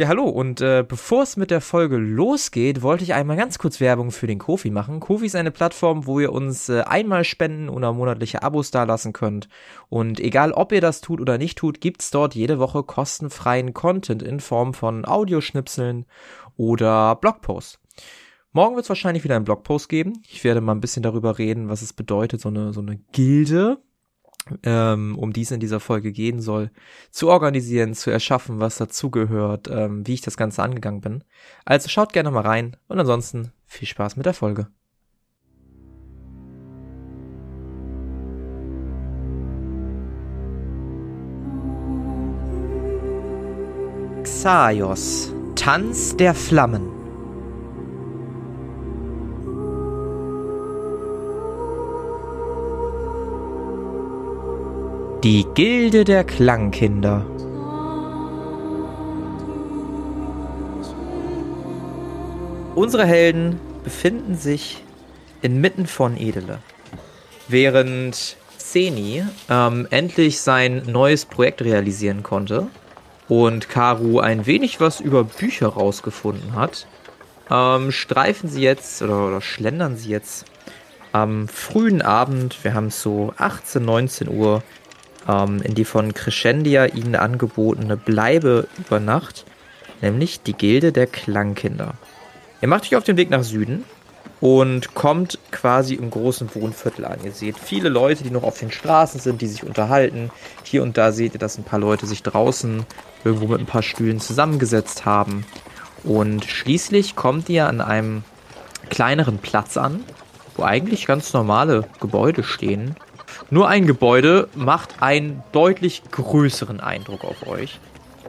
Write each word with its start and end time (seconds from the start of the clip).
Ja, 0.00 0.06
hallo. 0.06 0.28
Und 0.28 0.60
äh, 0.60 0.84
bevor 0.86 1.24
es 1.24 1.36
mit 1.36 1.50
der 1.50 1.60
Folge 1.60 1.96
losgeht, 1.96 2.82
wollte 2.82 3.02
ich 3.02 3.14
einmal 3.14 3.36
ganz 3.36 3.58
kurz 3.58 3.80
Werbung 3.80 4.12
für 4.12 4.28
den 4.28 4.38
Kofi 4.38 4.70
machen. 4.70 5.00
Kofi 5.00 5.26
ist 5.26 5.34
eine 5.34 5.50
Plattform, 5.50 6.06
wo 6.06 6.20
ihr 6.20 6.32
uns 6.32 6.68
äh, 6.68 6.82
einmal 6.82 7.24
spenden 7.24 7.68
oder 7.68 7.92
monatliche 7.92 8.44
Abos 8.44 8.70
dalassen 8.70 9.12
könnt. 9.12 9.48
Und 9.88 10.20
egal, 10.20 10.52
ob 10.52 10.70
ihr 10.70 10.80
das 10.80 11.00
tut 11.00 11.20
oder 11.20 11.36
nicht 11.36 11.58
tut, 11.58 11.80
gibt's 11.80 12.12
dort 12.12 12.36
jede 12.36 12.60
Woche 12.60 12.84
kostenfreien 12.84 13.74
Content 13.74 14.22
in 14.22 14.38
Form 14.38 14.72
von 14.72 15.04
Audioschnipseln 15.04 16.06
oder 16.56 17.16
Blogposts. 17.16 17.80
Morgen 18.52 18.76
wird 18.76 18.84
es 18.84 18.90
wahrscheinlich 18.90 19.24
wieder 19.24 19.34
einen 19.34 19.46
Blogpost 19.46 19.88
geben. 19.88 20.22
Ich 20.30 20.44
werde 20.44 20.60
mal 20.60 20.76
ein 20.76 20.80
bisschen 20.80 21.02
darüber 21.02 21.38
reden, 21.38 21.68
was 21.68 21.82
es 21.82 21.92
bedeutet, 21.92 22.40
so 22.40 22.50
eine, 22.50 22.72
so 22.72 22.80
eine 22.80 23.00
Gilde 23.10 23.82
ähm, 24.62 25.16
um 25.18 25.32
die 25.32 25.42
es 25.42 25.50
in 25.50 25.60
dieser 25.60 25.80
Folge 25.80 26.12
gehen 26.12 26.40
soll, 26.40 26.70
zu 27.10 27.28
organisieren, 27.28 27.94
zu 27.94 28.10
erschaffen, 28.10 28.60
was 28.60 28.78
dazugehört, 28.78 29.68
ähm, 29.70 30.06
wie 30.06 30.14
ich 30.14 30.20
das 30.20 30.36
Ganze 30.36 30.62
angegangen 30.62 31.00
bin. 31.00 31.24
Also 31.64 31.88
schaut 31.88 32.12
gerne 32.12 32.30
mal 32.30 32.42
rein 32.42 32.76
und 32.88 32.98
ansonsten 32.98 33.52
viel 33.66 33.88
Spaß 33.88 34.16
mit 34.16 34.26
der 34.26 34.34
Folge. 34.34 34.68
Xaios, 44.22 45.32
Tanz 45.56 46.16
der 46.16 46.34
Flammen. 46.34 46.97
Die 55.24 55.44
Gilde 55.54 56.04
der 56.04 56.22
Klangkinder. 56.22 57.26
Unsere 62.76 63.04
Helden 63.04 63.58
befinden 63.82 64.36
sich 64.36 64.84
inmitten 65.42 65.88
von 65.88 66.16
Edele. 66.16 66.60
Während 67.48 68.36
Zeni 68.58 69.24
ähm, 69.50 69.88
endlich 69.90 70.40
sein 70.40 70.84
neues 70.86 71.24
Projekt 71.24 71.62
realisieren 71.62 72.22
konnte 72.22 72.68
und 73.28 73.68
Karu 73.68 74.20
ein 74.20 74.46
wenig 74.46 74.80
was 74.80 75.00
über 75.00 75.24
Bücher 75.24 75.66
rausgefunden 75.66 76.54
hat, 76.54 76.86
ähm, 77.50 77.90
streifen 77.90 78.48
sie 78.48 78.62
jetzt 78.62 79.02
oder, 79.02 79.26
oder 79.26 79.40
schlendern 79.40 79.96
sie 79.96 80.10
jetzt 80.10 80.44
am 81.10 81.48
frühen 81.48 82.02
Abend, 82.02 82.62
wir 82.62 82.74
haben 82.74 82.86
es 82.86 83.02
so 83.02 83.32
18, 83.36 83.84
19 83.84 84.28
Uhr, 84.28 84.62
ähm, 85.28 85.60
in 85.62 85.74
die 85.74 85.84
von 85.84 86.14
Crescendia 86.14 86.86
ihnen 86.86 87.14
angebotene 87.14 87.96
Bleibe 87.96 88.66
über 88.78 89.00
Nacht, 89.00 89.44
nämlich 90.00 90.42
die 90.42 90.54
Gilde 90.54 90.92
der 90.92 91.06
Klangkinder. 91.06 91.94
Ihr 92.60 92.68
macht 92.68 92.84
euch 92.84 92.96
auf 92.96 93.04
den 93.04 93.16
Weg 93.16 93.30
nach 93.30 93.44
Süden 93.44 93.84
und 94.40 94.94
kommt 94.94 95.38
quasi 95.50 95.94
im 95.94 96.10
großen 96.10 96.54
Wohnviertel 96.54 97.04
an. 97.04 97.18
Ihr 97.24 97.32
seht 97.32 97.58
viele 97.58 97.88
Leute, 97.88 98.24
die 98.24 98.30
noch 98.30 98.44
auf 98.44 98.58
den 98.58 98.70
Straßen 98.70 99.20
sind, 99.20 99.42
die 99.42 99.46
sich 99.48 99.64
unterhalten. 99.64 100.30
Hier 100.62 100.82
und 100.82 100.96
da 100.96 101.12
seht 101.12 101.34
ihr, 101.34 101.40
dass 101.40 101.58
ein 101.58 101.64
paar 101.64 101.80
Leute 101.80 102.06
sich 102.06 102.22
draußen 102.22 102.84
irgendwo 103.24 103.46
mit 103.48 103.60
ein 103.60 103.66
paar 103.66 103.82
Stühlen 103.82 104.20
zusammengesetzt 104.20 105.04
haben. 105.04 105.44
Und 106.04 106.44
schließlich 106.44 107.16
kommt 107.16 107.48
ihr 107.48 107.66
an 107.66 107.80
einem 107.80 108.22
kleineren 108.90 109.38
Platz 109.38 109.76
an, 109.76 110.04
wo 110.56 110.62
eigentlich 110.62 111.06
ganz 111.06 111.32
normale 111.32 111.84
Gebäude 112.00 112.44
stehen. 112.44 112.96
Nur 113.50 113.68
ein 113.68 113.86
Gebäude 113.86 114.48
macht 114.54 115.02
einen 115.02 115.42
deutlich 115.52 116.02
größeren 116.10 116.80
Eindruck 116.80 117.24
auf 117.24 117.46
euch. 117.46 117.80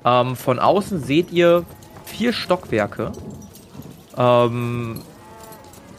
Ähm, 0.06 0.36
von 0.36 0.60
außen 0.60 1.04
seht 1.04 1.32
ihr 1.32 1.66
vier 2.06 2.34
Stockwerke. 2.34 3.12
Ähm, 4.18 5.02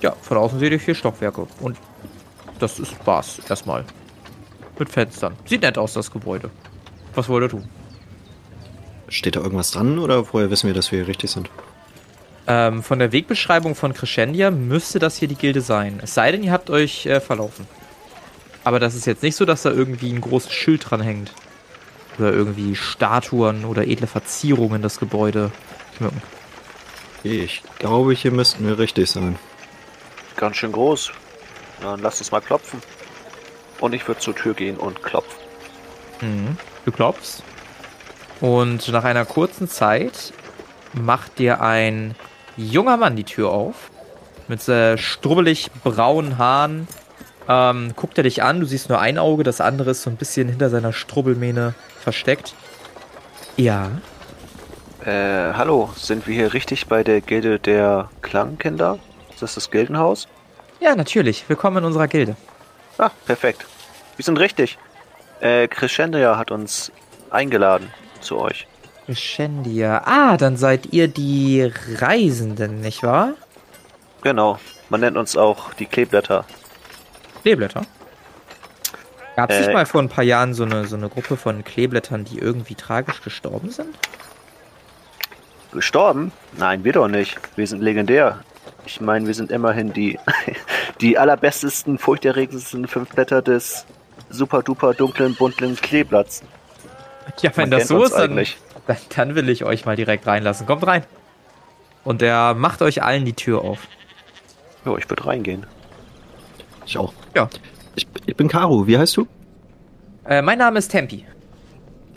ja, 0.01 0.15
von 0.21 0.37
außen 0.37 0.59
seht 0.59 0.73
ihr 0.73 0.81
vier 0.81 0.95
Stockwerke. 0.95 1.47
Und 1.61 1.77
das 2.59 2.79
ist 2.79 2.93
Spaß 2.93 3.43
erstmal. 3.49 3.85
Mit 4.79 4.89
Fenstern. 4.89 5.35
Sieht 5.45 5.63
nett 5.63 5.77
aus, 5.77 5.93
das 5.93 6.11
Gebäude. 6.11 6.51
Was 7.15 7.29
wollt 7.29 7.45
ihr 7.45 7.49
tun? 7.51 7.69
Steht 9.09 9.37
da 9.37 9.41
irgendwas 9.41 9.73
dran 9.73 9.99
oder 9.99 10.25
vorher 10.25 10.51
wissen 10.51 10.69
wir, 10.69 10.75
dass 10.75 10.93
wir 10.93 11.01
hier 11.01 11.09
richtig 11.09 11.31
sind? 11.31 11.51
Ähm, 12.47 12.83
von 12.83 12.99
der 12.99 13.13
Wegbeschreibung 13.13 13.75
von 13.75 13.93
Crescendia 13.93 14.51
müsste 14.51 14.99
das 14.99 15.17
hier 15.17 15.29
die 15.29 15.35
Gilde 15.35 15.61
sein. 15.61 16.01
Es 16.03 16.15
sei 16.15 16.33
denn, 16.33 16.43
ihr 16.43 16.53
habt 16.53 16.71
euch 16.71 17.07
äh, 17.07 17.21
verlaufen. 17.21 17.67
Aber 18.65 18.79
das 18.79 18.95
ist 18.95 19.07
jetzt 19.07 19.23
nicht 19.23 19.37
so, 19.37 19.45
dass 19.45 19.63
da 19.63 19.71
irgendwie 19.71 20.13
ein 20.13 20.21
großes 20.21 20.53
Schild 20.53 20.91
dran 20.91 21.01
hängt. 21.01 21.33
Oder 22.19 22.33
irgendwie 22.33 22.77
Statuen 22.77 23.65
oder 23.65 23.87
edle 23.87 24.07
Verzierungen 24.07 24.83
das 24.83 24.99
Gebäude 24.99 25.51
schmücken. 25.97 26.21
Ich 27.23 27.63
glaube, 27.79 28.13
hier 28.13 28.31
müssten 28.31 28.67
wir 28.67 28.79
richtig 28.79 29.11
sein. 29.11 29.39
Ganz 30.37 30.57
schön 30.57 30.73
groß. 30.73 31.13
Dann 31.83 32.01
lasst 32.01 32.21
uns 32.21 32.31
mal 32.31 32.41
klopfen. 32.41 32.81
Und 33.81 33.95
ich 33.95 34.07
würde 34.07 34.21
zur 34.21 34.35
Tür 34.35 34.55
gehen 34.55 34.77
und 34.77 35.03
klopfen. 35.03 35.39
Mhm. 36.21 36.57
Du 36.85 36.93
klopfst. 36.93 37.43
Und 38.41 38.89
nach 38.89 39.05
einer 39.05 39.25
kurzen 39.25 39.69
Zeit 39.69 40.33
macht 40.93 41.39
dir 41.39 41.61
ein 41.61 42.15
junger 42.57 42.97
Mann 42.97 43.17
die 43.17 43.25
Tür 43.25 43.51
auf. 43.51 43.91
Mit 44.49 44.67
äh, 44.69 44.99
strubbelig 44.99 45.71
braunen 45.85 46.39
Haaren, 46.39 46.89
ähm, 47.51 47.95
guckt 47.97 48.17
er 48.17 48.23
dich 48.23 48.45
an, 48.45 48.61
du 48.61 48.67
siehst 48.67 48.89
nur 48.89 49.01
ein 49.01 49.19
Auge, 49.19 49.43
das 49.43 49.61
andere 49.61 49.91
ist 49.91 50.03
so 50.03 50.11
ein 50.11 50.17
bisschen 50.17 50.49
hinter 50.49 50.71
seiner 50.71 50.93
Strubbelmähne 50.93 51.75
versteckt. 51.99 52.55
Ja. 53.57 53.91
Äh, 55.05 55.55
hallo, 55.55 55.91
sind 55.97 56.29
wir 56.29 56.35
hier 56.35 56.55
richtig 56.55 56.87
bei 56.87 57.03
der 57.03 57.21
Gilde 57.21 57.59
der 57.59 58.09
Klangkinder? 58.23 59.01
Ist 59.33 59.43
das 59.43 59.57
das 59.57 59.71
Gildenhaus? 59.73 60.29
Ja, 60.79 60.95
natürlich. 60.95 61.45
Willkommen 61.49 61.79
in 61.79 61.85
unserer 61.85 62.07
Gilde. 62.07 62.37
Ah, 62.99 63.11
perfekt. 63.27 63.67
Wir 64.17 64.25
sind 64.25 64.39
richtig. 64.39 64.79
Äh, 65.41 65.67
Crescendia 65.67 66.39
hat 66.39 66.53
uns 66.53 66.93
eingeladen 67.31 67.91
zu 68.21 68.39
euch. 68.39 68.69
Crescendia. 69.07 70.03
Ah, 70.05 70.37
dann 70.37 70.57
seid 70.57 70.93
ihr 70.93 71.09
die 71.09 71.73
Reisenden, 71.97 72.81
nicht 72.81 73.03
wahr? 73.03 73.33
Genau. 74.23 74.61
Man 74.89 75.01
nennt 75.01 75.17
uns 75.17 75.37
auch 75.37 75.75
die 75.75 75.87
Kleeblätter. 75.87 76.45
Kleeblätter? 77.43 77.83
Gab 79.37 79.51
es 79.51 79.57
Äh, 79.57 79.61
nicht 79.61 79.73
mal 79.73 79.87
vor 79.87 80.03
ein 80.03 80.09
paar 80.09 80.25
Jahren 80.25 80.55
so 80.55 80.65
eine, 80.65 80.87
so 80.87 80.97
eine 80.97 81.09
Gruppe 81.09 81.37
von 81.37 81.65
Kleeblättern, 81.65 82.25
die 82.25 82.39
irgendwie 82.39 82.75
tragisch 82.75 83.23
gestorben 83.23 83.71
sind? 83.71 83.95
Gestorben? 85.73 86.33
Nein, 86.57 86.85
wir 86.85 86.93
doch 86.93 87.09
nicht. 87.09 87.39
Wir 87.57 87.67
sind 87.67 87.81
legendär. 87.81 88.41
Ich 88.87 89.01
meine, 89.01 89.27
wir 89.27 89.35
sind 89.35 89.53
immerhin 89.53 89.93
die, 89.93 90.19
die 91.01 91.17
allerbestesten, 91.17 91.99
furchterregendsten 91.99 92.89
fünf 92.89 93.11
Blätter 93.11 93.41
des 93.41 93.87
super 94.31 94.63
duper 94.63 94.95
dunklen, 94.95 95.35
bunten 95.35 95.77
Kleeblatts. 95.77 96.43
Ja, 97.41 97.51
wenn 97.57 97.69
Man 97.69 97.79
das 97.79 97.89
so 97.89 98.03
ist, 98.03 98.15
dann, 98.15 98.35
dann, 98.87 98.97
dann 99.15 99.35
will 99.37 99.49
ich 99.49 99.65
euch 99.65 99.85
mal 99.85 99.97
direkt 99.97 100.27
reinlassen. 100.27 100.67
Kommt 100.67 100.87
rein. 100.87 101.05
Und 102.03 102.23
er 102.23 102.55
macht 102.55 102.83
euch 102.83 103.03
allen 103.03 103.25
die 103.25 103.35
Tür 103.35 103.63
auf. 103.63 103.87
Jo, 104.85 104.97
ich 104.97 105.09
würde 105.09 105.27
reingehen. 105.27 105.67
Ich 106.91 106.99
auch. 106.99 107.13
Ja. 107.37 107.49
Ich, 107.95 108.05
ich 108.27 108.35
bin 108.35 108.49
Karu. 108.49 108.85
Wie 108.85 108.99
heißt 108.99 109.17
du? 109.17 109.29
Äh, 110.27 110.43
mein 110.43 110.59
Name 110.59 110.81
ist 110.81 110.89
Tempi. 110.89 111.25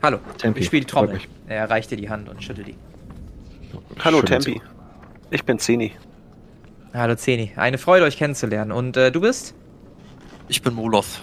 Hallo. 0.01 0.17
Tempi. 0.39 0.61
Ich 0.61 0.65
spiele 0.65 0.79
die 0.81 0.87
Trommel. 0.87 1.19
Er 1.47 1.69
reicht 1.69 1.91
dir 1.91 1.95
die 1.95 2.09
Hand 2.09 2.27
und 2.27 2.43
schüttelt 2.43 2.65
die. 2.69 2.75
Hallo 4.03 4.17
Schön, 4.17 4.25
Tempi. 4.25 4.61
Ich 5.29 5.45
bin 5.45 5.59
Zeni. 5.59 5.91
Hallo 6.91 7.13
Zeni. 7.13 7.51
Eine 7.55 7.77
Freude, 7.77 8.05
euch 8.05 8.17
kennenzulernen. 8.17 8.71
Und 8.71 8.97
äh, 8.97 9.11
du 9.11 9.21
bist? 9.21 9.53
Ich 10.47 10.63
bin 10.63 10.73
Moloth. 10.73 11.21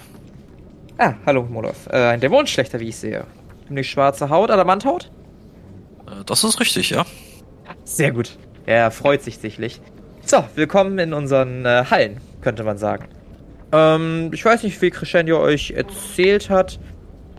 Ah, 0.99 1.15
hallo 1.27 1.43
Molov. 1.43 1.89
Äh, 1.89 1.97
ein 1.97 2.21
Dämonenschlechter, 2.21 2.79
wie 2.79 2.91
ich 2.91 2.97
sehe. 2.99 3.27
Ziemlich 3.67 3.91
schwarze 3.91 4.31
Haut, 4.31 4.53
Adamanthaut? 4.53 5.11
Äh, 6.07 6.23
Das 6.25 6.45
ist 6.45 6.61
richtig, 6.61 6.91
ja. 6.91 7.05
Sehr 7.83 8.13
gut. 8.13 8.39
Er 8.65 8.93
freut 8.93 9.23
sich 9.23 9.39
sichtlich. 9.39 9.81
So, 10.25 10.45
willkommen 10.55 11.01
in 11.01 11.13
unseren 11.13 11.65
äh, 11.67 11.87
Hallen, 11.91 12.21
könnte 12.43 12.63
man 12.63 12.79
sagen. 12.79 13.09
Ähm, 13.73 14.31
ich 14.33 14.45
weiß 14.45 14.63
nicht, 14.63 14.81
wie 14.83 14.91
Crescendio 14.91 15.41
euch 15.41 15.73
erzählt 15.73 16.51
hat. 16.51 16.79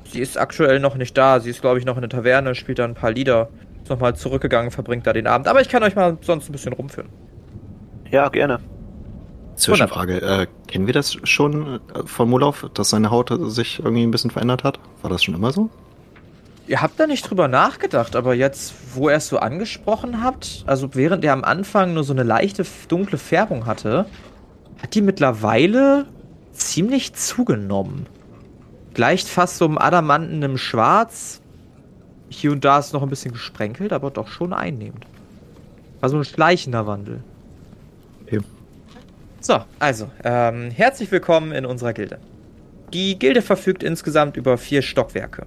Sie 0.06 0.20
ist 0.20 0.38
aktuell 0.38 0.80
noch 0.80 0.96
nicht 0.96 1.18
da. 1.18 1.40
Sie 1.40 1.50
ist, 1.50 1.62
glaube 1.62 1.80
ich, 1.80 1.86
noch 1.86 1.96
in 1.96 2.02
der 2.02 2.10
Taverne, 2.10 2.56
spielt 2.56 2.80
da 2.80 2.86
ein 2.86 2.96
paar 2.96 3.12
Lieder. 3.12 3.50
Ist 3.82 3.90
nochmal 3.90 4.16
zurückgegangen, 4.16 4.72
verbringt 4.72 5.08
da 5.08 5.14
den 5.14 5.28
Abend. 5.28 5.48
Aber 5.48 5.62
ich 5.62 5.70
kann 5.70 5.84
euch 5.84 5.96
mal 5.96 6.18
sonst 6.22 6.50
ein 6.50 6.52
bisschen 6.52 6.74
rumführen. 6.74 7.10
Ja, 8.10 8.30
gerne. 8.30 8.60
Zwischenfrage. 9.56 10.22
Äh, 10.22 10.48
kennen 10.68 10.88
wir 10.88 10.94
das 10.94 11.18
schon 11.24 11.76
äh, 11.76 11.80
von 12.06 12.30
Mulauf, 12.30 12.70
dass 12.74 12.90
seine 12.90 13.12
Haut 13.12 13.32
sich 13.52 13.80
irgendwie 13.80 14.04
ein 14.04 14.12
bisschen 14.12 14.32
verändert 14.32 14.64
hat? 14.64 14.80
War 15.02 15.10
das 15.10 15.24
schon 15.24 15.36
immer 15.36 15.52
so? 15.52 15.70
Ihr 16.68 16.82
habt 16.82 17.00
da 17.00 17.08
nicht 17.08 17.30
drüber 17.30 17.48
nachgedacht, 17.48 18.16
aber 18.16 18.34
jetzt, 18.34 18.74
wo 18.96 19.10
er 19.10 19.18
es 19.18 19.28
so 19.28 19.40
angesprochen 19.40 20.24
habt, 20.24 20.64
also 20.68 20.94
während 20.94 21.24
er 21.26 21.34
am 21.34 21.44
Anfang 21.44 21.94
nur 21.94 22.04
so 22.04 22.14
eine 22.14 22.24
leichte 22.24 22.66
dunkle 22.88 23.18
Färbung 23.18 23.66
hatte, 23.66 24.06
hat 24.82 24.96
die 24.96 25.02
mittlerweile 25.02 26.06
ziemlich 26.54 27.14
zugenommen. 27.14 28.08
Gleicht 28.94 29.28
fast 29.28 29.58
so 29.58 29.66
einem 29.66 29.78
Adamanten 29.78 30.42
im 30.44 30.58
Schwarz. 30.58 31.42
hier 32.30 32.52
und 32.52 32.64
da 32.64 32.80
ist 32.80 32.94
noch 32.94 33.04
ein 33.04 33.10
bisschen 33.10 33.34
gesprenkelt, 33.34 33.92
aber 33.92 34.10
doch 34.10 34.28
schon 34.28 34.54
einnehmend. 34.54 35.06
Also 36.00 36.18
ein 36.18 36.24
schleichender 36.24 36.88
Wandel. 36.88 37.24
Okay. 38.24 38.40
So, 39.42 39.60
also, 39.80 40.10
ähm, 40.24 40.72
herzlich 40.72 41.12
willkommen 41.12 41.52
in 41.52 41.66
unserer 41.66 41.94
Gilde. 41.94 42.20
Die 42.94 43.18
Gilde 43.18 43.42
verfügt 43.42 43.84
insgesamt 43.84 44.38
über 44.38 44.58
vier 44.58 44.82
Stockwerke. 44.82 45.46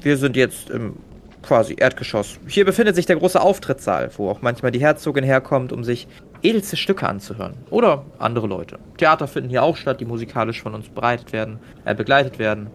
Wir 0.00 0.16
sind 0.16 0.36
jetzt 0.36 0.70
im 0.70 0.96
quasi 1.42 1.76
Erdgeschoss. 1.78 2.38
Hier 2.46 2.64
befindet 2.64 2.96
sich 2.96 3.06
der 3.06 3.16
große 3.16 3.40
Auftrittssaal, 3.40 4.10
wo 4.16 4.28
auch 4.30 4.42
manchmal 4.42 4.72
die 4.72 4.80
Herzogin 4.80 5.24
herkommt, 5.24 5.72
um 5.72 5.84
sich 5.84 6.08
edelste 6.42 6.76
Stücke 6.76 7.08
anzuhören. 7.08 7.54
Oder 7.70 8.04
andere 8.18 8.46
Leute. 8.46 8.78
Theater 8.96 9.26
finden 9.26 9.50
hier 9.50 9.62
auch 9.62 9.76
statt, 9.76 10.00
die 10.00 10.04
musikalisch 10.04 10.62
von 10.62 10.74
uns 10.74 10.88
bereitet 10.88 11.32
werden, 11.32 11.58
äh, 11.84 11.94
begleitet 11.94 12.38
werden. 12.38 12.68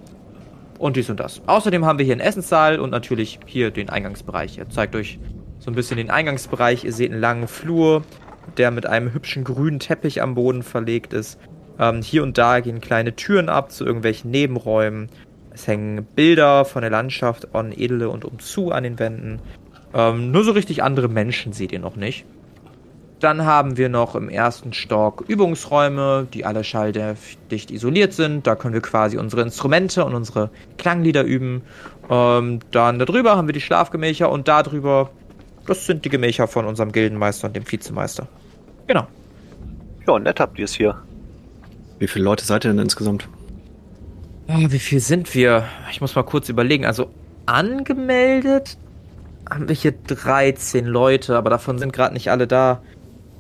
Und 0.78 0.98
dies 0.98 1.10
und 1.10 1.20
das. 1.20 1.42
Außerdem 1.48 1.86
haben 1.86 2.00
wir 2.00 2.06
hier 2.06 2.16
einen 2.16 2.22
Essenssaal 2.22 2.80
und 2.80 2.90
natürlich 2.90 3.40
hier 3.46 3.72
den 3.72 3.90
Eingangsbereich. 3.90 4.58
Ihr 4.58 4.70
zeigt 4.70 4.96
euch 4.96 5.20
so 5.60 5.72
ein 5.72 5.76
bisschen 5.76 5.98
den 5.98 6.10
Eingangsbereich. 6.10 6.84
Ihr 6.84 6.92
seht 6.92 7.12
einen 7.12 7.22
langen 7.22 7.48
Flur, 7.48 8.04
der 8.58 8.72
mit 8.72 8.86
einem 8.86 9.14
hübschen 9.14 9.44
grünen 9.44 9.80
Teppich 9.80 10.22
am 10.22 10.36
Boden 10.36 10.64
verlegt 10.64 11.14
ist. 11.14 11.40
Ähm, 11.80 12.02
hier 12.02 12.24
und 12.24 12.38
da 12.38 12.60
gehen 12.60 12.82
kleine 12.82 13.16
Türen 13.16 13.50
ab 13.50 13.72
zu 13.72 13.86
irgendwelchen 13.86 14.32
Nebenräumen. 14.32 15.10
Es 15.52 15.68
hängen 15.68 16.06
Bilder 16.16 16.66
von 16.66 16.82
der 16.82 16.92
Landschaft 16.92 17.54
on 17.54 17.72
Edele 17.72 18.10
und 18.10 18.26
umzu 18.26 18.72
an 18.72 18.84
den 18.84 19.00
Wänden. 19.00 19.40
Ähm, 19.94 20.32
nur 20.32 20.44
so 20.44 20.52
richtig 20.52 20.84
andere 20.84 21.08
Menschen 21.08 21.54
seht 21.54 21.72
ihr 21.72 21.80
noch 21.80 21.96
nicht. 21.96 22.26
Dann 23.20 23.46
haben 23.46 23.78
wir 23.78 23.90
noch 23.90 24.16
im 24.16 24.28
ersten 24.30 24.74
Stock 24.74 25.24
Übungsräume, 25.28 26.28
die 26.34 26.46
alle 26.46 26.64
schalldicht 26.64 27.72
isoliert 27.72 28.14
sind. 28.14 28.46
Da 28.46 28.56
können 28.56 28.74
wir 28.74 28.82
quasi 28.82 29.18
unsere 29.18 29.42
Instrumente 29.42 30.04
und 30.04 30.14
unsere 30.14 30.50
Klanglieder 30.78 31.24
üben. 31.24 31.62
Ähm, 32.10 32.60
dann 32.72 33.00
darüber 33.00 33.38
haben 33.38 33.48
wir 33.48 33.54
die 33.54 33.62
Schlafgemächer 33.62 34.30
und 34.30 34.48
darüber, 34.48 35.10
das 35.66 35.86
sind 35.86 36.04
die 36.04 36.10
Gemächer 36.10 36.48
von 36.48 36.66
unserem 36.66 36.92
Gildenmeister 36.92 37.48
und 37.48 37.56
dem 37.56 37.72
Vizemeister. 37.72 38.28
Genau. 38.88 39.08
Ja, 40.06 40.20
nett 40.20 40.40
habt 40.40 40.60
ihr 40.60 40.66
es 40.66 40.74
hier. 40.74 41.02
Wie 42.00 42.08
viele 42.08 42.26
Leute 42.26 42.46
seid 42.46 42.66
ihr 42.66 42.72
denn 42.72 42.80
insgesamt? 42.80 43.28
Ah, 44.48 44.60
wie 44.68 44.80
viel 44.80 45.00
sind 45.00 45.34
wir? 45.34 45.64
Ich 45.90 46.02
muss 46.02 46.16
mal 46.16 46.24
kurz 46.24 46.50
überlegen. 46.50 46.86
Also 46.86 47.10
angemeldet 47.46 48.78
haben 49.50 49.68
wir 49.68 49.76
hier 49.76 49.94
13 49.94 50.86
Leute, 50.86 51.38
aber 51.38 51.50
davon 51.50 51.80
sind 51.80 51.94
gerade 51.94 52.14
nicht 52.14 52.30
alle 52.30 52.46
da. 52.46 52.82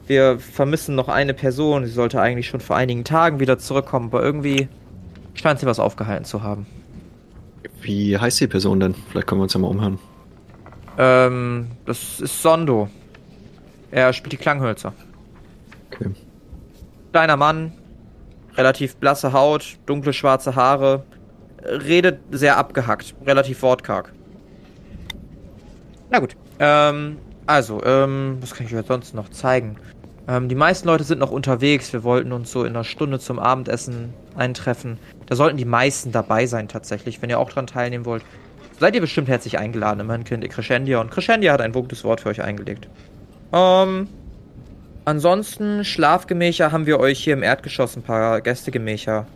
Wir 0.08 0.40
vermissen 0.40 0.96
noch 0.96 1.10
eine 1.10 1.34
Person. 1.34 1.86
Sie 1.86 1.92
sollte 1.92 2.22
eigentlich 2.22 2.48
schon 2.48 2.60
vor 2.60 2.76
einigen 2.76 3.04
Tagen 3.04 3.40
wieder 3.40 3.58
zurückkommen, 3.58 4.08
aber 4.08 4.24
irgendwie 4.24 4.68
scheint 5.34 5.60
sie 5.60 5.66
was 5.66 5.80
aufgehalten 5.80 6.26
zu 6.26 6.44
haben. 6.44 6.68
Wie 7.82 8.18
heißt 8.18 8.40
die 8.40 8.48
Person 8.48 8.80
denn? 8.80 8.96
Vielleicht 9.10 9.28
können 9.28 9.42
wir 9.42 9.44
uns 9.44 9.54
ja 9.54 9.60
mal 9.60 9.68
umhören. 9.68 10.00
Ähm, 10.98 11.68
das 11.86 12.20
ist 12.20 12.42
Sondo. 12.42 12.90
Er 13.92 14.14
spielt 14.14 14.34
die 14.34 14.38
Klanghölzer. 14.38 14.94
Okay. 15.92 16.12
Kleiner 17.12 17.38
Mann, 17.38 17.74
relativ 18.56 18.98
blasse 18.98 19.34
Haut, 19.34 19.78
dunkle 19.86 20.14
schwarze 20.14 20.56
Haare, 20.56 21.04
redet 21.64 22.20
sehr 22.32 22.58
abgehackt, 22.58 23.16
relativ 23.26 23.62
wortkarg. 23.62 24.14
Na 26.12 26.20
gut, 26.20 26.36
ähm, 26.60 27.18
also, 27.46 27.84
ähm, 27.84 28.38
was 28.42 28.54
kann 28.54 28.66
ich 28.66 28.76
euch 28.76 28.86
sonst 28.86 29.14
noch 29.14 29.30
zeigen? 29.30 29.78
Ähm, 30.28 30.50
die 30.50 30.56
meisten 30.56 30.88
Leute 30.88 31.04
sind 31.04 31.20
noch 31.20 31.32
unterwegs. 31.32 31.94
Wir 31.94 32.04
wollten 32.04 32.32
uns 32.32 32.52
so 32.52 32.64
in 32.64 32.70
einer 32.70 32.84
Stunde 32.84 33.20
zum 33.20 33.40
Abendessen 33.40 34.14
eintreffen. 34.36 34.98
Da 35.28 35.36
sollten 35.36 35.58
die 35.58 35.66
meisten 35.66 36.12
dabei 36.12 36.48
sein 36.48 36.68
tatsächlich, 36.68 37.22
wenn 37.22 37.30
ihr 37.30 37.40
auch 37.40 37.50
dran 37.50 37.68
teilnehmen 37.68 38.06
wollt. 38.06 38.24
Seid 38.80 38.96
ihr 38.96 39.02
bestimmt 39.02 39.28
herzlich 39.28 39.58
eingeladen. 39.58 40.00
Immerhin 40.00 40.24
kennt 40.24 40.44
ihr 40.44 40.50
Crescendia 40.50 41.00
und 41.00 41.12
Crescendia 41.12 41.54
hat 41.54 41.62
ein 41.62 41.72
gutes 41.72 42.04
Wort 42.04 42.22
für 42.22 42.30
euch 42.30 42.42
eingelegt. 42.42 42.90
Ähm, 43.54 44.08
ansonsten, 45.06 45.86
Schlafgemächer 45.86 46.72
haben 46.72 46.86
wir 46.86 47.00
euch 47.00 47.24
hier 47.24 47.34
im 47.34 47.44
Erdgeschoss 47.44 47.96
ein 47.96 48.04
paar 48.04 48.42
Gästegemächer 48.42 49.28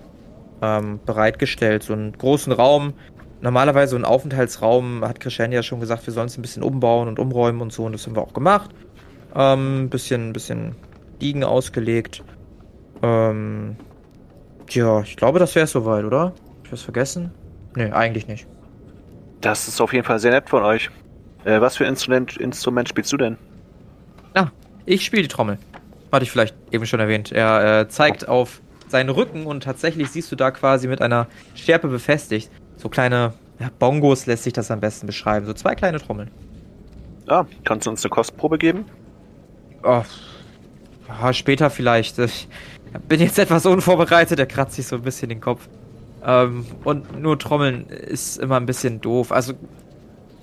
ähm, 0.62 1.00
bereitgestellt. 1.06 1.83
So 1.83 1.94
einen 1.94 2.18
großen 2.18 2.51
Raum. 2.51 2.94
Normalerweise 3.42 3.92
so 3.92 3.95
ein 3.95 4.03
Aufenthaltsraum, 4.03 5.06
hat 5.06 5.21
Crescendia 5.21 5.63
schon 5.63 5.80
gesagt, 5.80 6.06
wir 6.06 6.13
sollen 6.13 6.27
es 6.27 6.38
ein 6.38 6.42
bisschen 6.42 6.63
umbauen 6.63 7.07
und 7.07 7.19
umräumen 7.19 7.62
und 7.62 7.71
so. 7.71 7.85
Und 7.85 7.94
das 7.94 8.06
haben 8.06 8.15
wir 8.15 8.21
auch 8.21 8.33
gemacht. 8.33 8.71
Ähm, 9.36 9.90
bisschen, 9.90 10.34
bisschen 10.34 10.76
Liegen 11.20 11.44
ausgelegt. 11.44 12.24
Ähm, 13.02 13.76
ja, 14.70 15.02
ich 15.02 15.16
glaube, 15.16 15.40
das 15.40 15.56
wäre 15.56 15.66
es 15.66 15.72
soweit, 15.72 16.06
oder? 16.06 16.20
Hab 16.20 16.66
ich 16.66 16.72
was 16.72 16.81
vergessen? 16.81 17.31
Nee, 17.76 17.92
eigentlich 17.92 18.28
nicht. 18.28 18.48
Das 19.42 19.68
ist 19.68 19.80
auf 19.80 19.94
jeden 19.94 20.06
Fall 20.06 20.20
sehr 20.20 20.31
nett 20.31 20.50
von 20.50 20.64
euch. 20.64 20.90
Äh, 21.46 21.62
was 21.62 21.78
für 21.78 21.86
Instrument, 21.86 22.38
Instrument 22.38 22.90
spielst 22.90 23.12
du 23.14 23.18
denn? 23.18 23.38
Ah, 24.34 24.48
ich 24.86 25.06
spiele 25.06 25.24
die 25.24 25.28
Trommel. 25.28 25.58
Hatte 26.12 26.24
ich 26.24 26.31
vielleicht 26.31 26.56
eben 26.72 26.86
schon 26.86 27.00
erwähnt. 27.00 27.31
Er 27.31 27.81
äh, 27.81 27.88
zeigt 27.88 28.28
auf 28.28 28.62
seinen 28.88 29.10
Rücken 29.10 29.46
und 29.46 29.64
tatsächlich 29.64 30.10
siehst 30.10 30.31
du 30.31 30.36
da 30.36 30.52
quasi 30.52 30.88
mit 30.88 31.02
einer 31.02 31.28
Schärpe 31.56 31.88
befestigt. 31.88 32.52
So 32.76 32.90
kleine 32.90 33.34
ja, 33.60 33.70
Bongos 33.78 34.26
lässt 34.26 34.44
sich 34.44 34.54
das 34.54 34.72
am 34.72 34.80
besten 34.80 35.06
beschreiben. 35.08 35.46
So 35.46 35.54
zwei 35.54 35.76
kleine 35.76 36.00
Trommeln. 36.00 36.31
Ah, 37.28 37.46
kannst 37.64 37.86
du 37.86 37.92
uns 37.92 38.04
eine 38.04 38.10
Kostprobe 38.10 38.58
geben? 38.58 38.86
Oh, 39.84 40.04
später 41.31 41.70
vielleicht. 41.70 42.20
Ich 42.20 42.48
bin 43.08 43.20
jetzt 43.20 43.40
etwas 43.40 43.66
unvorbereitet, 43.66 44.40
er 44.40 44.46
kratzt 44.46 44.76
sich 44.76 44.88
so 44.88 44.96
ein 44.96 45.02
bisschen 45.02 45.30
den 45.30 45.42
Kopf. 45.42 45.68
Ähm, 46.24 46.66
und 46.84 47.20
nur 47.20 47.40
Trommeln 47.40 47.88
ist 47.88 48.38
immer 48.38 48.58
ein 48.58 48.66
bisschen 48.66 49.02
doof. 49.02 49.31
Also, 49.31 49.54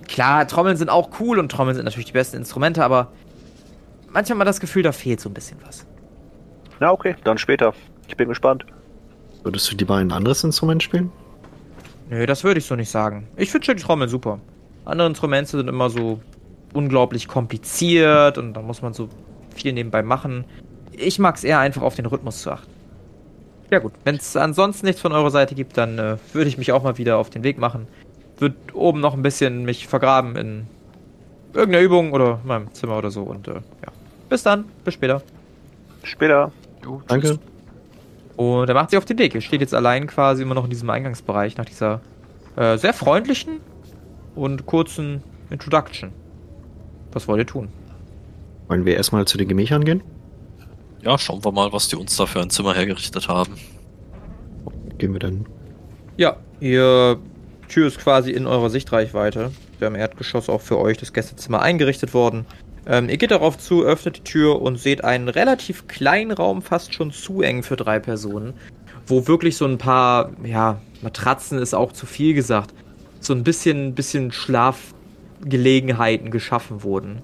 klar, 0.07 0.47
Trommeln 0.47 0.77
sind 0.77 0.89
auch 0.89 1.09
cool 1.19 1.39
und 1.39 1.51
Trommeln 1.51 1.75
sind 1.75 1.85
natürlich 1.85 2.07
die 2.07 2.13
besten 2.13 2.37
Instrumente, 2.37 2.83
aber 2.83 3.11
manchmal 4.07 4.35
hat 4.35 4.37
man 4.39 4.47
das 4.47 4.59
Gefühl, 4.59 4.83
da 4.83 4.91
fehlt 4.91 5.19
so 5.19 5.29
ein 5.29 5.33
bisschen 5.33 5.57
was. 5.65 5.85
Na, 6.79 6.91
okay, 6.91 7.15
dann 7.23 7.37
später. 7.37 7.73
Ich 8.07 8.17
bin 8.17 8.27
gespannt. 8.27 8.65
Würdest 9.43 9.71
du 9.71 9.75
die 9.75 9.85
beiden 9.85 10.11
ein 10.11 10.17
anderes 10.17 10.43
Instrument 10.43 10.81
spielen? 10.81 11.11
Nö, 12.09 12.25
das 12.25 12.43
würde 12.43 12.59
ich 12.59 12.65
so 12.65 12.75
nicht 12.75 12.89
sagen. 12.89 13.27
Ich 13.35 13.51
finde 13.51 13.65
schon 13.65 13.77
die 13.77 13.83
Trommeln 13.83 14.09
super. 14.09 14.39
Andere 14.85 15.07
Instrumente 15.07 15.51
sind 15.51 15.67
immer 15.67 15.89
so 15.89 16.21
unglaublich 16.73 17.27
kompliziert 17.27 18.37
und 18.37 18.53
da 18.53 18.61
muss 18.61 18.81
man 18.81 18.93
so 18.93 19.09
viel 19.57 19.73
nebenbei 19.73 20.03
machen. 20.03 20.45
Ich 20.91 21.19
mag 21.19 21.35
es 21.35 21.43
eher 21.43 21.59
einfach 21.59 21.81
auf 21.81 21.95
den 21.95 22.05
Rhythmus 22.05 22.41
zu 22.41 22.51
achten. 22.51 22.71
Ja 23.69 23.79
gut, 23.79 23.91
wenn 24.05 24.15
es 24.15 24.37
ansonsten 24.37 24.85
nichts 24.85 25.01
von 25.01 25.11
eurer 25.11 25.29
Seite 25.29 25.53
gibt, 25.53 25.77
dann 25.77 25.99
äh, 25.99 26.17
würde 26.31 26.47
ich 26.47 26.57
mich 26.57 26.71
auch 26.71 26.83
mal 26.83 26.97
wieder 26.97 27.17
auf 27.17 27.29
den 27.29 27.43
Weg 27.43 27.57
machen. 27.57 27.87
Würde 28.37 28.55
oben 28.73 29.01
noch 29.01 29.13
ein 29.13 29.21
bisschen 29.21 29.65
mich 29.65 29.87
vergraben 29.87 30.35
in 30.35 30.67
irgendeiner 31.53 31.83
Übung 31.83 32.13
oder 32.13 32.39
in 32.41 32.47
meinem 32.47 32.73
Zimmer 32.73 32.97
oder 32.97 33.11
so 33.11 33.23
und 33.23 33.47
äh, 33.47 33.55
ja. 33.55 33.91
Bis 34.29 34.43
dann, 34.43 34.65
bis 34.83 34.93
später. 34.93 35.21
Später. 36.03 36.51
Jo, 36.83 36.99
tschüss. 36.99 37.07
Danke. 37.07 37.39
Und 38.37 38.69
er 38.69 38.75
macht 38.75 38.91
sich 38.91 38.97
auf 38.97 39.05
den 39.05 39.17
Weg. 39.17 39.33
Er 39.35 39.41
steht 39.41 39.61
jetzt 39.61 39.73
allein 39.73 40.07
quasi 40.07 40.43
immer 40.43 40.53
noch 40.55 40.63
in 40.63 40.69
diesem 40.69 40.89
Eingangsbereich 40.89 41.57
nach 41.57 41.65
dieser 41.65 42.01
äh, 42.55 42.77
sehr 42.77 42.93
freundlichen 42.93 43.59
und 44.35 44.65
kurzen 44.65 45.23
Introduction. 45.49 46.11
Was 47.11 47.27
wollt 47.27 47.39
ihr 47.39 47.47
tun? 47.47 47.69
Wollen 48.67 48.85
wir 48.85 48.95
erstmal 48.95 49.25
zu 49.25 49.37
den 49.37 49.47
Gemächern 49.47 49.85
gehen? 49.85 50.03
Ja, 51.01 51.17
schauen 51.17 51.43
wir 51.43 51.51
mal, 51.51 51.71
was 51.71 51.87
die 51.87 51.95
uns 51.95 52.15
da 52.17 52.25
für 52.25 52.41
ein 52.41 52.49
Zimmer 52.49 52.73
hergerichtet 52.73 53.27
haben. 53.27 53.53
Gehen 54.97 55.13
wir 55.13 55.19
dann. 55.19 55.45
Ja, 56.17 56.37
ihr 56.59 57.19
Tür 57.69 57.87
ist 57.87 57.99
quasi 57.99 58.31
in 58.31 58.47
eurer 58.47 58.69
Sichtreichweite. 58.69 59.51
Wir 59.77 59.85
haben 59.85 59.95
im 59.95 60.01
Erdgeschoss 60.01 60.49
auch 60.49 60.61
für 60.61 60.79
euch 60.79 60.97
das 60.97 61.13
Gästezimmer 61.13 61.61
eingerichtet 61.61 62.13
worden. 62.13 62.45
Ähm, 62.87 63.09
ihr 63.09 63.17
geht 63.17 63.31
darauf 63.31 63.57
zu, 63.57 63.83
öffnet 63.83 64.17
die 64.17 64.23
Tür 64.23 64.61
und 64.61 64.79
seht 64.79 65.03
einen 65.03 65.27
relativ 65.27 65.87
kleinen 65.87 66.31
Raum, 66.31 66.61
fast 66.61 66.93
schon 66.93 67.11
zu 67.11 67.41
eng 67.41 67.61
für 67.61 67.75
drei 67.75 67.99
Personen, 67.99 68.53
wo 69.05 69.27
wirklich 69.27 69.57
so 69.57 69.65
ein 69.65 69.77
paar, 69.77 70.31
ja, 70.43 70.79
Matratzen 71.01 71.59
ist 71.59 71.73
auch 71.73 71.91
zu 71.91 72.05
viel 72.05 72.33
gesagt, 72.33 72.73
so 73.19 73.33
ein 73.33 73.43
bisschen, 73.43 73.93
bisschen 73.93 74.31
Schlafgelegenheiten 74.31 76.31
geschaffen 76.31 76.83
wurden. 76.83 77.21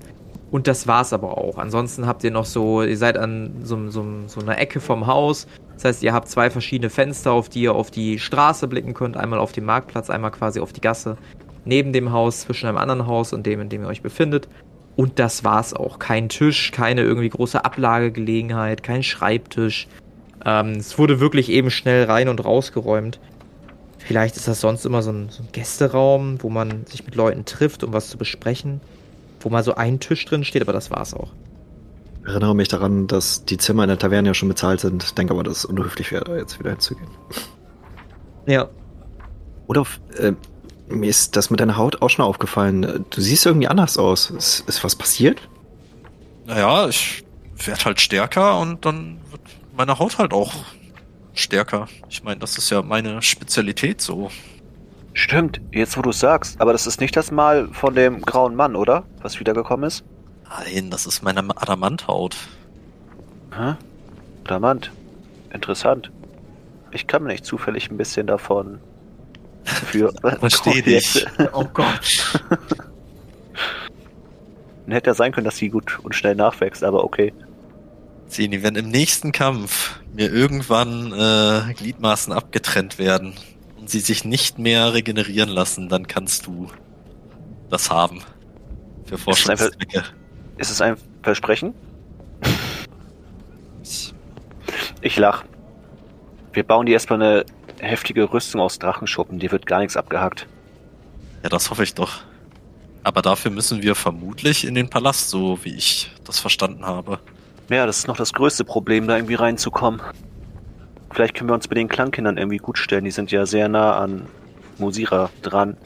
Und 0.54 0.68
das 0.68 0.86
war's 0.86 1.14
aber 1.14 1.40
auch. 1.40 1.58
Ansonsten 1.58 2.06
habt 2.06 2.24
ihr 2.24 2.30
noch 2.30 2.46
so, 2.46 2.84
ihr 2.84 2.96
seid 2.96 3.18
an 3.18 3.62
so, 3.64 3.90
so, 3.90 4.06
so 4.28 4.40
einer 4.40 4.60
Ecke 4.60 4.82
vom 4.82 5.08
Haus. 5.08 5.48
Das 5.74 5.86
heißt, 5.86 6.04
ihr 6.04 6.14
habt 6.14 6.28
zwei 6.28 6.52
verschiedene 6.52 6.92
Fenster, 6.92 7.32
auf 7.32 7.50
die 7.50 7.64
ihr 7.64 7.74
auf 7.74 7.90
die 7.90 8.20
Straße 8.20 8.68
blicken 8.68 8.94
könnt. 8.94 9.18
Einmal 9.18 9.40
auf 9.40 9.52
den 9.52 9.66
Marktplatz, 9.66 10.12
einmal 10.12 10.30
quasi 10.30 10.60
auf 10.60 10.72
die 10.72 10.80
Gasse. 10.80 11.18
Neben 11.66 11.92
dem 11.92 12.12
Haus, 12.12 12.42
zwischen 12.42 12.68
einem 12.68 12.78
anderen 12.78 13.08
Haus 13.08 13.34
und 13.34 13.48
dem, 13.48 13.62
in 13.62 13.70
dem 13.70 13.82
ihr 13.82 13.88
euch 13.88 14.04
befindet. 14.04 14.48
Und 14.96 15.18
das 15.18 15.44
war's 15.44 15.74
auch. 15.74 15.98
Kein 15.98 16.30
Tisch, 16.30 16.70
keine 16.72 17.02
irgendwie 17.02 17.30
große 17.30 17.66
Ablagegelegenheit, 17.66 18.84
kein 18.84 19.02
Schreibtisch. 19.02 19.88
Ähm, 20.46 20.74
es 20.74 21.00
wurde 21.00 21.20
wirklich 21.20 21.50
eben 21.50 21.72
schnell 21.72 22.04
rein 22.04 22.30
und 22.30 22.46
rausgeräumt. 22.46 23.20
Vielleicht 23.98 24.36
ist 24.36 24.48
das 24.48 24.62
sonst 24.62 24.86
immer 24.86 25.02
so 25.02 25.14
ein, 25.14 25.30
so 25.30 25.42
ein 25.42 25.50
Gästeraum, 25.52 26.44
wo 26.44 26.52
man 26.52 26.86
sich 26.86 27.04
mit 27.06 27.16
Leuten 27.16 27.44
trifft, 27.46 27.84
um 27.84 27.92
was 27.92 28.10
zu 28.10 28.20
besprechen. 28.20 28.82
Wo 29.44 29.50
mal 29.50 29.64
so 29.64 29.76
ein 29.76 30.00
Tisch 30.00 30.26
drin 30.26 30.44
steht, 30.44 30.62
aber 30.62 30.74
das 30.74 30.90
war's 30.90 31.14
auch. 31.14 31.32
Ich 32.22 32.30
erinnere 32.30 32.56
mich 32.56 32.70
daran, 32.70 33.08
dass 33.08 33.44
die 33.44 33.58
Zimmer 33.58 33.84
in 33.84 33.90
der 33.90 34.00
Taverne 34.00 34.30
ja 34.30 34.34
schon 34.34 34.48
bezahlt 34.48 34.80
sind. 34.80 35.18
Denke 35.18 35.34
aber, 35.34 35.44
dass 35.44 35.58
es 35.58 35.66
unhöflich 35.66 36.12
wäre, 36.12 36.24
da 36.24 36.38
jetzt 36.38 36.58
wieder 36.58 36.70
hinzugehen. 36.72 37.10
Ja. 38.48 38.70
Oder 39.68 39.86
äh, 40.18 40.32
Mir 40.88 41.10
ist 41.10 41.36
das 41.36 41.50
mit 41.50 41.60
deiner 41.60 41.76
Haut 41.76 42.02
auch 42.02 42.10
schon 42.10 42.24
aufgefallen. 42.24 43.06
Du 43.10 43.22
siehst 43.22 43.46
irgendwie 43.46 43.68
anders 43.68 43.98
aus. 43.98 44.30
Ist, 44.30 44.62
ist 44.68 44.84
was 44.84 44.96
passiert? 44.96 45.42
Naja, 46.46 46.88
ich 46.88 47.26
werde 47.66 47.86
halt 47.86 48.00
stärker 48.02 48.60
und 48.60 48.86
dann 48.86 49.20
wird 49.30 49.42
meine 49.76 50.00
Haut 50.00 50.18
halt 50.18 50.34
auch 50.34 50.54
stärker. 51.34 51.88
Ich 52.10 52.24
meine, 52.24 52.40
das 52.40 52.58
ist 52.58 52.70
ja 52.70 52.82
meine 52.82 53.22
Spezialität 53.22 54.02
so. 54.02 54.32
Stimmt, 55.14 55.62
jetzt 55.72 55.96
wo 55.98 56.02
du 56.02 56.12
sagst. 56.12 56.60
Aber 56.60 56.72
das 56.72 56.88
ist 56.88 57.00
nicht 57.00 57.16
das 57.16 57.32
Mal 57.32 57.68
von 57.72 57.94
dem 57.94 58.22
grauen 58.22 58.56
Mann, 58.56 58.76
oder? 58.76 59.04
Was 59.22 59.40
wiedergekommen 59.40 59.88
ist? 59.88 60.04
Nein, 60.50 60.90
das 60.90 61.06
ist 61.06 61.22
meine 61.22 61.40
Adamanthaut. 61.56 62.36
Hä? 63.56 63.76
Adamant. 64.44 64.92
Interessant. 65.52 66.12
Ich 66.92 67.08
kann 67.08 67.24
mir 67.24 67.30
nicht 67.30 67.46
zufällig 67.46 67.90
ein 67.92 67.98
bisschen 67.98 68.28
davon 68.28 68.80
für 69.64 70.12
Versteh 70.40 70.82
dich. 70.82 71.26
Oh 71.54 71.66
Gott. 71.74 72.44
Hätte 74.88 75.12
ja 75.12 75.14
sein 75.14 75.32
können, 75.32 75.46
dass 75.46 75.58
sie 75.58 75.70
gut 75.70 76.00
und 76.04 76.14
schnell 76.14 76.36
nachwächst, 76.36 76.84
aber 76.84 77.04
okay. 77.04 77.34
Zeni, 78.28 78.62
wenn 78.64 78.76
im 78.76 78.90
nächsten 78.90 79.32
Kampf 79.32 80.00
mir 80.14 80.32
irgendwann 80.32 81.14
äh, 81.14 81.74
Gliedmaßen 81.74 82.34
abgetrennt 82.34 83.00
werden 83.00 83.34
und 83.84 83.90
sie 83.90 84.00
sich 84.00 84.24
nicht 84.24 84.60
mehr 84.60 84.94
regenerieren 84.94 85.50
lassen, 85.50 85.90
dann 85.90 86.08
kannst 86.08 86.48
du 86.48 86.70
das 87.70 87.92
haben. 87.92 88.22
Für 89.04 89.18
Forschungszwecke. 89.18 90.06
Ist 90.56 90.72
es 90.72 90.80
ein 90.80 90.96
Versprechen? 91.22 91.74
Ich 95.02 95.18
lach. 95.18 95.44
Wir 96.54 96.64
bauen 96.64 96.86
dir 96.86 96.94
erstmal 96.94 97.22
eine 97.22 97.46
heftige 97.82 98.32
Rüstung 98.32 98.62
aus 98.62 98.80
Drachenschuppen, 98.80 99.38
dir 99.40 99.52
wird 99.52 99.66
gar 99.66 99.80
nichts 99.80 99.98
abgehackt. 99.98 100.48
Ja, 101.44 101.50
das 101.50 101.70
hoffe 101.70 101.84
ich 101.84 101.94
doch. 101.94 102.22
Aber 103.04 103.22
dafür 103.22 103.52
müssen 103.52 103.84
wir 103.84 103.96
vermutlich 103.96 104.66
in 104.66 104.76
den 104.76 104.90
Palast, 104.90 105.30
so 105.30 105.60
wie 105.64 105.76
ich 105.76 106.10
das 106.24 106.40
verstanden 106.40 106.86
habe. 106.86 107.20
Ja, 107.70 107.86
das 107.86 107.98
ist 107.98 108.08
noch 108.08 108.16
das 108.16 108.32
größte 108.32 108.64
Problem, 108.64 109.08
da 109.08 109.18
irgendwie 109.18 109.36
reinzukommen. 109.36 110.02
Vielleicht 111.14 111.36
können 111.36 111.50
wir 111.50 111.54
uns 111.54 111.70
mit 111.70 111.78
den 111.78 111.88
Klangkindern 111.88 112.38
irgendwie 112.38 112.58
gut 112.58 112.78
stellen. 112.78 113.06
Die 113.06 113.12
sind 113.12 113.32
ja 113.32 113.46
sehr 113.46 113.70
nah 113.70 113.98
an 113.98 114.24
Musira 114.78 115.30
dran. 115.42 115.78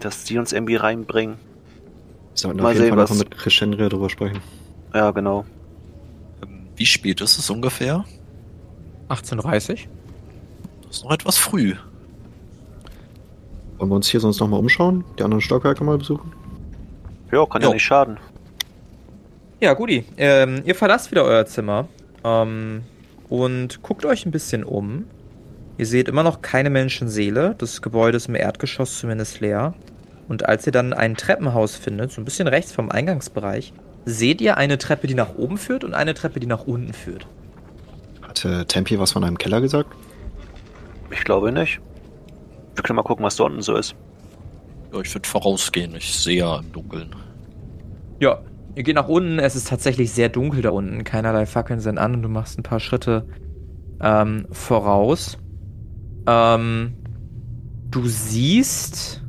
Dass 0.00 0.24
die 0.24 0.38
uns 0.38 0.52
irgendwie 0.52 0.76
reinbringen. 0.76 1.36
Sollten 2.34 2.58
Mal 2.60 2.68
auf 2.68 2.72
jeden 2.74 2.84
sehen, 2.84 2.94
Fall 2.94 2.98
was- 3.04 3.10
noch 3.10 3.18
mit 3.18 3.30
Crescendria 3.36 3.88
drüber 3.88 4.10
sprechen. 4.10 4.40
Ja, 4.92 5.10
genau. 5.10 5.44
Ähm, 6.42 6.66
Wie 6.76 6.86
spät 6.86 7.20
ist 7.20 7.38
es 7.38 7.48
ungefähr? 7.50 8.04
1830? 9.08 9.88
Das 10.86 10.96
ist 10.98 11.04
noch 11.04 11.12
etwas 11.12 11.36
früh. 11.38 11.74
Wollen 13.78 13.90
wir 13.90 13.96
uns 13.96 14.08
hier 14.08 14.20
sonst 14.20 14.40
nochmal 14.40 14.60
umschauen? 14.60 15.04
Die 15.18 15.22
anderen 15.24 15.40
Stockwerke 15.40 15.82
mal 15.84 15.98
besuchen? 15.98 16.32
Ja, 17.32 17.44
kann 17.46 17.62
ja 17.62 17.68
Jo. 17.68 17.74
nicht 17.74 17.82
schaden. 17.84 18.18
Ja, 19.60 19.72
guti. 19.74 20.04
Ähm, 20.16 20.62
ihr 20.64 20.74
verlasst 20.74 21.10
wieder 21.10 21.24
euer 21.24 21.46
Zimmer 21.46 21.88
ähm, 22.22 22.82
und 23.34 23.82
guckt 23.82 24.06
euch 24.06 24.24
ein 24.26 24.30
bisschen 24.30 24.62
um. 24.62 25.06
Ihr 25.76 25.86
seht 25.86 26.08
immer 26.08 26.22
noch 26.22 26.40
keine 26.40 26.70
Menschenseele. 26.70 27.56
Das 27.58 27.82
Gebäude 27.82 28.16
ist 28.16 28.28
im 28.28 28.36
Erdgeschoss 28.36 29.00
zumindest 29.00 29.40
leer. 29.40 29.74
Und 30.28 30.48
als 30.48 30.66
ihr 30.66 30.72
dann 30.72 30.92
ein 30.92 31.16
Treppenhaus 31.16 31.74
findet, 31.74 32.12
so 32.12 32.20
ein 32.20 32.24
bisschen 32.24 32.46
rechts 32.46 32.70
vom 32.70 32.90
Eingangsbereich, 32.90 33.72
seht 34.04 34.40
ihr 34.40 34.56
eine 34.56 34.78
Treppe, 34.78 35.08
die 35.08 35.14
nach 35.14 35.34
oben 35.34 35.58
führt 35.58 35.82
und 35.82 35.94
eine 35.94 36.14
Treppe, 36.14 36.38
die 36.38 36.46
nach 36.46 36.66
unten 36.66 36.92
führt. 36.92 37.26
Hatte 38.22 38.66
Tempi 38.66 39.00
was 39.00 39.12
von 39.12 39.24
einem 39.24 39.36
Keller 39.36 39.60
gesagt? 39.60 39.90
Ich 41.10 41.24
glaube 41.24 41.50
nicht. 41.50 41.80
Wir 42.76 42.82
können 42.84 42.96
mal 42.96 43.02
gucken, 43.02 43.24
was 43.24 43.36
da 43.36 43.44
unten 43.44 43.62
so 43.62 43.76
ist. 43.76 43.96
Ja, 44.92 45.00
ich 45.00 45.12
würde 45.12 45.28
vorausgehen. 45.28 45.96
Ich 45.96 46.16
sehe 46.16 46.38
ja 46.38 46.58
im 46.60 46.70
Dunkeln. 46.72 47.14
Ja, 48.20 48.40
ihr 48.74 48.82
geht 48.82 48.94
nach 48.94 49.08
unten. 49.08 49.38
Es 49.38 49.56
ist 49.56 49.68
tatsächlich 49.68 50.12
sehr 50.12 50.28
dunkel 50.28 50.62
da 50.62 50.70
unten. 50.70 51.04
Keinerlei 51.04 51.46
Fackeln 51.46 51.80
sind 51.80 51.98
an 51.98 52.14
und 52.14 52.22
du 52.22 52.28
machst 52.28 52.58
ein 52.58 52.62
paar 52.62 52.80
Schritte 52.80 53.26
ähm, 54.00 54.46
voraus. 54.50 55.38
Ähm, 56.26 56.94
du 57.90 58.06
siehst 58.06 59.22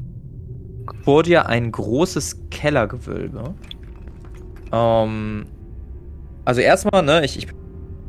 vor 1.03 1.23
dir 1.23 1.47
ein 1.47 1.71
großes 1.71 2.49
Kellergewölbe. 2.49 3.55
Ähm, 4.71 5.45
also 6.45 6.61
erstmal, 6.61 7.03
ne, 7.03 7.23
ich, 7.23 7.37
ich 7.37 7.47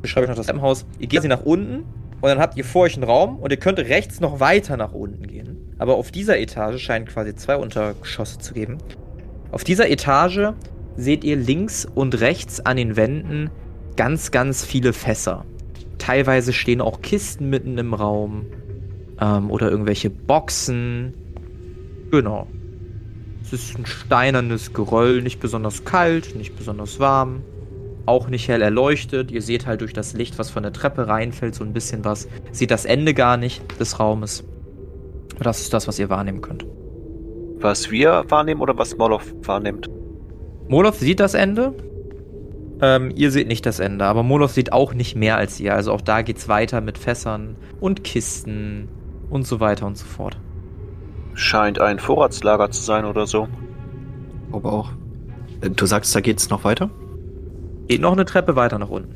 beschreibe 0.01 0.25
euch 0.25 0.31
noch 0.31 0.37
das 0.37 0.47
Treppenhaus. 0.47 0.87
Ihr 0.99 1.09
geht 1.09 1.23
sie 1.23 1.29
nach 1.29 1.43
unten 1.43 1.85
und 2.21 2.31
dann 2.31 2.39
habt 2.39 2.57
ihr 2.57 2.65
vor 2.65 2.83
euch 2.83 2.95
einen 2.95 3.05
Raum 3.05 3.39
und 3.39 3.51
ihr 3.51 3.59
könnt 3.59 3.79
rechts 3.79 4.21
noch 4.21 4.41
weiter 4.41 4.77
nach 4.77 4.93
unten 4.93 5.27
gehen. 5.27 5.75
Aber 5.79 5.97
auf 5.97 6.11
dieser 6.11 6.39
Etage 6.39 6.83
scheinen 6.83 7.07
quasi 7.07 7.35
zwei 7.35 7.57
Untergeschosse 7.57 8.39
zu 8.39 8.55
geben. 8.55 8.79
Auf 9.53 9.65
dieser 9.65 9.91
Etage 9.91 10.53
seht 10.97 11.25
ihr 11.25 11.37
links 11.37 11.87
und 11.95 12.21
rechts 12.21 12.61
an 12.65 12.77
den 12.77 12.97
Wänden 12.97 13.51
ganz, 13.97 14.31
ganz 14.31 14.65
viele 14.65 14.93
Fässer. 14.93 15.45
Teilweise 15.99 16.53
stehen 16.53 16.81
auch 16.81 17.01
Kisten 17.01 17.51
mitten 17.51 17.79
im 17.79 17.95
Raum 17.95 18.47
ähm, 19.21 19.51
oder 19.51 19.71
irgendwelche 19.71 20.11
Boxen. 20.11 21.15
Genau. 22.11 22.47
Es 23.43 23.53
ist 23.53 23.79
ein 23.79 23.87
steinernes 23.87 24.73
Geröll, 24.73 25.23
nicht 25.23 25.41
besonders 25.41 25.85
kalt, 25.85 26.35
nicht 26.35 26.57
besonders 26.57 26.99
warm, 26.99 27.43
auch 28.05 28.29
nicht 28.29 28.49
hell 28.49 28.61
erleuchtet. 28.61 29.31
Ihr 29.31 29.43
seht 29.43 29.67
halt 29.67 29.81
durch 29.81 29.93
das 29.93 30.15
Licht, 30.15 30.39
was 30.39 30.51
von 30.51 30.63
der 30.63 30.73
Treppe 30.73 31.07
reinfällt, 31.09 31.55
so 31.55 31.65
ein 31.65 31.73
bisschen 31.73 32.05
was. 32.05 32.29
Seht 32.53 32.71
das 32.71 32.85
Ende 32.85 33.15
gar 33.15 33.37
nicht 33.37 33.81
des 33.81 34.01
Raumes. 34.01 34.45
Das 35.39 35.61
ist 35.61 35.73
das, 35.73 35.87
was 35.87 35.99
ihr 35.99 36.09
wahrnehmen 36.09 36.41
könnt. 36.41 36.67
Was 37.59 37.91
wir 37.91 38.25
wahrnehmen 38.29 38.61
oder 38.61 38.77
was 38.77 38.97
Molov 38.97 39.33
wahrnimmt. 39.43 39.89
Molov 40.69 40.97
sieht 40.97 41.21
das 41.21 41.35
Ende. 41.35 41.75
Ähm, 42.81 43.11
ihr 43.15 43.31
seht 43.31 43.49
nicht 43.49 43.65
das 43.65 43.79
Ende, 43.79 44.05
aber 44.05 44.23
Molov 44.23 44.53
sieht 44.53 44.73
auch 44.73 44.93
nicht 44.93 45.17
mehr 45.17 45.37
als 45.37 45.59
ihr. 45.61 45.75
Also 45.75 45.93
auch 45.93 46.01
da 46.01 46.23
geht's 46.23 46.49
weiter 46.49 46.81
mit 46.81 46.99
Fässern 46.99 47.57
und 47.81 48.05
Kisten 48.05 48.89
und 49.31 49.47
so 49.47 49.61
weiter 49.61 49.87
und 49.87 49.97
so 49.97 50.05
fort. 50.05 50.39
Scheint 51.35 51.81
ein 51.81 51.99
Vorratslager 51.99 52.71
zu 52.71 52.83
sein 52.83 53.05
oder 53.05 53.27
so. 53.27 53.49
Aber 54.53 54.73
auch. 54.73 54.91
Äh, 55.61 55.71
Du 55.71 55.87
sagst, 55.87 56.15
da 56.15 56.21
geht's 56.21 56.51
noch 56.51 56.65
weiter? 56.65 56.91
Geht 57.89 58.01
noch 58.01 58.13
eine 58.13 58.25
Treppe 58.25 58.57
weiter 58.57 58.79
nach 58.79 58.91
unten. 58.91 59.15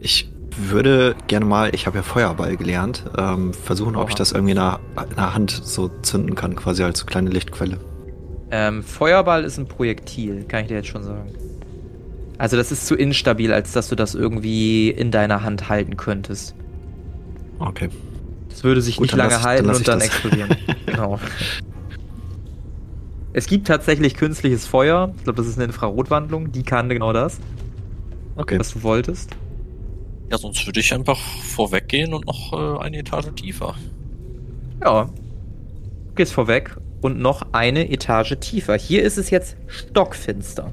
Ich 0.00 0.30
würde 0.56 1.16
gerne 1.26 1.44
mal, 1.46 1.74
ich 1.74 1.86
habe 1.86 1.98
ja 1.98 2.02
Feuerball 2.02 2.56
gelernt, 2.56 3.04
ähm, 3.16 3.52
versuchen, 3.52 3.96
ob 3.96 4.02
Oha. 4.04 4.08
ich 4.10 4.14
das 4.14 4.32
irgendwie 4.32 4.52
in 4.52 4.56
der, 4.58 4.80
in 5.08 5.16
der 5.16 5.34
Hand 5.34 5.50
so 5.50 5.88
zünden 6.02 6.34
kann, 6.34 6.56
quasi 6.56 6.82
als 6.82 7.06
kleine 7.06 7.30
Lichtquelle. 7.30 7.78
Ähm, 8.50 8.82
Feuerball 8.82 9.44
ist 9.44 9.58
ein 9.58 9.66
Projektil, 9.66 10.44
kann 10.44 10.62
ich 10.62 10.68
dir 10.68 10.76
jetzt 10.76 10.88
schon 10.88 11.02
sagen. 11.02 11.32
Also 12.38 12.56
das 12.56 12.70
ist 12.72 12.86
zu 12.86 12.94
instabil, 12.94 13.52
als 13.52 13.72
dass 13.72 13.88
du 13.88 13.94
das 13.96 14.14
irgendwie 14.14 14.90
in 14.90 15.10
deiner 15.10 15.42
Hand 15.42 15.68
halten 15.68 15.96
könntest. 15.96 16.54
Okay. 17.58 17.88
Das 18.48 18.64
würde 18.64 18.80
sich 18.80 18.96
Gut, 18.96 19.02
nicht 19.04 19.12
dann 19.12 19.18
lange 19.18 19.30
lass 19.32 19.38
ich- 19.40 19.42
dann 19.44 19.50
halten 19.50 19.66
lass 19.66 19.78
und 19.78 19.88
dann 19.88 19.98
das. 19.98 20.08
explodieren. 20.08 20.56
genau. 20.86 21.18
Es 23.32 23.46
gibt 23.46 23.66
tatsächlich 23.66 24.14
künstliches 24.14 24.66
Feuer. 24.66 25.12
Ich 25.16 25.24
glaube, 25.24 25.36
das 25.36 25.46
ist 25.46 25.56
eine 25.56 25.64
Infrarotwandlung. 25.66 26.50
Die 26.52 26.62
kann 26.62 26.88
genau 26.88 27.12
das, 27.12 27.38
Okay. 28.36 28.58
was 28.58 28.72
du 28.72 28.82
wolltest. 28.82 29.30
Ja, 30.30 30.38
sonst 30.38 30.64
würde 30.66 30.80
ich 30.80 30.92
einfach 30.94 31.18
vorweggehen 31.18 32.14
und 32.14 32.26
noch 32.26 32.52
äh, 32.52 32.84
eine 32.84 32.98
Etage 32.98 33.28
tiefer. 33.34 33.74
Ja. 34.82 35.04
Du 35.04 36.14
gehst 36.14 36.32
vorweg 36.32 36.76
und 37.00 37.18
noch 37.20 37.46
eine 37.52 37.90
Etage 37.90 38.36
tiefer. 38.40 38.76
Hier 38.76 39.02
ist 39.02 39.18
es 39.18 39.30
jetzt 39.30 39.56
stockfinster. 39.66 40.72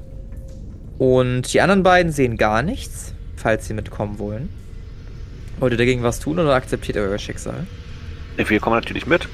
Und 0.98 1.52
die 1.52 1.60
anderen 1.60 1.82
beiden 1.82 2.10
sehen 2.12 2.36
gar 2.36 2.62
nichts, 2.62 3.14
falls 3.36 3.66
sie 3.66 3.74
mitkommen 3.74 4.18
wollen. 4.18 4.48
Wollt 5.58 5.72
ihr 5.72 5.78
dagegen 5.78 6.02
was 6.02 6.20
tun 6.20 6.38
oder 6.38 6.54
akzeptiert 6.54 6.96
ihr 6.96 7.02
euer 7.02 7.18
Schicksal? 7.18 7.66
Wir 8.36 8.60
kommen 8.60 8.76
natürlich 8.76 9.06
mit. 9.06 9.28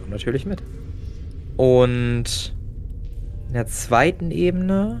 Kommt 0.00 0.10
natürlich 0.10 0.46
mit. 0.46 0.62
Und 1.56 2.54
in 3.48 3.54
der 3.54 3.66
zweiten 3.66 4.30
Ebene 4.30 5.00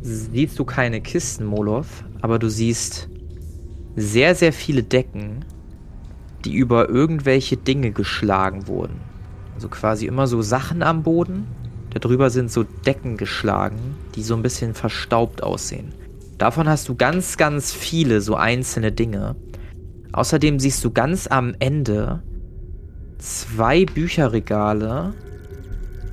siehst 0.00 0.58
du 0.58 0.64
keine 0.64 1.00
Kisten, 1.00 1.44
Molov, 1.44 2.04
aber 2.20 2.38
du 2.38 2.48
siehst 2.48 3.08
sehr, 3.96 4.34
sehr 4.34 4.52
viele 4.52 4.82
Decken, 4.82 5.44
die 6.44 6.54
über 6.54 6.88
irgendwelche 6.88 7.56
Dinge 7.56 7.90
geschlagen 7.90 8.68
wurden. 8.68 9.07
Also 9.58 9.68
quasi 9.70 10.06
immer 10.06 10.28
so 10.28 10.40
Sachen 10.40 10.84
am 10.84 11.02
Boden. 11.02 11.44
Darüber 11.90 12.30
sind 12.30 12.48
so 12.48 12.62
Decken 12.62 13.16
geschlagen, 13.16 13.96
die 14.14 14.22
so 14.22 14.36
ein 14.36 14.42
bisschen 14.42 14.72
verstaubt 14.72 15.42
aussehen. 15.42 15.92
Davon 16.38 16.68
hast 16.68 16.88
du 16.88 16.94
ganz, 16.94 17.36
ganz 17.36 17.72
viele 17.72 18.20
so 18.20 18.36
einzelne 18.36 18.92
Dinge. 18.92 19.34
Außerdem 20.12 20.60
siehst 20.60 20.84
du 20.84 20.92
ganz 20.92 21.26
am 21.26 21.56
Ende 21.58 22.22
zwei 23.18 23.84
Bücherregale, 23.84 25.12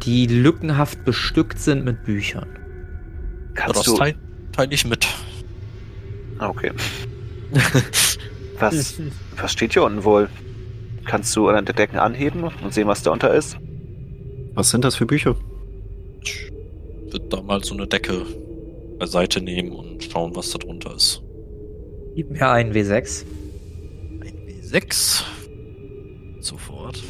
die 0.01 0.25
lückenhaft 0.25 1.05
bestückt 1.05 1.59
sind 1.59 1.85
mit 1.85 2.03
Büchern. 2.03 2.49
Kannst 3.53 3.81
das 3.81 3.85
du. 3.85 3.95
teile 3.95 4.15
teil 4.53 4.73
ich 4.73 4.87
mit. 4.87 5.07
Ah, 6.39 6.47
Okay. 6.49 6.71
Was, 8.59 8.95
was 9.39 9.51
steht 9.51 9.73
hier 9.73 9.83
unten 9.83 10.03
wohl? 10.03 10.29
Kannst 11.05 11.35
du 11.35 11.47
an 11.47 11.65
der 11.65 11.75
Decken 11.75 11.97
anheben 11.97 12.43
und 12.43 12.73
sehen, 12.73 12.87
was 12.87 13.03
da 13.03 13.11
unter 13.11 13.33
ist? 13.33 13.57
Was 14.53 14.69
sind 14.71 14.83
das 14.83 14.95
für 14.95 15.05
Bücher? 15.05 15.35
Ich 16.21 16.51
würde 17.11 17.27
da 17.29 17.41
mal 17.41 17.63
so 17.63 17.75
eine 17.75 17.87
Decke 17.87 18.25
beiseite 18.97 19.41
nehmen 19.41 19.71
und 19.71 20.03
schauen, 20.03 20.35
was 20.35 20.51
da 20.51 20.57
drunter 20.57 20.95
ist. 20.95 21.21
Gib 22.15 22.31
mir 22.31 22.49
einen 22.49 22.73
W6. 22.73 23.25
Ein 24.21 24.47
W6. 24.47 25.23
Sofort. 26.39 27.03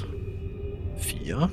Vier. 0.97 1.49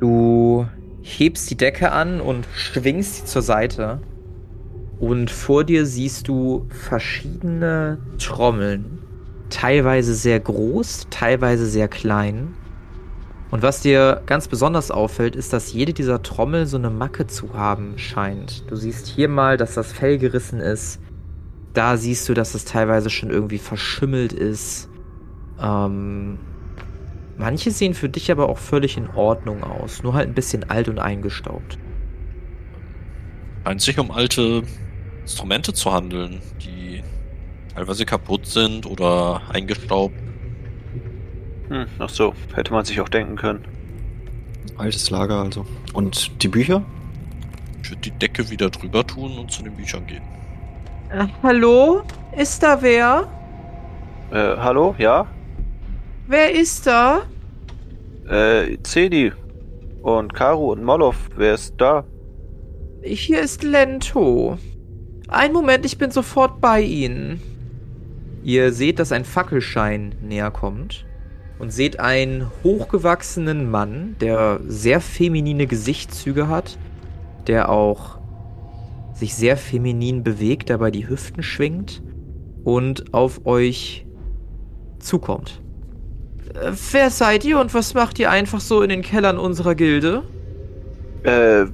Du 0.00 0.66
hebst 1.02 1.50
die 1.50 1.56
Decke 1.56 1.92
an 1.92 2.20
und 2.20 2.46
schwingst 2.54 3.16
sie 3.16 3.24
zur 3.24 3.42
Seite. 3.42 4.00
Und 4.98 5.30
vor 5.30 5.64
dir 5.64 5.86
siehst 5.86 6.28
du 6.28 6.66
verschiedene 6.70 7.98
Trommeln. 8.18 8.98
Teilweise 9.50 10.14
sehr 10.14 10.40
groß, 10.40 11.06
teilweise 11.10 11.66
sehr 11.66 11.88
klein. 11.88 12.54
Und 13.50 13.62
was 13.62 13.80
dir 13.80 14.22
ganz 14.26 14.46
besonders 14.46 14.90
auffällt, 14.90 15.34
ist, 15.34 15.52
dass 15.52 15.72
jede 15.72 15.94
dieser 15.94 16.22
Trommel 16.22 16.66
so 16.66 16.76
eine 16.76 16.90
Macke 16.90 17.26
zu 17.26 17.54
haben 17.54 17.96
scheint. 17.96 18.70
Du 18.70 18.76
siehst 18.76 19.06
hier 19.06 19.28
mal, 19.28 19.56
dass 19.56 19.74
das 19.74 19.92
Fell 19.92 20.18
gerissen 20.18 20.60
ist. 20.60 21.00
Da 21.72 21.96
siehst 21.96 22.28
du, 22.28 22.34
dass 22.34 22.54
es 22.54 22.66
teilweise 22.66 23.08
schon 23.08 23.30
irgendwie 23.30 23.58
verschimmelt 23.58 24.34
ist. 24.34 24.90
Ähm, 25.60 26.38
manche 27.38 27.70
sehen 27.70 27.94
für 27.94 28.10
dich 28.10 28.30
aber 28.30 28.50
auch 28.50 28.58
völlig 28.58 28.98
in 28.98 29.08
Ordnung 29.08 29.62
aus. 29.62 30.02
Nur 30.02 30.12
halt 30.12 30.28
ein 30.28 30.34
bisschen 30.34 30.68
alt 30.68 30.88
und 30.88 30.98
eingestaubt. 30.98 31.78
Sich 33.76 33.98
um 33.98 34.10
alte 34.10 34.62
Instrumente 35.22 35.74
zu 35.74 35.92
handeln, 35.92 36.40
die 36.62 36.77
teilweise 37.78 38.04
kaputt 38.04 38.44
sind 38.44 38.86
oder 38.86 39.40
eingestaubt. 39.52 40.14
Hm, 41.68 41.86
ach 42.00 42.08
so, 42.08 42.34
hätte 42.54 42.72
man 42.72 42.84
sich 42.84 43.00
auch 43.00 43.08
denken 43.08 43.36
können. 43.36 43.64
Altes 44.76 45.10
Lager 45.10 45.42
also. 45.42 45.64
Und 45.92 46.42
die 46.42 46.48
Bücher? 46.48 46.82
Ich 47.82 47.90
würde 47.90 48.00
die 48.00 48.10
Decke 48.10 48.50
wieder 48.50 48.68
drüber 48.70 49.06
tun 49.06 49.38
und 49.38 49.52
zu 49.52 49.62
den 49.62 49.76
Büchern 49.76 50.04
gehen. 50.08 50.22
Äh, 51.10 51.26
hallo? 51.44 52.02
Ist 52.36 52.64
da 52.64 52.82
wer? 52.82 53.28
Äh, 54.32 54.56
hallo? 54.56 54.96
Ja? 54.98 55.28
Wer 56.26 56.52
ist 56.52 56.84
da? 56.84 57.22
Äh, 58.28 58.76
Zedi 58.82 59.32
und 60.02 60.34
Karu 60.34 60.72
und 60.72 60.82
Molov, 60.82 61.16
wer 61.36 61.54
ist 61.54 61.74
da? 61.78 62.04
Hier 63.02 63.40
ist 63.40 63.62
Lento. 63.62 64.58
Ein 65.28 65.52
Moment, 65.52 65.86
ich 65.86 65.96
bin 65.96 66.10
sofort 66.10 66.60
bei 66.60 66.80
Ihnen. 66.80 67.40
Ihr 68.48 68.72
seht, 68.72 68.98
dass 68.98 69.12
ein 69.12 69.26
Fackelschein 69.26 70.14
näher 70.22 70.50
kommt 70.50 71.04
und 71.58 71.70
seht 71.70 72.00
einen 72.00 72.50
hochgewachsenen 72.64 73.70
Mann, 73.70 74.16
der 74.22 74.60
sehr 74.66 75.02
feminine 75.02 75.66
Gesichtszüge 75.66 76.48
hat, 76.48 76.78
der 77.46 77.68
auch 77.68 78.18
sich 79.12 79.34
sehr 79.34 79.58
feminin 79.58 80.24
bewegt, 80.24 80.70
dabei 80.70 80.90
die 80.90 81.06
Hüften 81.06 81.42
schwingt 81.42 82.02
und 82.64 83.12
auf 83.12 83.44
euch 83.44 84.06
zukommt. 84.98 85.60
Äh, 86.54 86.72
wer 86.92 87.10
seid 87.10 87.44
ihr 87.44 87.60
und 87.60 87.74
was 87.74 87.92
macht 87.92 88.18
ihr 88.18 88.30
einfach 88.30 88.60
so 88.60 88.80
in 88.80 88.88
den 88.88 89.02
Kellern 89.02 89.36
unserer 89.36 89.74
Gilde? 89.74 90.22
Äh, 91.22 91.66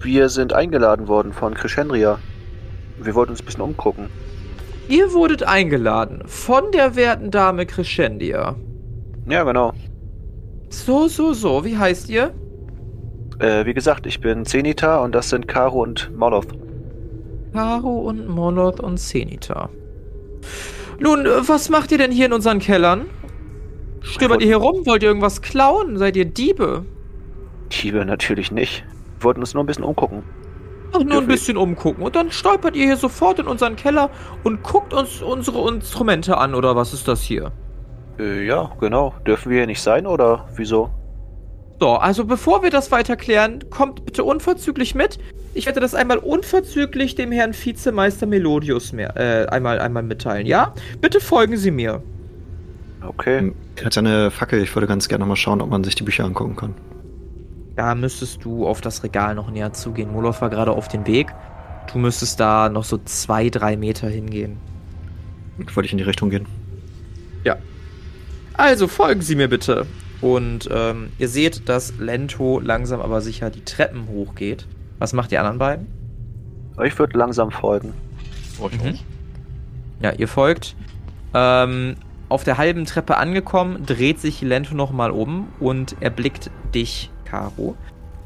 wir 0.00 0.28
sind 0.30 0.52
eingeladen 0.52 1.06
worden 1.06 1.32
von 1.32 1.54
Crescendria. 1.54 2.18
Wir 3.00 3.14
wollten 3.14 3.30
uns 3.30 3.40
ein 3.40 3.46
bisschen 3.46 3.62
umgucken. 3.62 4.08
Ihr 4.88 5.12
wurdet 5.12 5.42
eingeladen 5.42 6.22
von 6.26 6.72
der 6.72 6.96
werten 6.96 7.30
Dame 7.30 7.66
Crescendia. 7.66 8.56
Ja, 9.28 9.44
genau. 9.44 9.72
So, 10.70 11.08
so, 11.08 11.34
so. 11.34 11.64
Wie 11.64 11.76
heißt 11.76 12.08
ihr? 12.08 12.32
Äh, 13.38 13.66
wie 13.66 13.74
gesagt, 13.74 14.06
ich 14.06 14.20
bin 14.20 14.46
Zenita 14.46 14.98
und 15.04 15.14
das 15.14 15.28
sind 15.28 15.46
Karo 15.46 15.82
und 15.82 16.10
Molov. 16.16 16.46
Karo 17.52 17.98
und 17.98 18.28
Moloth 18.28 18.80
und 18.80 18.98
Zenita. 18.98 19.68
Nun, 20.98 21.26
äh, 21.26 21.46
was 21.46 21.68
macht 21.68 21.92
ihr 21.92 21.98
denn 21.98 22.10
hier 22.10 22.26
in 22.26 22.32
unseren 22.32 22.58
Kellern? 22.58 23.06
Stöbert 24.00 24.40
ihr 24.40 24.46
hier 24.46 24.56
rum? 24.56 24.86
Wollt 24.86 25.02
ihr 25.02 25.08
irgendwas 25.08 25.42
klauen? 25.42 25.98
Seid 25.98 26.16
ihr 26.16 26.24
Diebe? 26.24 26.86
Diebe 27.70 28.04
natürlich 28.06 28.50
nicht. 28.50 28.84
Wir 29.18 29.24
wollten 29.24 29.40
uns 29.40 29.52
nur 29.52 29.62
ein 29.62 29.66
bisschen 29.66 29.84
umgucken. 29.84 30.22
Ach, 30.92 31.00
nur 31.00 31.20
ein 31.20 31.26
bisschen 31.26 31.56
umgucken. 31.56 32.02
Und 32.02 32.16
dann 32.16 32.30
stolpert 32.30 32.76
ihr 32.76 32.86
hier 32.86 32.96
sofort 32.96 33.38
in 33.38 33.46
unseren 33.46 33.76
Keller 33.76 34.10
und 34.44 34.62
guckt 34.62 34.94
uns 34.94 35.22
unsere 35.22 35.68
Instrumente 35.68 36.38
an, 36.38 36.54
oder 36.54 36.76
was 36.76 36.94
ist 36.94 37.08
das 37.08 37.22
hier? 37.22 37.52
Äh, 38.18 38.46
ja, 38.46 38.70
genau. 38.80 39.14
Dürfen 39.26 39.50
wir 39.50 39.58
hier 39.58 39.66
nicht 39.66 39.82
sein 39.82 40.06
oder 40.06 40.48
wieso? 40.56 40.90
So, 41.80 41.90
also 41.90 42.24
bevor 42.24 42.62
wir 42.62 42.70
das 42.70 42.90
weiter 42.90 43.16
klären, 43.16 43.70
kommt 43.70 44.04
bitte 44.04 44.24
unverzüglich 44.24 44.94
mit. 44.94 45.18
Ich 45.54 45.66
werde 45.66 45.80
das 45.80 45.94
einmal 45.94 46.18
unverzüglich 46.18 47.14
dem 47.14 47.32
Herrn 47.32 47.52
Vizemeister 47.54 48.26
Melodius 48.26 48.92
mehr, 48.92 49.16
äh, 49.16 49.46
einmal, 49.46 49.78
einmal 49.78 50.02
mitteilen, 50.02 50.46
ja? 50.46 50.74
Bitte 51.00 51.20
folgen 51.20 51.56
Sie 51.56 51.70
mir. 51.70 52.02
Okay. 53.06 53.52
Er 53.76 53.84
hat 53.84 53.96
eine 53.96 54.30
Fackel. 54.30 54.62
Ich 54.62 54.74
würde 54.74 54.88
ganz 54.88 55.08
gerne 55.08 55.24
mal 55.24 55.36
schauen, 55.36 55.60
ob 55.60 55.70
man 55.70 55.84
sich 55.84 55.94
die 55.94 56.02
Bücher 56.02 56.24
angucken 56.24 56.56
kann. 56.56 56.74
Da 57.78 57.94
müsstest 57.94 58.44
du 58.44 58.66
auf 58.66 58.80
das 58.80 59.04
Regal 59.04 59.36
noch 59.36 59.52
näher 59.52 59.72
zugehen. 59.72 60.10
Molof 60.12 60.40
war 60.40 60.50
gerade 60.50 60.72
auf 60.72 60.88
dem 60.88 61.06
Weg. 61.06 61.32
Du 61.92 61.98
müsstest 61.98 62.40
da 62.40 62.68
noch 62.68 62.82
so 62.82 62.98
zwei, 63.04 63.50
drei 63.50 63.76
Meter 63.76 64.08
hingehen. 64.08 64.56
Wollte 65.74 65.86
ich 65.86 65.92
in 65.92 65.98
die 65.98 66.04
Richtung 66.04 66.28
gehen. 66.28 66.46
Also 68.54 68.88
folgen 68.88 69.20
Sie 69.20 69.36
mir 69.36 69.46
bitte. 69.46 69.86
Und 70.20 70.68
ähm, 70.72 71.10
ihr 71.18 71.28
seht, 71.28 71.68
dass 71.68 71.96
Lento 72.00 72.58
langsam 72.58 73.00
aber 73.00 73.20
sicher 73.20 73.50
die 73.50 73.64
Treppen 73.64 74.08
hochgeht. 74.08 74.66
Was 74.98 75.12
macht 75.12 75.30
die 75.30 75.38
anderen 75.38 75.58
beiden? 75.58 75.86
Ich 76.84 76.98
würde 76.98 77.16
langsam 77.16 77.52
folgen. 77.52 77.94
Oh, 78.58 78.68
ich 78.72 78.82
Mhm. 78.82 78.88
auch. 78.96 80.02
Ja, 80.02 80.10
ihr 80.14 80.26
folgt. 80.26 80.74
Ähm, 81.34 81.94
auf 82.28 82.44
der 82.44 82.58
halben 82.58 82.84
Treppe 82.84 83.16
angekommen, 83.16 83.84
dreht 83.86 84.20
sich 84.20 84.40
Lento 84.42 84.74
nochmal 84.74 85.10
um 85.10 85.48
und 85.60 85.96
erblickt 86.00 86.50
dich, 86.74 87.10
Caro. 87.24 87.76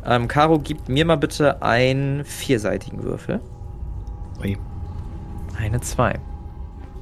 Ähm, 0.05 0.29
Caro, 0.29 0.59
gib 0.59 0.88
mir 0.88 1.05
mal 1.05 1.17
bitte 1.17 1.62
einen 1.62 2.25
vierseitigen 2.25 3.05
Würfel. 3.05 3.41
Ui. 4.41 4.57
Eine 5.57 5.81
2. 5.81 6.19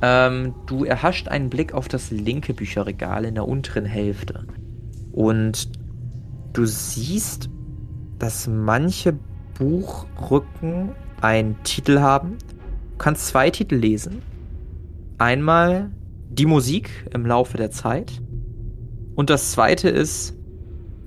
Ähm, 0.02 0.54
du 0.66 0.84
erhascht 0.84 1.28
einen 1.28 1.50
Blick 1.50 1.72
auf 1.72 1.88
das 1.88 2.10
linke 2.10 2.54
Bücherregal 2.54 3.24
in 3.24 3.34
der 3.34 3.46
unteren 3.46 3.86
Hälfte. 3.86 4.46
Und 5.12 5.70
du 6.52 6.66
siehst, 6.66 7.48
dass 8.18 8.46
manche 8.46 9.14
Buchrücken 9.58 10.90
einen 11.20 11.62
Titel 11.64 12.00
haben. 12.00 12.38
Du 12.92 12.98
kannst 12.98 13.28
zwei 13.28 13.50
Titel 13.50 13.76
lesen. 13.76 14.22
Einmal 15.18 15.90
die 16.30 16.46
Musik 16.46 16.90
im 17.12 17.26
Laufe 17.26 17.56
der 17.56 17.70
Zeit. 17.70 18.20
Und 19.14 19.28
das 19.30 19.52
zweite 19.52 19.88
ist 19.88 20.34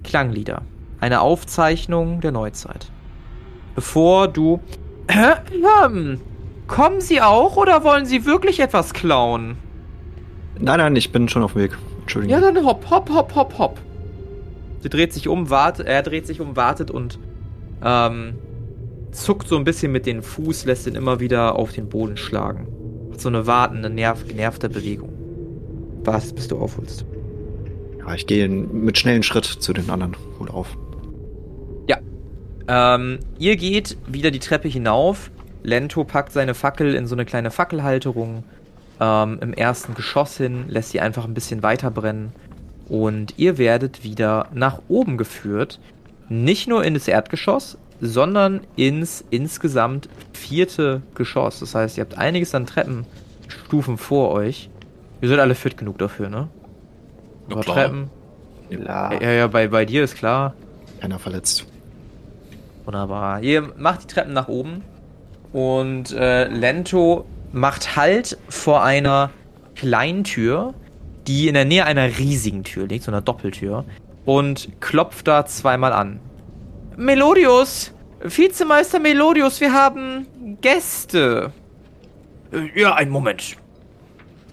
Klanglieder. 0.04 0.62
Eine 1.00 1.22
Aufzeichnung 1.22 2.22
der 2.22 2.32
Neuzeit. 2.32 2.92
Bevor 3.76 4.28
du. 4.28 4.60
Ähm, 5.08 6.22
Kommen 6.68 7.02
Sie 7.02 7.22
auch 7.22 7.58
oder 7.58 7.84
wollen 7.84 8.06
Sie 8.06 8.26
wirklich 8.26 8.60
etwas 8.60 8.94
klauen? 8.94 9.58
Nein, 10.60 10.78
nein, 10.80 10.96
ich 10.96 11.12
bin 11.12 11.28
schon 11.28 11.44
auf 11.44 11.54
dem 11.54 11.64
Weg. 11.64 11.78
Entschuldigung. 12.02 12.42
Ja, 12.42 12.52
dann 12.52 12.66
hopp, 12.66 12.90
hopp, 12.90 13.10
hopp, 13.10 13.36
hopp, 13.36 13.58
hopp. 13.58 13.80
Sie 14.80 14.90
dreht 14.90 15.14
sich 15.14 15.28
um, 15.28 15.50
wartet, 15.50 15.88
er 15.88 16.04
dreht 16.04 16.28
sich 16.28 16.42
um, 16.42 16.56
wartet 16.56 16.92
und 16.92 17.20
ähm, 17.84 18.36
zuckt 19.12 19.48
so 19.48 19.56
ein 19.56 19.64
bisschen 19.64 19.92
mit 19.92 20.06
den 20.06 20.22
Fuß, 20.22 20.66
lässt 20.66 20.88
ihn 20.88 20.96
immer 20.96 21.20
wieder 21.20 21.56
auf 21.56 21.72
den 21.72 21.90
Boden 21.90 22.18
schlagen. 22.18 22.68
Hat 23.12 23.22
so 23.22 23.30
eine 23.30 23.46
wartende, 23.46 23.90
nerv, 23.90 24.28
genervte 24.28 24.70
Bewegung. 24.70 25.13
Wartest, 26.06 26.36
bis 26.36 26.48
du 26.48 26.58
aufholst. 26.58 27.06
Ja, 28.00 28.14
ich 28.14 28.28
gehe 28.28 28.48
mit 28.50 28.98
schnellen 28.98 29.24
Schritt 29.24 29.46
zu 29.46 29.74
den 29.74 29.90
anderen. 29.90 30.16
Hol 30.40 30.50
auf. 30.50 30.78
Ähm, 32.68 33.20
ihr 33.40 33.56
geht 33.56 33.98
wieder 34.08 34.32
die 34.32 34.40
Treppe 34.40 34.68
hinauf. 34.68 35.32
Lento 35.64 36.04
packt 36.04 36.32
seine 36.32 36.54
Fackel 36.54 36.96
in 36.96 37.08
so 37.08 37.16
eine 37.16 37.26
kleine 37.26 37.52
Fackelhalterung 37.52 38.44
ähm, 39.00 39.40
im 39.42 39.54
ersten 39.54 39.94
Geschoss 39.94 40.38
hin, 40.38 40.66
lässt 40.68 40.92
sie 40.92 41.00
einfach 41.00 41.26
ein 41.26 41.34
bisschen 41.34 41.64
weiter 41.64 41.92
brennen. 41.92 42.34
Und 42.88 43.36
ihr 43.38 43.58
werdet 43.58 44.04
wieder 44.04 44.50
nach 44.54 44.82
oben 44.88 45.18
geführt. 45.18 45.80
Nicht 46.30 46.68
nur 46.68 46.84
in 46.84 46.94
das 46.94 47.08
Erdgeschoss, 47.08 47.78
sondern 48.02 48.62
ins 48.76 49.24
insgesamt 49.30 50.10
vierte 50.34 51.02
Geschoss. 51.16 51.60
Das 51.60 51.76
heißt, 51.76 51.98
ihr 51.98 52.04
habt 52.04 52.18
einiges 52.18 52.54
an 52.56 52.66
Treppenstufen 52.66 53.98
vor 53.98 54.32
euch. 54.32 54.70
Ihr 55.24 55.30
seid 55.30 55.40
alle 55.40 55.56
fit 55.56 55.78
genug 55.78 55.98
dafür, 56.00 56.28
ne? 56.28 56.50
Ja, 57.48 57.62
klar. 57.62 57.76
Treppen. 57.78 58.10
Ja. 58.70 59.14
Ja, 59.14 59.32
ja, 59.32 59.48
bei, 59.48 59.70
bei 59.70 59.86
dir 59.86 60.04
ist 60.04 60.18
klar. 60.18 60.54
Keiner 61.00 61.18
verletzt. 61.18 61.66
Wunderbar. 62.84 63.42
Ihr 63.42 63.72
macht 63.78 64.04
die 64.04 64.08
Treppen 64.08 64.34
nach 64.34 64.50
oben 64.50 64.84
und 65.54 66.12
äh, 66.12 66.50
Lento 66.50 67.26
macht 67.54 67.96
Halt 67.96 68.38
vor 68.50 68.84
einer 68.84 69.30
kleinen 69.76 70.26
Tür, 70.26 70.74
die 71.26 71.48
in 71.48 71.54
der 71.54 71.64
Nähe 71.64 71.86
einer 71.86 72.18
riesigen 72.18 72.66
Tür 72.66 72.88
liegt, 72.88 73.06
so 73.06 73.12
einer 73.12 73.22
Doppeltür, 73.22 73.86
und 74.26 74.82
klopft 74.82 75.30
da 75.30 75.46
zweimal 75.46 75.94
an. 75.94 76.20
Melodius! 76.98 77.94
Vizemeister 78.22 79.00
Melodius, 79.00 79.62
wir 79.62 79.72
haben 79.72 80.28
Gäste. 80.60 81.54
Äh, 82.52 82.78
ja, 82.78 82.96
einen 82.96 83.12
Moment. 83.12 83.56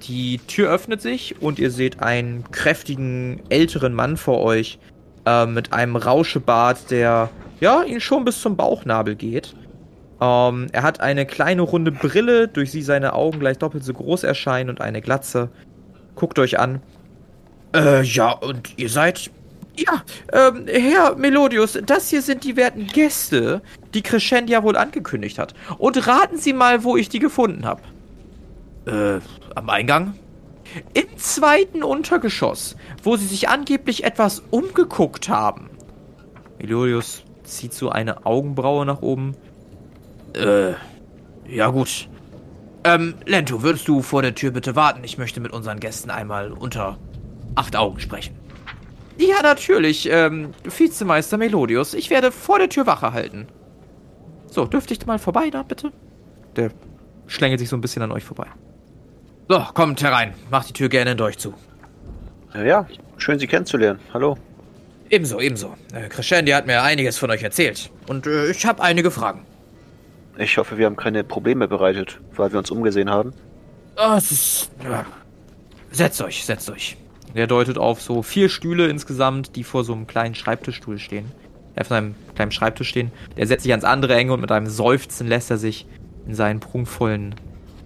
Die 0.02 0.38
Tür 0.46 0.70
öffnet 0.70 1.02
sich 1.02 1.40
und 1.40 1.58
ihr 1.58 1.70
seht 1.70 2.00
einen 2.00 2.44
kräftigen, 2.50 3.40
älteren 3.50 3.92
Mann 3.92 4.16
vor 4.16 4.40
euch 4.40 4.78
äh, 5.26 5.46
mit 5.46 5.72
einem 5.72 5.96
Rauschebart, 5.96 6.90
der 6.90 7.30
ja, 7.60 7.82
ihn 7.82 8.00
schon 8.00 8.24
bis 8.24 8.40
zum 8.40 8.56
Bauchnabel 8.56 9.14
geht. 9.14 9.54
Ähm, 10.20 10.68
er 10.72 10.82
hat 10.82 11.00
eine 11.00 11.26
kleine 11.26 11.62
runde 11.62 11.92
Brille, 11.92 12.48
durch 12.48 12.70
sie 12.70 12.82
seine 12.82 13.12
Augen 13.14 13.40
gleich 13.40 13.58
doppelt 13.58 13.84
so 13.84 13.92
groß 13.92 14.24
erscheinen 14.24 14.70
und 14.70 14.80
eine 14.80 15.00
Glatze. 15.00 15.50
Guckt 16.14 16.38
euch 16.38 16.58
an. 16.58 16.82
Äh, 17.74 18.02
ja, 18.02 18.32
und 18.32 18.78
ihr 18.78 18.88
seid. 18.88 19.30
Ja, 19.76 20.02
ähm, 20.32 20.66
Herr 20.66 21.14
Melodius, 21.16 21.78
das 21.86 22.10
hier 22.10 22.20
sind 22.20 22.44
die 22.44 22.56
werten 22.56 22.86
Gäste, 22.86 23.62
die 23.94 24.02
Crescendia 24.02 24.62
wohl 24.62 24.76
angekündigt 24.76 25.38
hat. 25.38 25.54
Und 25.78 26.06
raten 26.06 26.36
Sie 26.36 26.52
mal, 26.52 26.84
wo 26.84 26.96
ich 26.96 27.08
die 27.08 27.20
gefunden 27.20 27.64
habe. 27.64 27.80
Äh, 28.90 29.20
am 29.54 29.70
Eingang? 29.70 30.14
Im 30.94 31.16
zweiten 31.16 31.82
Untergeschoss, 31.82 32.76
wo 33.02 33.16
sie 33.16 33.26
sich 33.26 33.48
angeblich 33.48 34.04
etwas 34.04 34.42
umgeguckt 34.50 35.28
haben. 35.28 35.70
Melodius 36.58 37.24
zieht 37.44 37.72
so 37.72 37.90
eine 37.90 38.26
Augenbraue 38.26 38.86
nach 38.86 39.02
oben. 39.02 39.34
Äh, 40.34 40.74
ja 41.48 41.68
gut. 41.68 42.08
Ähm, 42.84 43.14
Lento, 43.26 43.62
würdest 43.62 43.88
du 43.88 44.02
vor 44.02 44.22
der 44.22 44.34
Tür 44.34 44.52
bitte 44.52 44.76
warten? 44.76 45.04
Ich 45.04 45.18
möchte 45.18 45.40
mit 45.40 45.52
unseren 45.52 45.80
Gästen 45.80 46.10
einmal 46.10 46.52
unter 46.52 46.98
acht 47.54 47.76
Augen 47.76 48.00
sprechen. 48.00 48.36
Ja, 49.18 49.42
natürlich, 49.42 50.08
ähm, 50.10 50.52
Vizemeister 50.64 51.36
Melodius. 51.36 51.92
Ich 51.92 52.08
werde 52.08 52.32
vor 52.32 52.58
der 52.58 52.70
Tür 52.70 52.86
Wache 52.86 53.12
halten. 53.12 53.48
So, 54.46 54.64
dürfte 54.64 54.94
ich 54.94 55.04
mal 55.04 55.18
vorbei 55.18 55.50
da, 55.50 55.62
bitte? 55.62 55.92
Der 56.56 56.70
schlängelt 57.26 57.60
sich 57.60 57.68
so 57.68 57.76
ein 57.76 57.82
bisschen 57.82 58.02
an 58.02 58.12
euch 58.12 58.24
vorbei. 58.24 58.46
So, 59.50 59.58
kommt 59.74 60.00
herein. 60.00 60.34
Macht 60.48 60.68
die 60.68 60.72
Tür 60.74 60.88
gerne 60.88 61.16
durch 61.16 61.36
zu. 61.36 61.54
Ja, 62.54 62.86
schön 63.16 63.40
Sie 63.40 63.48
kennenzulernen. 63.48 63.98
Hallo. 64.14 64.38
Ebenso, 65.08 65.40
ebenso. 65.40 65.74
Äh, 65.92 66.08
Crescendi 66.08 66.52
hat 66.52 66.68
mir 66.68 66.80
einiges 66.84 67.18
von 67.18 67.32
euch 67.32 67.42
erzählt. 67.42 67.90
Und 68.06 68.28
äh, 68.28 68.48
ich 68.52 68.64
habe 68.64 68.80
einige 68.80 69.10
Fragen. 69.10 69.44
Ich 70.38 70.56
hoffe, 70.56 70.78
wir 70.78 70.86
haben 70.86 70.94
keine 70.94 71.24
Probleme 71.24 71.66
bereitet, 71.66 72.20
weil 72.36 72.52
wir 72.52 72.60
uns 72.60 72.70
umgesehen 72.70 73.10
haben. 73.10 73.32
Oh, 73.96 74.14
es 74.16 74.30
ist. 74.30 74.70
Ja. 74.84 75.04
Setzt 75.90 76.22
euch, 76.22 76.44
setzt 76.44 76.70
euch. 76.70 76.96
Er 77.34 77.48
deutet 77.48 77.76
auf 77.76 78.00
so 78.00 78.22
vier 78.22 78.50
Stühle 78.50 78.86
insgesamt, 78.86 79.56
die 79.56 79.64
vor 79.64 79.82
so 79.82 79.94
einem 79.94 80.06
kleinen 80.06 80.36
Schreibtischstuhl 80.36 81.00
stehen. 81.00 81.32
Er 81.74 81.82
auf 81.82 81.90
einem 81.90 82.14
kleinen 82.36 82.52
Schreibtisch 82.52 82.90
stehen. 82.90 83.10
Der 83.36 83.48
setzt 83.48 83.64
sich 83.64 83.72
ans 83.72 83.84
andere 83.84 84.14
Ende 84.14 84.32
und 84.32 84.42
mit 84.42 84.52
einem 84.52 84.68
Seufzen 84.68 85.26
lässt 85.26 85.50
er 85.50 85.58
sich 85.58 85.88
in 86.28 86.36
seinen 86.36 86.60
prunkvollen 86.60 87.34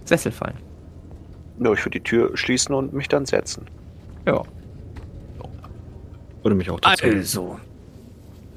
Sessel 0.05 0.31
fallen. 0.31 0.64
Ja, 1.59 1.71
ich 1.71 1.79
würde 1.79 1.99
die 1.99 2.03
Tür 2.03 2.35
schließen 2.35 2.75
und 2.75 2.93
mich 2.93 3.07
dann 3.07 3.25
setzen. 3.25 3.65
Ja. 4.25 4.43
Würde 6.43 6.55
mich 6.55 6.69
auch 6.69 6.79
dazu. 6.79 7.05
Also. 7.05 7.59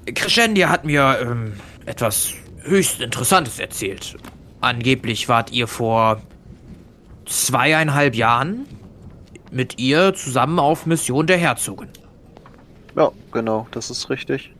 Crescendia 0.07 0.69
hat 0.69 0.85
mir 0.85 1.19
ähm, 1.23 1.53
etwas 1.87 2.35
höchst 2.63 3.01
Interessantes 3.01 3.59
erzählt. 3.59 4.17
Angeblich 4.61 5.29
wart 5.29 5.53
ihr 5.53 5.69
vor 5.69 6.21
zweieinhalb 7.27 8.15
Jahren 8.15 8.67
mit 9.51 9.79
ihr 9.79 10.15
zusammen 10.15 10.59
auf 10.59 10.87
Mission 10.87 11.27
der 11.27 11.39
Herzogin. 11.39 11.89
Ja, 12.97 13.13
genau, 13.33 13.67
das 13.71 13.91
ist 13.91 14.11
richtig. 14.11 14.53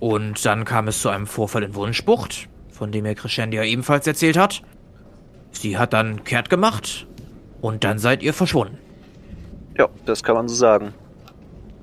Und 0.00 0.44
dann 0.44 0.64
kam 0.64 0.88
es 0.88 1.00
zu 1.00 1.10
einem 1.10 1.26
Vorfall 1.26 1.62
in 1.62 1.74
Wunschbucht, 1.74 2.48
von 2.70 2.90
dem 2.90 3.06
ihr 3.06 3.14
Crescendia 3.14 3.62
ebenfalls 3.62 4.06
erzählt 4.06 4.36
hat. 4.36 4.62
Sie 5.52 5.78
hat 5.78 5.92
dann 5.92 6.24
kehrt 6.24 6.50
gemacht 6.50 7.06
und 7.62 7.84
dann 7.84 7.98
seid 7.98 8.22
ihr 8.22 8.34
verschwunden. 8.34 8.76
Ja, 9.78 9.88
das 10.04 10.22
kann 10.22 10.34
man 10.34 10.48
so 10.48 10.54
sagen. 10.54 10.92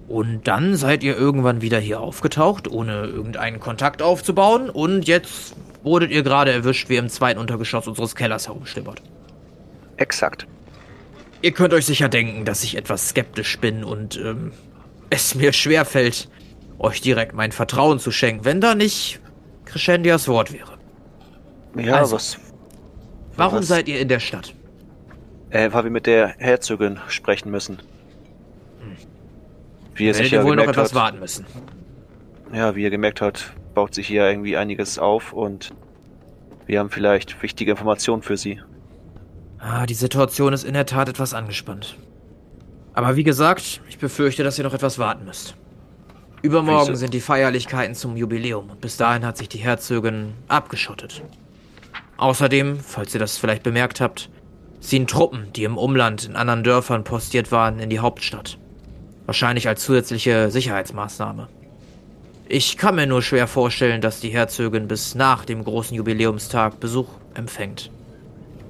Und 0.07 0.47
dann 0.47 0.75
seid 0.75 1.03
ihr 1.03 1.15
irgendwann 1.17 1.61
wieder 1.61 1.79
hier 1.79 1.99
aufgetaucht, 1.99 2.67
ohne 2.67 3.05
irgendeinen 3.05 3.59
Kontakt 3.59 4.01
aufzubauen. 4.01 4.69
Und 4.69 5.07
jetzt 5.07 5.55
wurdet 5.83 6.11
ihr 6.11 6.23
gerade 6.23 6.51
erwischt, 6.51 6.89
wie 6.89 6.93
ihr 6.95 6.99
im 6.99 7.09
zweiten 7.09 7.39
Untergeschoss 7.39 7.87
unseres 7.87 8.15
Kellers 8.15 8.47
herumstimmert. 8.47 9.01
Exakt. 9.97 10.47
Ihr 11.41 11.51
könnt 11.51 11.73
euch 11.73 11.85
sicher 11.85 12.09
denken, 12.09 12.43
dass 12.45 12.63
ich 12.63 12.75
etwas 12.75 13.09
skeptisch 13.09 13.59
bin 13.59 13.83
und 13.83 14.17
ähm, 14.17 14.51
es 15.09 15.35
mir 15.35 15.53
schwerfällt, 15.53 16.27
euch 16.79 17.01
direkt 17.01 17.33
mein 17.33 17.51
Vertrauen 17.51 17.99
zu 17.99 18.11
schenken, 18.11 18.45
wenn 18.45 18.61
da 18.61 18.75
nicht 18.75 19.19
Crescendias 19.65 20.27
Wort 20.27 20.51
wäre. 20.51 20.77
Ja, 21.75 21.95
Also, 21.97 22.15
was. 22.15 22.37
Warum 23.35 23.59
was? 23.59 23.67
seid 23.67 23.87
ihr 23.87 23.99
in 23.99 24.07
der 24.07 24.19
Stadt? 24.19 24.53
Äh, 25.49 25.71
weil 25.73 25.85
wir 25.85 25.91
mit 25.91 26.05
der 26.05 26.35
Herzogin 26.37 26.99
sprechen 27.07 27.49
müssen. 27.51 27.79
Wie 29.95 30.07
er 30.07 30.13
sich 30.13 30.31
Werdet 30.31 30.31
ja 30.31 30.41
ihr 30.41 30.45
wohl 30.47 30.55
noch 30.55 30.63
etwas 30.63 30.89
hat, 30.89 30.95
warten 30.95 31.19
müssen. 31.19 31.45
ja, 32.53 32.75
wie 32.75 32.85
er 32.85 32.89
gemerkt 32.89 33.21
hat, 33.21 33.53
baut 33.73 33.93
sich 33.93 34.07
hier 34.07 34.29
irgendwie 34.29 34.55
einiges 34.57 34.99
auf 34.99 35.33
und 35.33 35.73
wir 36.67 36.79
haben 36.79 36.89
vielleicht 36.89 37.41
wichtige 37.41 37.71
Informationen 37.71 38.21
für 38.21 38.37
sie. 38.37 38.61
Ah, 39.57 39.85
die 39.85 39.93
Situation 39.93 40.53
ist 40.53 40.63
in 40.63 40.73
der 40.73 40.85
Tat 40.85 41.09
etwas 41.09 41.33
angespannt. 41.33 41.97
Aber 42.93 43.15
wie 43.15 43.23
gesagt, 43.23 43.81
ich 43.89 43.97
befürchte, 43.97 44.43
dass 44.43 44.57
ihr 44.57 44.63
noch 44.63 44.73
etwas 44.73 44.99
warten 44.99 45.25
müsst. 45.25 45.55
Übermorgen 46.41 46.95
sind 46.95 47.13
die 47.13 47.19
Feierlichkeiten 47.19 47.95
zum 47.95 48.15
Jubiläum 48.15 48.69
und 48.69 48.79
bis 48.79 48.95
dahin 48.95 49.25
hat 49.25 49.37
sich 49.37 49.49
die 49.49 49.57
Herzogin 49.57 50.33
abgeschottet. 50.47 51.21
Außerdem, 52.15 52.79
falls 52.79 53.13
ihr 53.13 53.19
das 53.19 53.37
vielleicht 53.37 53.63
bemerkt 53.63 53.99
habt, 53.99 54.29
ziehen 54.79 55.07
Truppen, 55.07 55.51
die 55.53 55.63
im 55.63 55.77
Umland 55.77 56.25
in 56.25 56.35
anderen 56.35 56.63
Dörfern 56.63 57.03
postiert 57.03 57.51
waren, 57.51 57.79
in 57.79 57.89
die 57.89 57.99
Hauptstadt. 57.99 58.57
Wahrscheinlich 59.25 59.67
als 59.67 59.83
zusätzliche 59.83 60.49
Sicherheitsmaßnahme. 60.49 61.47
Ich 62.47 62.77
kann 62.77 62.95
mir 62.95 63.05
nur 63.05 63.21
schwer 63.21 63.47
vorstellen, 63.47 64.01
dass 64.01 64.19
die 64.19 64.29
Herzogin 64.29 64.87
bis 64.87 65.13
nach 65.13 65.45
dem 65.45 65.63
großen 65.63 65.95
Jubiläumstag 65.95 66.79
Besuch 66.79 67.07
empfängt. 67.35 67.91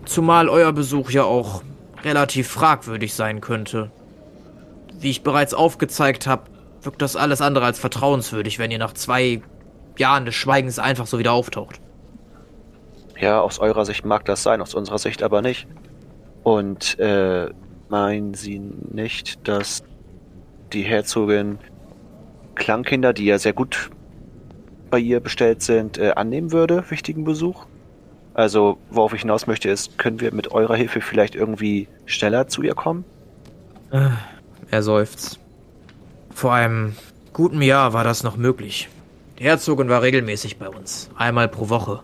Zumal 0.06 0.50
euer 0.50 0.74
Besuch 0.74 1.12
ja 1.12 1.24
auch 1.24 1.64
relativ 2.04 2.50
fragwürdig 2.50 3.14
sein 3.14 3.40
könnte. 3.40 3.90
Wie 5.00 5.10
ich 5.10 5.24
bereits 5.24 5.54
aufgezeigt 5.54 6.28
habe, 6.28 6.44
wirkt 6.82 7.02
das 7.02 7.16
alles 7.16 7.42
andere 7.42 7.66
als 7.66 7.80
vertrauenswürdig, 7.80 8.60
wenn 8.60 8.72
ihr 8.72 8.80
nach 8.80 8.94
zwei 8.94 9.42
Jahren 9.98 10.26
des 10.26 10.36
Schweigens 10.36 10.80
einfach 10.80 11.08
so 11.08 11.20
wieder 11.20 11.32
auftaucht. 11.32 11.80
Ja, 13.20 13.42
aus 13.42 13.60
eurer 13.60 13.86
Sicht 13.86 14.06
mag 14.06 14.26
das 14.26 14.44
sein, 14.44 14.62
aus 14.62 14.74
unserer 14.74 14.98
Sicht 14.98 15.24
aber 15.24 15.42
nicht. 15.42 15.68
Und 16.50 16.98
äh, 16.98 17.52
meinen 17.90 18.34
Sie 18.34 18.58
nicht, 18.58 19.48
dass 19.48 19.84
die 20.74 20.82
Herzogin 20.82 21.60
Klangkinder, 22.56 23.14
die 23.14 23.26
ja 23.26 23.38
sehr 23.38 23.54
gut 23.54 23.92
bei 24.90 24.98
ihr 24.98 25.20
bestellt 25.20 25.62
sind, 25.62 26.00
äh, 26.00 26.14
annehmen 26.16 26.52
würde, 26.52 26.84
wichtigen 26.90 27.24
Besuch? 27.24 27.68
Also, 28.34 28.80
worauf 28.90 29.14
ich 29.14 29.22
hinaus 29.22 29.46
möchte, 29.46 29.70
ist, 29.70 30.00
können 30.00 30.22
wir 30.22 30.34
mit 30.34 30.52
eurer 30.52 30.76
Hilfe 30.76 31.02
vielleicht 31.02 31.36
irgendwie 31.36 31.88
schneller 32.08 32.48
zu 32.48 32.64
ihr 32.64 32.74
kommen? 32.74 33.06
Er 34.72 34.82
seufzt. 34.82 35.40
Vor 36.34 36.56
einem 36.56 36.96
guten 37.32 37.62
Jahr 37.62 37.94
war 37.94 38.04
das 38.04 38.24
noch 38.24 38.38
möglich. 38.38 38.90
Die 39.38 39.44
Herzogin 39.44 39.88
war 39.88 40.02
regelmäßig 40.02 40.58
bei 40.58 40.68
uns, 40.68 41.12
einmal 41.16 41.48
pro 41.48 41.70
Woche. 41.70 42.02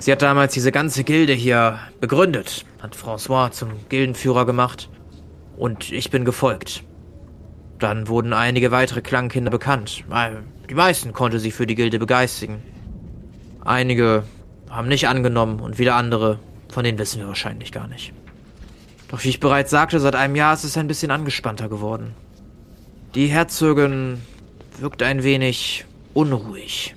Sie 0.00 0.10
hat 0.10 0.22
damals 0.22 0.54
diese 0.54 0.72
ganze 0.72 1.04
Gilde 1.04 1.34
hier 1.34 1.78
begründet, 2.00 2.64
hat 2.80 2.96
François 2.96 3.50
zum 3.50 3.68
Gildenführer 3.90 4.46
gemacht 4.46 4.88
und 5.58 5.92
ich 5.92 6.10
bin 6.10 6.24
gefolgt. 6.24 6.84
Dann 7.78 8.08
wurden 8.08 8.32
einige 8.32 8.70
weitere 8.70 9.02
Klangkinder 9.02 9.50
bekannt. 9.50 10.04
Die 10.70 10.74
meisten 10.74 11.12
konnte 11.12 11.38
sie 11.38 11.50
für 11.50 11.66
die 11.66 11.74
Gilde 11.74 11.98
begeistigen. 11.98 12.62
Einige 13.62 14.24
haben 14.70 14.88
nicht 14.88 15.06
angenommen 15.06 15.60
und 15.60 15.78
wieder 15.78 15.96
andere, 15.96 16.38
von 16.70 16.82
denen 16.82 16.98
wissen 16.98 17.20
wir 17.20 17.28
wahrscheinlich 17.28 17.70
gar 17.70 17.86
nicht. 17.86 18.14
Doch 19.08 19.22
wie 19.22 19.28
ich 19.28 19.40
bereits 19.40 19.70
sagte, 19.70 20.00
seit 20.00 20.16
einem 20.16 20.34
Jahr 20.34 20.54
ist 20.54 20.64
es 20.64 20.78
ein 20.78 20.88
bisschen 20.88 21.10
angespannter 21.10 21.68
geworden. 21.68 22.14
Die 23.14 23.26
Herzogin 23.26 24.22
wirkt 24.78 25.02
ein 25.02 25.24
wenig 25.24 25.84
unruhig. 26.14 26.94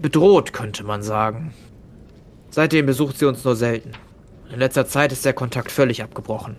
Bedroht, 0.00 0.54
könnte 0.54 0.82
man 0.82 1.02
sagen. 1.02 1.52
Seitdem 2.50 2.86
besucht 2.86 3.18
sie 3.18 3.26
uns 3.26 3.44
nur 3.44 3.56
selten. 3.56 3.92
In 4.52 4.58
letzter 4.58 4.86
Zeit 4.86 5.12
ist 5.12 5.24
der 5.24 5.32
Kontakt 5.32 5.70
völlig 5.70 6.02
abgebrochen. 6.02 6.56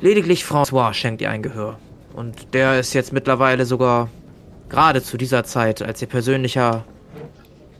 Lediglich 0.00 0.44
François 0.44 0.92
schenkt 0.92 1.20
ihr 1.20 1.30
ein 1.30 1.42
Gehör. 1.42 1.78
Und 2.14 2.54
der 2.54 2.78
ist 2.78 2.94
jetzt 2.94 3.12
mittlerweile 3.12 3.66
sogar 3.66 4.08
gerade 4.68 5.02
zu 5.02 5.16
dieser 5.16 5.44
Zeit 5.44 5.82
als 5.82 6.00
ihr 6.00 6.08
persönlicher 6.08 6.84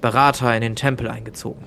Berater 0.00 0.55
in 0.55 0.61
den 0.61 0.77
Tempel 0.77 1.09
eingezogen. 1.09 1.64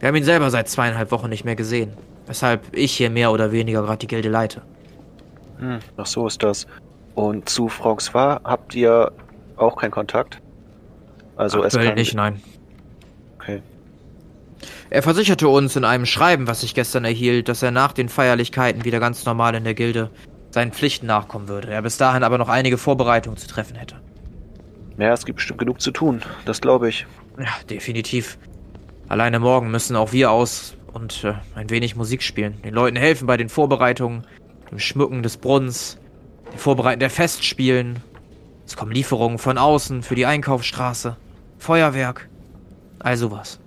Wir 0.00 0.08
haben 0.08 0.16
ihn 0.16 0.24
selber 0.24 0.50
seit 0.50 0.68
zweieinhalb 0.68 1.10
Wochen 1.10 1.28
nicht 1.28 1.44
mehr 1.44 1.54
gesehen, 1.54 1.92
weshalb 2.26 2.74
ich 2.74 2.92
hier 2.92 3.10
mehr 3.10 3.30
oder 3.30 3.52
weniger 3.52 3.82
gerade 3.82 3.98
die 3.98 4.06
Gilde 4.06 4.30
leite. 4.30 4.62
Hm, 5.58 5.78
ach 5.96 6.06
so 6.06 6.26
ist 6.26 6.42
das. 6.42 6.66
Und 7.14 7.48
zu 7.48 7.66
François 7.66 8.40
habt 8.42 8.74
ihr 8.74 9.12
auch 9.56 9.76
keinen 9.76 9.90
Kontakt? 9.90 10.40
Also 11.36 11.58
es 11.58 11.74
Aktuell 11.74 11.88
kann... 11.88 11.94
nicht, 11.94 12.14
nein. 12.14 12.42
Okay. 13.38 13.62
Er 14.92 15.02
versicherte 15.02 15.48
uns 15.48 15.74
in 15.74 15.86
einem 15.86 16.04
Schreiben, 16.04 16.46
was 16.46 16.62
ich 16.62 16.74
gestern 16.74 17.06
erhielt, 17.06 17.48
dass 17.48 17.62
er 17.62 17.70
nach 17.70 17.94
den 17.94 18.10
Feierlichkeiten 18.10 18.84
wieder 18.84 19.00
ganz 19.00 19.24
normal 19.24 19.54
in 19.54 19.64
der 19.64 19.72
Gilde 19.72 20.10
seinen 20.50 20.70
Pflichten 20.70 21.06
nachkommen 21.06 21.48
würde. 21.48 21.70
Er 21.70 21.80
bis 21.80 21.96
dahin 21.96 22.22
aber 22.22 22.36
noch 22.36 22.50
einige 22.50 22.76
Vorbereitungen 22.76 23.38
zu 23.38 23.48
treffen 23.48 23.74
hätte. 23.74 23.96
Ja, 24.98 25.14
es 25.14 25.24
gibt 25.24 25.36
bestimmt 25.36 25.60
genug 25.60 25.80
zu 25.80 25.92
tun. 25.92 26.20
Das 26.44 26.60
glaube 26.60 26.90
ich. 26.90 27.06
Ja, 27.38 27.46
definitiv. 27.70 28.36
Alleine 29.08 29.38
morgen 29.38 29.70
müssen 29.70 29.96
auch 29.96 30.12
wir 30.12 30.30
aus 30.30 30.76
und 30.92 31.24
äh, 31.24 31.32
ein 31.54 31.70
wenig 31.70 31.96
Musik 31.96 32.22
spielen. 32.22 32.60
Den 32.60 32.74
Leuten 32.74 32.98
helfen 32.98 33.26
bei 33.26 33.38
den 33.38 33.48
Vorbereitungen, 33.48 34.26
dem 34.70 34.78
Schmücken 34.78 35.22
des 35.22 35.38
Brunnens, 35.38 35.96
dem 36.52 36.58
Vorbereiten 36.58 37.00
der 37.00 37.08
Festspielen. 37.08 38.02
Es 38.66 38.76
kommen 38.76 38.92
Lieferungen 38.92 39.38
von 39.38 39.56
außen 39.56 40.02
für 40.02 40.16
die 40.16 40.26
Einkaufsstraße, 40.26 41.16
Feuerwerk, 41.56 42.28
all 42.98 43.16
sowas. 43.16 43.58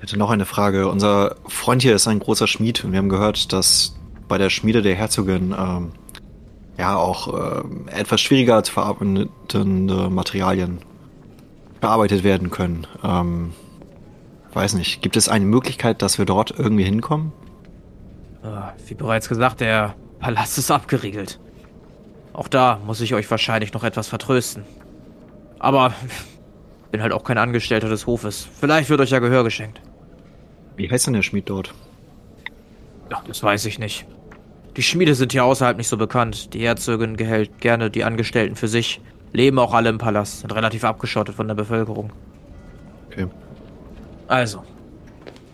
Ich 0.00 0.04
hätte 0.04 0.18
noch 0.18 0.30
eine 0.30 0.46
Frage. 0.46 0.88
Unser 0.88 1.36
Freund 1.46 1.82
hier 1.82 1.94
ist 1.94 2.08
ein 2.08 2.20
großer 2.20 2.46
Schmied 2.46 2.82
und 2.86 2.92
wir 2.92 2.98
haben 2.98 3.10
gehört, 3.10 3.52
dass 3.52 3.94
bei 4.28 4.38
der 4.38 4.48
Schmiede 4.48 4.80
der 4.80 4.94
Herzogin 4.94 5.54
ähm, 5.56 5.92
ja 6.78 6.96
auch 6.96 7.60
ähm, 7.62 7.86
etwas 7.86 8.22
schwieriger 8.22 8.62
zu 8.62 8.72
verarbeitende 8.72 10.08
Materialien 10.08 10.78
bearbeitet 11.82 12.24
werden 12.24 12.50
können. 12.50 12.86
Ähm, 13.04 13.52
weiß 14.54 14.72
nicht, 14.72 15.02
gibt 15.02 15.18
es 15.18 15.28
eine 15.28 15.44
Möglichkeit, 15.44 16.00
dass 16.00 16.16
wir 16.16 16.24
dort 16.24 16.58
irgendwie 16.58 16.84
hinkommen? 16.84 17.32
Äh, 18.42 18.46
wie 18.88 18.94
bereits 18.94 19.28
gesagt, 19.28 19.60
der 19.60 19.96
Palast 20.18 20.56
ist 20.56 20.70
abgeriegelt. 20.70 21.38
Auch 22.32 22.48
da 22.48 22.80
muss 22.86 23.02
ich 23.02 23.12
euch 23.12 23.30
wahrscheinlich 23.30 23.74
noch 23.74 23.84
etwas 23.84 24.08
vertrösten. 24.08 24.64
Aber 25.58 25.92
bin 26.90 27.02
halt 27.02 27.12
auch 27.12 27.22
kein 27.22 27.36
Angestellter 27.36 27.90
des 27.90 28.06
Hofes. 28.06 28.48
Vielleicht 28.58 28.88
wird 28.88 29.02
euch 29.02 29.10
ja 29.10 29.18
Gehör 29.18 29.44
geschenkt. 29.44 29.82
Wie 30.76 30.90
heißt 30.90 31.06
denn 31.06 31.14
der 31.14 31.22
Schmied 31.22 31.48
dort? 31.48 31.74
Ja, 33.10 33.22
das 33.26 33.42
weiß 33.42 33.66
ich 33.66 33.78
nicht. 33.78 34.06
Die 34.76 34.82
Schmiede 34.82 35.14
sind 35.14 35.32
hier 35.32 35.44
außerhalb 35.44 35.76
nicht 35.76 35.88
so 35.88 35.96
bekannt. 35.96 36.54
Die 36.54 36.60
Herzogin 36.60 37.16
gehält 37.16 37.60
gerne 37.60 37.90
die 37.90 38.04
Angestellten 38.04 38.56
für 38.56 38.68
sich. 38.68 39.00
Leben 39.32 39.58
auch 39.58 39.74
alle 39.74 39.90
im 39.90 39.98
Palast, 39.98 40.40
sind 40.40 40.54
relativ 40.54 40.84
abgeschottet 40.84 41.34
von 41.34 41.48
der 41.48 41.54
Bevölkerung. 41.54 42.12
Okay. 43.08 43.26
Also, 44.28 44.64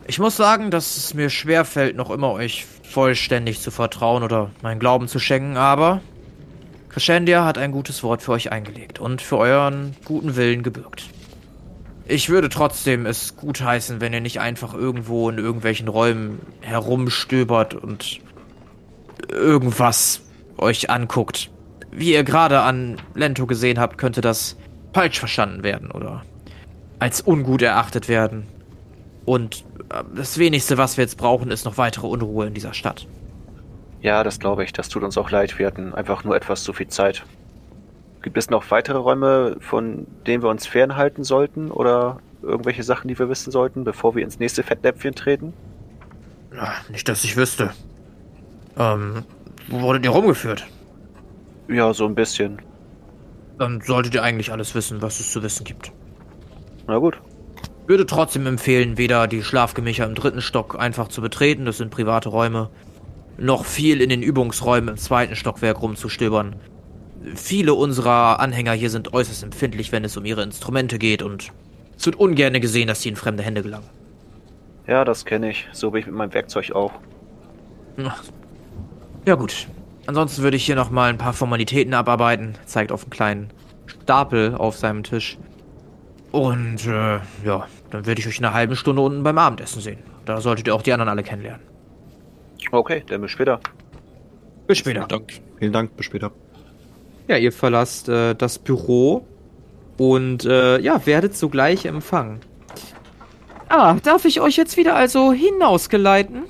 ich 0.07 0.19
muss 0.19 0.37
sagen, 0.37 0.71
dass 0.71 0.97
es 0.97 1.15
mir 1.15 1.31
schwerfällt, 1.31 1.97
noch 1.97 2.11
immer 2.11 2.33
euch 2.33 2.67
vollständig 2.83 3.61
zu 3.61 3.71
vertrauen 3.71 4.23
oder 4.23 4.51
meinen 4.63 4.79
Glauben 4.79 5.09
zu 5.09 5.19
schenken, 5.19 5.57
aber 5.57 6.01
Crescendia 6.89 7.45
hat 7.45 7.59
ein 7.59 7.73
gutes 7.73 8.03
Wort 8.03 8.23
für 8.23 8.33
euch 8.33 8.53
eingelegt 8.53 9.01
und 9.01 9.21
für 9.21 9.37
euren 9.39 9.97
guten 10.05 10.37
Willen 10.37 10.63
gebürgt. 10.63 11.11
Ich 12.09 12.29
würde 12.29 12.49
trotzdem 12.49 13.05
es 13.05 13.37
gutheißen, 13.37 14.01
wenn 14.01 14.13
ihr 14.13 14.21
nicht 14.21 14.41
einfach 14.41 14.75
irgendwo 14.75 15.29
in 15.29 15.39
irgendwelchen 15.39 15.89
Räumen 15.89 16.41
herumstöbert 16.61 17.75
und 17.75 18.21
irgendwas 19.29 20.21
euch 20.57 20.89
anguckt. 20.89 21.51
Wie 21.91 22.13
ihr 22.13 22.23
gerade 22.23 22.61
an 22.61 22.97
Lento 23.15 23.47
gesehen 23.47 23.81
habt, 23.81 23.99
könnte 23.99 24.21
das 24.21 24.57
falsch 24.93 25.19
verstanden 25.19 25.65
werden 25.65 25.91
oder 25.91 26.23
als 26.99 27.27
ungut 27.27 27.63
erachtet 27.63 28.09
werden. 28.09 28.47
Und 29.25 29.65
äh, 29.91 30.05
das 30.15 30.39
wenigste, 30.39 30.79
was 30.79 30.97
wir 30.97 31.03
jetzt 31.03 31.19
brauchen, 31.19 31.51
ist 31.51 31.65
noch 31.65 31.77
weitere 31.77 32.07
Unruhe 32.07 32.47
in 32.47 32.55
dieser 32.55 32.73
Stadt. 32.73 33.07
Ja, 34.01 34.23
das 34.23 34.39
glaube 34.39 34.63
ich. 34.63 34.73
Das 34.73 34.89
tut 34.89 35.03
uns 35.03 35.19
auch 35.19 35.31
leid. 35.31 35.59
Wir 35.59 35.67
hatten 35.67 35.93
einfach 35.93 36.23
nur 36.23 36.37
etwas 36.37 36.63
zu 36.63 36.73
viel 36.73 36.89
Zeit. 36.89 37.25
Gibt 38.27 38.39
es 38.39 38.51
noch 38.51 38.69
weitere 38.73 38.99
Räume, 38.99 39.57
von 39.61 40.05
denen 40.27 40.43
wir 40.43 40.51
uns 40.51 40.67
fernhalten 40.67 41.23
sollten? 41.23 41.71
Oder 41.71 42.19
irgendwelche 42.43 42.83
Sachen, 42.83 43.07
die 43.07 43.17
wir 43.17 43.29
wissen 43.29 43.53
sollten, 43.53 43.85
bevor 43.85 44.17
wir 44.17 44.25
ins 44.25 44.41
nächste 44.41 44.65
Fettnäpfchen 44.65 45.15
treten? 45.15 45.53
Na, 46.51 46.73
nicht, 46.89 47.09
dass 47.09 47.23
ich 47.23 47.37
wüsste. 47.37 47.71
Ähm, 48.77 49.23
wo 49.69 49.81
wurdet 49.81 50.05
ihr 50.05 50.11
rumgeführt? 50.11 50.67
Ja, 51.69 51.95
so 51.95 52.05
ein 52.05 52.17
bisschen. 52.17 52.61
Dann 53.61 53.81
solltet 53.81 54.15
ihr 54.15 54.25
eigentlich 54.25 54.51
alles 54.51 54.75
wissen, 54.75 55.03
was 55.03 55.21
es 55.21 55.31
zu 55.31 55.45
wissen 55.45 55.63
gibt. 55.63 55.93
Na 56.89 56.99
gut. 56.99 57.21
Würde 57.87 58.07
trotzdem 58.07 58.49
empfehlen, 58.49 58.99
weder 58.99 59.29
die 59.29 59.45
Schlafgemächer 59.45 60.05
im 60.05 60.17
dritten 60.17 60.43
Stock 60.43 60.77
einfach 60.77 61.07
zu 61.07 61.21
betreten, 61.21 61.65
das 61.65 61.79
sind 61.79 61.93
private 61.93 62.31
Räume, 62.31 62.71
noch 63.39 63.67
viel 63.67 64.01
in 64.01 64.09
den 64.09 64.23
Übungsräumen 64.23 64.89
im 64.89 64.97
zweiten 64.97 65.37
Stockwerk 65.37 65.81
rumzustöbern. 65.81 66.57
Viele 67.35 67.75
unserer 67.75 68.39
Anhänger 68.41 68.73
hier 68.73 68.91
sind 68.91 69.13
äußerst 69.13 69.43
empfindlich, 69.43 69.91
wenn 69.91 70.05
es 70.05 70.17
um 70.17 70.25
ihre 70.25 70.43
Instrumente 70.43 70.99
geht 70.99 71.23
und 71.23 71.51
es 71.97 72.07
wird 72.07 72.17
ungern 72.17 72.61
gesehen, 72.61 72.87
dass 72.87 73.03
sie 73.03 73.09
in 73.09 73.17
fremde 73.17 73.43
Hände 73.43 73.63
gelangen. 73.63 73.89
Ja, 74.87 75.05
das 75.05 75.25
kenne 75.25 75.51
ich. 75.51 75.67
So 75.73 75.91
bin 75.91 76.01
ich 76.01 76.07
mit 76.07 76.15
meinem 76.15 76.33
Werkzeug 76.33 76.73
auch. 76.73 76.93
Ja 79.25 79.35
gut. 79.35 79.67
Ansonsten 80.07 80.43
würde 80.43 80.57
ich 80.57 80.65
hier 80.65 80.77
noch 80.77 80.91
mal 80.91 81.11
ein 81.11 81.19
paar 81.19 81.33
Formalitäten 81.33 81.95
abarbeiten. 81.95 82.55
Zeigt 82.65 82.93
auf 82.93 83.03
einen 83.03 83.11
kleinen 83.11 83.51
Stapel 83.87 84.55
auf 84.55 84.77
seinem 84.77 85.03
Tisch. 85.03 85.37
Und 86.31 86.87
äh, 86.87 87.19
ja, 87.45 87.67
dann 87.91 88.07
werde 88.07 88.21
ich 88.21 88.29
euch 88.29 88.39
in 88.39 88.45
einer 88.45 88.55
halben 88.55 88.77
Stunde 88.77 89.03
unten 89.03 89.25
beim 89.25 89.39
Abendessen 89.39 89.81
sehen. 89.81 89.99
Da 90.27 90.41
solltet 90.41 90.69
ihr 90.69 90.75
auch 90.75 90.83
die 90.83 90.93
anderen 90.93 91.09
alle 91.09 91.25
kennenlernen. 91.25 91.63
Okay, 92.71 93.03
dann 93.09 93.23
bis 93.23 93.33
später. 93.33 93.59
Bis 94.67 94.79
später. 94.79 95.07
Dank. 95.09 95.41
Vielen 95.59 95.73
Dank, 95.73 95.97
bis 95.97 96.07
später. 96.07 96.31
Ja, 97.29 97.37
ihr 97.37 97.53
verlasst 97.53 98.09
äh, 98.09 98.35
das 98.35 98.59
Büro 98.59 99.27
und 99.99 100.45
äh, 100.45 100.79
ja, 100.79 101.05
werdet 101.07 101.37
sogleich 101.37 101.85
empfangen. 101.87 102.41
Ah, 103.69 103.97
darf 104.03 104.25
ich 104.25 104.41
euch 104.41 104.57
jetzt 104.57 104.77
wieder 104.77 104.95
also 104.95 105.33
hinausgeleiten? 105.33 106.45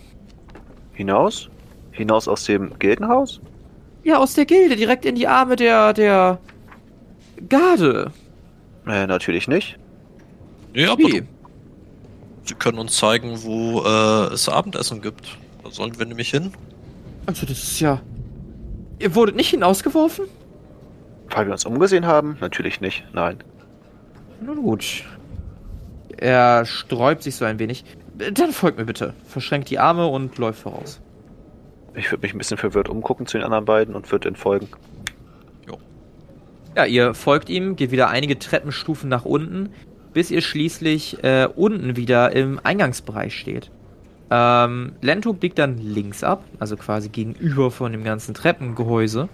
Hinaus? 0.93 1.49
Hinaus 1.93 2.29
aus 2.29 2.45
dem 2.45 2.79
Gildenhaus? 2.79 3.41
Ja, 4.05 4.19
aus 4.19 4.35
der 4.35 4.45
Gilde, 4.45 4.77
direkt 4.77 5.05
in 5.07 5.15
die 5.15 5.27
Arme 5.27 5.57
der, 5.57 5.95
der 5.95 6.39
Garde. 7.49 8.13
Äh, 8.87 9.07
natürlich 9.07 9.49
nicht. 9.49 9.79
Ja, 10.75 10.93
aber 10.93 11.03
Wie? 11.05 11.23
sie 12.45 12.55
können 12.55 12.79
uns 12.79 12.97
zeigen, 12.97 13.43
wo 13.43 13.83
äh, 13.83 14.35
es 14.35 14.49
Abendessen 14.49 15.01
gibt. 15.01 15.39
Da 15.65 15.71
sollen 15.71 15.99
wir 15.99 16.07
nämlich 16.07 16.31
hin. 16.31 16.53
Also 17.25 17.47
das 17.47 17.63
ist 17.63 17.81
ja... 17.81 18.01
Ihr 18.99 19.15
wurdet 19.15 19.37
nicht 19.37 19.51
hinausgeworfen? 19.51 20.27
Weil 21.31 21.47
wir 21.47 21.53
uns 21.53 21.65
umgesehen 21.65 22.07
haben? 22.07 22.37
Natürlich 22.41 22.81
nicht. 22.81 23.05
Nein. 23.13 23.39
Nun 24.41 24.63
gut. 24.63 25.05
Er 26.17 26.65
sträubt 26.65 27.23
sich 27.23 27.37
so 27.37 27.45
ein 27.45 27.59
wenig. 27.59 27.85
Dann 28.33 28.53
folgt 28.53 28.79
mir 28.79 28.85
bitte. 28.85 29.15
Verschränkt 29.27 29.71
die 29.71 29.79
Arme 29.79 30.07
und 30.07 30.39
läuft 30.39 30.61
voraus. 30.61 31.01
Ich 31.95 32.11
würde 32.11 32.23
mich 32.23 32.35
ein 32.35 32.39
bisschen 32.39 32.59
verwirrt 32.59 32.89
umgucken 32.89 33.27
zu 33.27 33.39
den 33.39 33.45
anderen 33.45 33.65
beiden 33.65 33.95
und 33.95 34.11
würde 34.11 34.29
ihnen 34.29 34.37
folgen. 34.37 34.69
Ja, 36.77 36.85
ihr 36.85 37.15
folgt 37.15 37.49
ihm, 37.49 37.75
geht 37.75 37.91
wieder 37.91 38.11
einige 38.11 38.39
Treppenstufen 38.39 39.09
nach 39.09 39.25
unten, 39.25 39.71
bis 40.13 40.31
ihr 40.31 40.43
schließlich 40.43 41.25
äh, 41.25 41.49
unten 41.57 41.97
wieder 41.97 42.33
im 42.33 42.61
Eingangsbereich 42.63 43.35
steht. 43.35 43.71
Ähm, 44.31 44.93
Lento 45.01 45.33
biegt 45.33 45.59
dann 45.59 45.79
links 45.79 46.23
ab, 46.23 46.45
also 46.59 46.77
quasi 46.77 47.09
gegenüber 47.09 47.71
von 47.71 47.93
dem 47.93 48.05
ganzen 48.05 48.35
Treppengehäuse. 48.35 49.31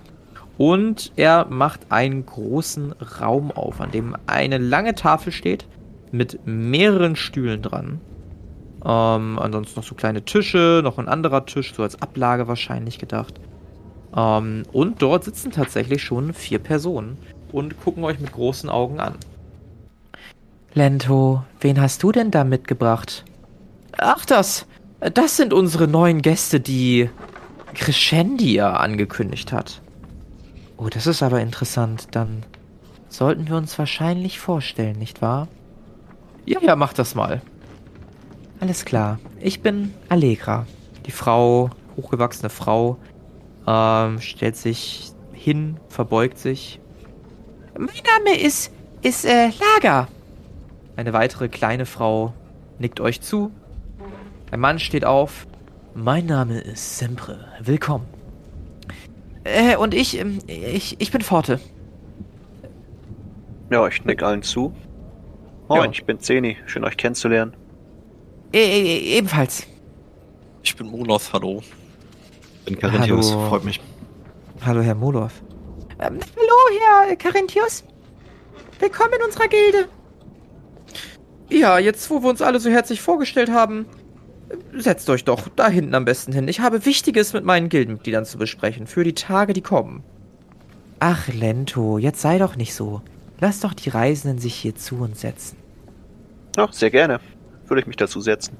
Und 0.58 1.12
er 1.16 1.46
macht 1.46 1.90
einen 1.90 2.26
großen 2.26 2.92
Raum 3.20 3.50
auf, 3.50 3.80
an 3.80 3.90
dem 3.90 4.16
eine 4.26 4.58
lange 4.58 4.94
Tafel 4.94 5.32
steht, 5.32 5.66
mit 6.10 6.46
mehreren 6.46 7.16
Stühlen 7.16 7.62
dran. 7.62 8.00
Ähm, 8.84 9.38
ansonsten 9.38 9.80
noch 9.80 9.86
so 9.86 9.94
kleine 9.94 10.24
Tische, 10.24 10.80
noch 10.84 10.98
ein 10.98 11.08
anderer 11.08 11.46
Tisch, 11.46 11.72
so 11.74 11.82
als 11.82 12.00
Ablage 12.02 12.48
wahrscheinlich 12.48 12.98
gedacht. 12.98 13.40
Ähm, 14.14 14.64
und 14.72 15.00
dort 15.00 15.24
sitzen 15.24 15.52
tatsächlich 15.52 16.02
schon 16.02 16.34
vier 16.34 16.58
Personen 16.58 17.16
und 17.50 17.80
gucken 17.80 18.04
euch 18.04 18.20
mit 18.20 18.32
großen 18.32 18.68
Augen 18.68 19.00
an. 19.00 19.14
Lento, 20.74 21.44
wen 21.60 21.80
hast 21.80 22.02
du 22.02 22.12
denn 22.12 22.30
da 22.30 22.44
mitgebracht? 22.44 23.24
Ach, 23.98 24.24
das. 24.24 24.66
Das 25.00 25.36
sind 25.36 25.52
unsere 25.52 25.88
neuen 25.88 26.22
Gäste, 26.22 26.60
die 26.60 27.10
Crescendia 27.74 28.74
angekündigt 28.74 29.52
hat. 29.52 29.82
Oh, 30.82 30.88
das 30.88 31.06
ist 31.06 31.22
aber 31.22 31.40
interessant. 31.40 32.08
Dann 32.10 32.44
sollten 33.08 33.48
wir 33.48 33.56
uns 33.56 33.78
wahrscheinlich 33.78 34.40
vorstellen, 34.40 34.98
nicht 34.98 35.22
wahr? 35.22 35.46
Ja, 36.44 36.60
ja, 36.60 36.74
mach 36.74 36.92
das 36.92 37.14
mal. 37.14 37.40
Alles 38.58 38.84
klar. 38.84 39.20
Ich 39.40 39.60
bin 39.60 39.94
Allegra. 40.08 40.66
Die 41.06 41.12
Frau, 41.12 41.70
hochgewachsene 41.96 42.50
Frau, 42.50 42.96
ähm, 43.64 44.20
stellt 44.20 44.56
sich 44.56 45.12
hin, 45.32 45.78
verbeugt 45.88 46.38
sich. 46.38 46.80
Mein 47.78 48.02
Name 48.24 48.40
ist, 48.40 48.72
ist, 49.02 49.24
äh, 49.24 49.50
Lager. 49.76 50.08
Eine 50.96 51.12
weitere 51.12 51.48
kleine 51.48 51.86
Frau 51.86 52.32
nickt 52.80 52.98
euch 52.98 53.20
zu. 53.20 53.52
Ein 54.50 54.58
Mann 54.58 54.80
steht 54.80 55.04
auf. 55.04 55.46
Mein 55.94 56.26
Name 56.26 56.58
ist 56.58 56.98
Sempre. 56.98 57.46
Willkommen. 57.60 58.11
Äh, 59.44 59.76
und 59.76 59.94
ich, 59.94 60.18
ähm, 60.18 60.38
ich, 60.46 61.00
ich 61.00 61.10
bin 61.10 61.20
Forte. 61.20 61.60
Ja, 63.70 63.86
ich 63.88 64.04
nick 64.04 64.22
allen 64.22 64.42
zu. 64.42 64.72
Moin, 65.68 65.84
Ja. 65.84 65.90
ich 65.90 66.04
bin 66.04 66.20
Zeni. 66.20 66.56
Schön 66.66 66.84
euch 66.84 66.96
kennenzulernen. 66.96 67.54
E 68.52 68.58
e 68.58 69.16
ebenfalls. 69.18 69.66
Ich 70.62 70.76
bin 70.76 70.88
Moloth, 70.88 71.32
hallo. 71.32 71.62
Bin 72.66 72.78
Carinthius, 72.78 73.32
Hallo. 73.32 73.48
freut 73.48 73.64
mich. 73.64 73.80
Hallo, 74.64 74.82
Herr 74.82 74.94
Molov. 74.94 75.32
Ähm, 75.98 76.20
hallo, 76.36 77.06
Herr 77.08 77.16
Carinthius. 77.16 77.82
Willkommen 78.78 79.14
in 79.18 79.24
unserer 79.24 79.48
Gilde. 79.48 79.88
Ja, 81.50 81.78
jetzt, 81.78 82.08
wo 82.10 82.22
wir 82.22 82.30
uns 82.30 82.42
alle 82.42 82.60
so 82.60 82.70
herzlich 82.70 83.00
vorgestellt 83.00 83.50
haben, 83.50 83.86
setzt 84.76 85.08
euch 85.10 85.24
doch 85.24 85.48
da 85.54 85.68
hinten 85.68 85.94
am 85.94 86.04
besten 86.04 86.32
hin. 86.32 86.48
Ich 86.48 86.60
habe 86.60 86.84
Wichtiges 86.84 87.32
mit 87.32 87.44
meinen 87.44 87.68
Gildenmitgliedern 87.68 88.24
zu 88.24 88.38
besprechen 88.38 88.86
für 88.86 89.04
die 89.04 89.14
Tage, 89.14 89.52
die 89.52 89.62
kommen. 89.62 90.02
Ach, 91.00 91.28
Lento, 91.28 91.98
jetzt 91.98 92.20
sei 92.20 92.38
doch 92.38 92.56
nicht 92.56 92.74
so. 92.74 93.02
Lass 93.40 93.60
doch 93.60 93.74
die 93.74 93.88
Reisenden 93.88 94.38
sich 94.38 94.54
hier 94.54 94.76
zu 94.76 94.96
uns 94.96 95.20
setzen. 95.20 95.56
Ja, 96.56 96.68
sehr 96.70 96.90
gerne. 96.90 97.18
Würde 97.66 97.80
ich 97.80 97.86
mich 97.86 97.96
dazu 97.96 98.20
setzen. 98.20 98.56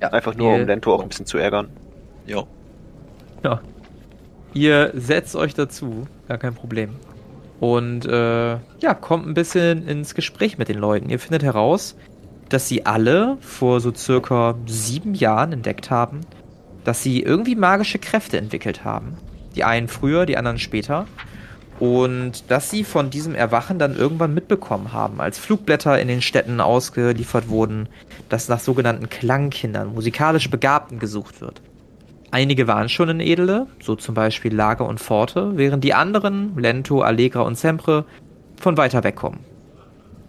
Ja, 0.00 0.08
Einfach 0.08 0.34
nur, 0.34 0.54
um 0.54 0.66
Lento 0.66 0.94
auch 0.94 1.02
ein 1.02 1.08
bisschen 1.08 1.26
zu 1.26 1.38
ärgern. 1.38 1.68
Ja. 2.26 2.44
Ja. 3.42 3.60
Ihr 4.54 4.92
setzt 4.94 5.36
euch 5.36 5.54
dazu, 5.54 6.06
gar 6.26 6.38
kein 6.38 6.54
Problem. 6.54 6.96
Und 7.60 8.06
äh, 8.06 8.50
ja, 8.80 8.94
kommt 8.94 9.26
ein 9.26 9.34
bisschen 9.34 9.86
ins 9.88 10.14
Gespräch 10.14 10.58
mit 10.58 10.68
den 10.68 10.78
Leuten. 10.78 11.10
Ihr 11.10 11.18
findet 11.18 11.42
heraus, 11.42 11.96
dass 12.48 12.68
sie 12.68 12.86
alle 12.86 13.36
vor 13.40 13.80
so 13.80 13.92
circa 13.94 14.54
sieben 14.66 15.14
Jahren 15.14 15.52
entdeckt 15.52 15.90
haben, 15.90 16.20
dass 16.84 17.02
sie 17.02 17.22
irgendwie 17.22 17.56
magische 17.56 17.98
Kräfte 17.98 18.38
entwickelt 18.38 18.84
haben. 18.84 19.18
Die 19.56 19.64
einen 19.64 19.88
früher, 19.88 20.26
die 20.26 20.36
anderen 20.36 20.58
später. 20.58 21.06
Und 21.78 22.50
dass 22.50 22.70
sie 22.70 22.82
von 22.82 23.10
diesem 23.10 23.34
Erwachen 23.34 23.78
dann 23.78 23.96
irgendwann 23.96 24.34
mitbekommen 24.34 24.92
haben, 24.92 25.20
als 25.20 25.38
Flugblätter 25.38 26.00
in 26.00 26.08
den 26.08 26.22
Städten 26.22 26.60
ausgeliefert 26.60 27.48
wurden, 27.48 27.88
dass 28.28 28.48
nach 28.48 28.58
sogenannten 28.58 29.08
Klangkindern, 29.08 29.94
musikalisch 29.94 30.50
Begabten 30.50 30.98
gesucht 30.98 31.40
wird. 31.40 31.60
Einige 32.30 32.66
waren 32.66 32.88
schon 32.88 33.08
in 33.08 33.20
Edele, 33.20 33.68
so 33.80 33.94
zum 33.94 34.14
Beispiel 34.14 34.54
Lager 34.54 34.86
und 34.86 35.00
Pforte, 35.00 35.52
während 35.56 35.84
die 35.84 35.94
anderen, 35.94 36.58
Lento, 36.58 37.00
Allegra 37.00 37.40
und 37.40 37.56
Sempre, 37.56 38.04
von 38.60 38.76
weiter 38.76 39.04
weg 39.04 39.16
kommen. 39.16 39.38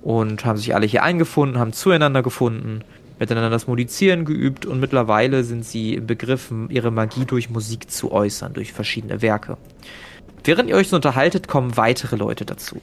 Und 0.01 0.45
haben 0.45 0.57
sich 0.57 0.73
alle 0.75 0.85
hier 0.85 1.03
eingefunden, 1.03 1.59
haben 1.59 1.73
zueinander 1.73 2.23
gefunden, 2.23 2.83
miteinander 3.19 3.49
das 3.49 3.67
Musizieren 3.67 4.23
geübt 4.23 4.65
und 4.65 4.79
mittlerweile 4.79 5.43
sind 5.43 5.65
sie 5.65 5.95
im 5.95 6.07
Begriff, 6.07 6.53
ihre 6.69 6.89
Magie 6.89 7.25
durch 7.25 7.49
Musik 7.49 7.91
zu 7.91 8.11
äußern, 8.11 8.53
durch 8.53 8.71
verschiedene 8.71 9.21
Werke. 9.21 9.57
Während 10.43 10.69
ihr 10.69 10.75
euch 10.75 10.87
so 10.87 10.95
unterhaltet, 10.95 11.47
kommen 11.47 11.75
weitere 11.75 12.15
Leute 12.15 12.45
dazu. 12.45 12.77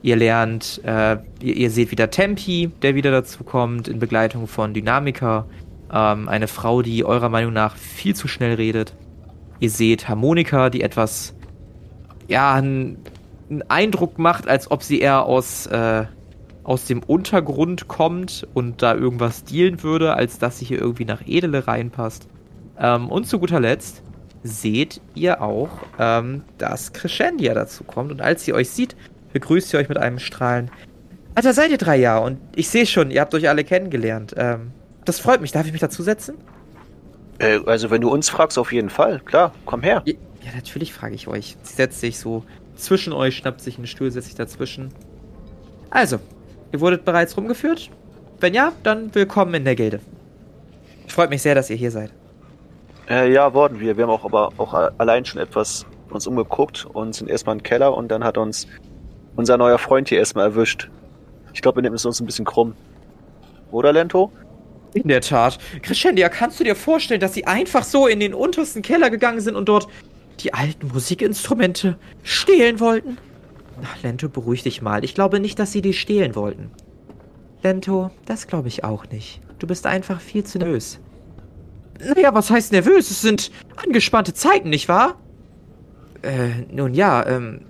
Ihr 0.00 0.14
lernt, 0.14 0.80
äh, 0.84 1.18
ihr, 1.42 1.56
ihr 1.56 1.70
seht 1.70 1.90
wieder 1.90 2.10
Tempi, 2.10 2.70
der 2.82 2.94
wieder 2.94 3.10
dazu 3.10 3.42
kommt, 3.42 3.88
in 3.88 3.98
Begleitung 3.98 4.46
von 4.46 4.74
Dynamika, 4.74 5.46
ähm, 5.92 6.28
eine 6.28 6.46
Frau, 6.46 6.82
die 6.82 7.04
eurer 7.04 7.28
Meinung 7.28 7.52
nach 7.52 7.76
viel 7.76 8.14
zu 8.14 8.28
schnell 8.28 8.54
redet. 8.54 8.94
Ihr 9.58 9.70
seht 9.70 10.08
Harmonika, 10.08 10.70
die 10.70 10.82
etwas, 10.82 11.34
ja, 12.28 12.54
einen 12.54 12.98
Eindruck 13.68 14.18
macht, 14.18 14.46
als 14.46 14.70
ob 14.70 14.84
sie 14.84 15.00
eher 15.00 15.24
aus, 15.24 15.66
äh, 15.66 16.04
aus 16.68 16.84
dem 16.84 17.02
Untergrund 17.02 17.88
kommt 17.88 18.46
und 18.52 18.82
da 18.82 18.94
irgendwas 18.94 19.42
dealen 19.42 19.82
würde, 19.82 20.12
als 20.12 20.38
dass 20.38 20.58
sie 20.58 20.66
hier 20.66 20.78
irgendwie 20.78 21.06
nach 21.06 21.22
Edele 21.24 21.66
reinpasst. 21.66 22.28
Ähm, 22.78 23.08
und 23.08 23.26
zu 23.26 23.38
guter 23.38 23.58
Letzt 23.58 24.02
seht 24.42 25.00
ihr 25.14 25.40
auch, 25.40 25.70
ähm, 25.98 26.42
dass 26.58 26.92
Crescendia 26.92 27.54
dazu 27.54 27.84
kommt. 27.84 28.12
Und 28.12 28.20
als 28.20 28.44
sie 28.44 28.52
euch 28.52 28.68
sieht, 28.68 28.96
begrüßt 29.32 29.70
sie 29.70 29.78
euch 29.78 29.88
mit 29.88 29.96
einem 29.96 30.18
Strahlen. 30.18 30.70
Alter, 31.34 31.54
seid 31.54 31.70
ihr 31.70 31.78
drei 31.78 31.96
Jahre 31.96 32.26
und 32.26 32.38
ich 32.54 32.68
sehe 32.68 32.84
schon, 32.84 33.10
ihr 33.10 33.22
habt 33.22 33.34
euch 33.34 33.48
alle 33.48 33.64
kennengelernt. 33.64 34.34
Ähm, 34.36 34.72
das 35.06 35.20
freut 35.20 35.40
mich. 35.40 35.52
Darf 35.52 35.64
ich 35.64 35.72
mich 35.72 35.80
dazusetzen? 35.80 36.36
Äh, 37.38 37.60
also, 37.64 37.90
wenn 37.90 38.02
du 38.02 38.10
uns 38.10 38.28
fragst, 38.28 38.58
auf 38.58 38.74
jeden 38.74 38.90
Fall. 38.90 39.20
Klar, 39.20 39.54
komm 39.64 39.82
her. 39.82 40.02
Ja, 40.04 40.12
ja, 40.44 40.54
natürlich 40.54 40.92
frage 40.92 41.14
ich 41.14 41.28
euch. 41.28 41.56
Sie 41.62 41.76
setzt 41.76 42.00
sich 42.00 42.18
so 42.18 42.44
zwischen 42.76 43.14
euch, 43.14 43.38
schnappt 43.38 43.62
sich 43.62 43.78
einen 43.78 43.86
Stuhl, 43.86 44.10
setzt 44.10 44.26
sich 44.26 44.36
dazwischen. 44.36 44.92
Also, 45.88 46.18
ihr 46.72 46.80
wurdet 46.80 47.04
bereits 47.04 47.36
rumgeführt? 47.36 47.90
Wenn 48.40 48.54
ja, 48.54 48.72
dann 48.82 49.14
willkommen 49.14 49.54
in 49.54 49.64
der 49.64 49.74
Gilde. 49.74 50.00
Freut 51.08 51.30
mich 51.30 51.42
sehr, 51.42 51.54
dass 51.54 51.70
ihr 51.70 51.76
hier 51.76 51.90
seid. 51.90 52.12
Äh, 53.08 53.32
ja, 53.32 53.52
wurden 53.54 53.80
wir. 53.80 53.96
Wir 53.96 54.04
haben 54.04 54.10
auch 54.10 54.24
aber 54.24 54.52
auch 54.58 54.74
allein 54.98 55.24
schon 55.24 55.40
etwas 55.40 55.86
uns 56.10 56.26
umgeguckt 56.26 56.86
und 56.92 57.14
sind 57.14 57.28
erstmal 57.28 57.56
im 57.56 57.62
Keller 57.62 57.94
und 57.94 58.08
dann 58.08 58.24
hat 58.24 58.38
uns 58.38 58.66
unser 59.36 59.56
neuer 59.56 59.78
Freund 59.78 60.08
hier 60.08 60.18
erstmal 60.18 60.46
erwischt. 60.46 60.88
Ich 61.52 61.62
glaube, 61.62 61.76
wir 61.76 61.82
nehmen 61.82 61.96
es 61.96 62.04
uns 62.04 62.20
ein 62.20 62.26
bisschen 62.26 62.44
krumm. 62.44 62.74
Oder, 63.70 63.92
Lento? 63.92 64.32
In 64.94 65.08
der 65.08 65.20
Tat. 65.20 65.58
Crescendia, 65.82 66.28
kannst 66.28 66.60
du 66.60 66.64
dir 66.64 66.74
vorstellen, 66.74 67.20
dass 67.20 67.34
sie 67.34 67.46
einfach 67.46 67.84
so 67.84 68.06
in 68.06 68.20
den 68.20 68.34
untersten 68.34 68.82
Keller 68.82 69.10
gegangen 69.10 69.40
sind 69.40 69.54
und 69.54 69.68
dort 69.68 69.86
die 70.40 70.54
alten 70.54 70.88
Musikinstrumente 70.88 71.98
stehlen 72.22 72.80
wollten? 72.80 73.18
Ach, 73.84 74.02
Lento, 74.02 74.28
beruhig 74.28 74.62
dich 74.62 74.82
mal. 74.82 75.04
Ich 75.04 75.14
glaube 75.14 75.40
nicht, 75.40 75.58
dass 75.58 75.72
sie 75.72 75.82
die 75.82 75.92
stehlen 75.92 76.34
wollten. 76.34 76.70
Lento, 77.62 78.10
das 78.26 78.46
glaube 78.46 78.68
ich 78.68 78.84
auch 78.84 79.06
nicht. 79.10 79.40
Du 79.58 79.66
bist 79.66 79.86
einfach 79.86 80.20
viel 80.20 80.44
zu 80.44 80.58
nervös. 80.58 81.00
Naja, 82.00 82.32
was 82.32 82.50
heißt 82.50 82.72
nervös? 82.72 83.10
Es 83.10 83.22
sind 83.22 83.50
angespannte 83.76 84.32
Zeiten, 84.32 84.70
nicht 84.70 84.88
wahr? 84.88 85.16
Äh, 86.22 86.50
nun 86.70 86.94
ja, 86.94 87.26
ähm, 87.26 87.62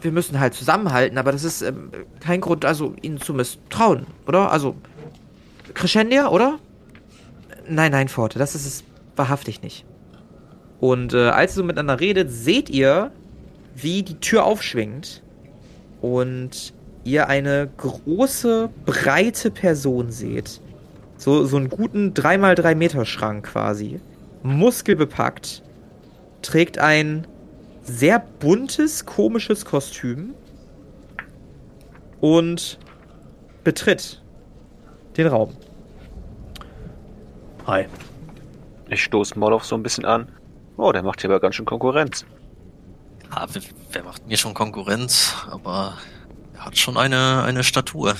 wir 0.00 0.12
müssen 0.12 0.38
halt 0.38 0.54
zusammenhalten, 0.54 1.18
aber 1.18 1.32
das 1.32 1.44
ist 1.44 1.62
ähm, 1.62 1.90
kein 2.20 2.40
Grund, 2.40 2.64
also 2.64 2.94
ihnen 3.02 3.20
zu 3.20 3.34
misstrauen, 3.34 4.06
oder? 4.26 4.52
Also, 4.52 4.76
Crescendia, 5.74 6.28
oder? 6.28 6.58
Nein, 7.68 7.92
nein, 7.92 8.08
Forte, 8.08 8.38
das 8.38 8.54
ist 8.54 8.66
es 8.66 8.84
wahrhaftig 9.16 9.62
nicht. 9.62 9.84
Und 10.80 11.14
äh, 11.14 11.28
als 11.28 11.52
ihr 11.52 11.56
so 11.56 11.64
miteinander 11.64 11.98
redet, 11.98 12.30
seht 12.30 12.70
ihr, 12.70 13.10
wie 13.74 14.02
die 14.02 14.20
Tür 14.20 14.44
aufschwingt 14.44 15.22
und 16.00 16.72
ihr 17.04 17.28
eine 17.28 17.68
große, 17.76 18.70
breite 18.84 19.50
Person 19.50 20.10
seht. 20.10 20.60
So, 21.16 21.44
so 21.44 21.56
einen 21.56 21.68
guten 21.68 22.12
3x3 22.12 22.74
Meter 22.74 23.04
Schrank 23.04 23.46
quasi. 23.46 24.00
Muskelbepackt. 24.42 25.62
Trägt 26.42 26.78
ein 26.78 27.26
sehr 27.82 28.20
buntes, 28.20 29.04
komisches 29.04 29.64
Kostüm. 29.64 30.34
Und 32.20 32.78
betritt 33.64 34.22
den 35.16 35.26
Raum. 35.26 35.54
Hi. 37.66 37.86
Ich 38.88 39.02
stoße 39.02 39.38
Molov 39.38 39.64
so 39.64 39.74
ein 39.74 39.82
bisschen 39.82 40.04
an. 40.04 40.28
Oh, 40.76 40.92
der 40.92 41.02
macht 41.02 41.20
hier 41.20 41.30
aber 41.30 41.40
ganz 41.40 41.56
schön 41.56 41.66
Konkurrenz. 41.66 42.24
Ja, 43.34 43.46
wer, 43.92 44.02
macht 44.02 44.26
mir 44.26 44.36
schon 44.36 44.54
Konkurrenz? 44.54 45.34
Aber 45.50 45.98
er 46.54 46.66
hat 46.66 46.78
schon 46.78 46.96
eine, 46.96 47.42
eine 47.44 47.64
Statur. 47.64 48.16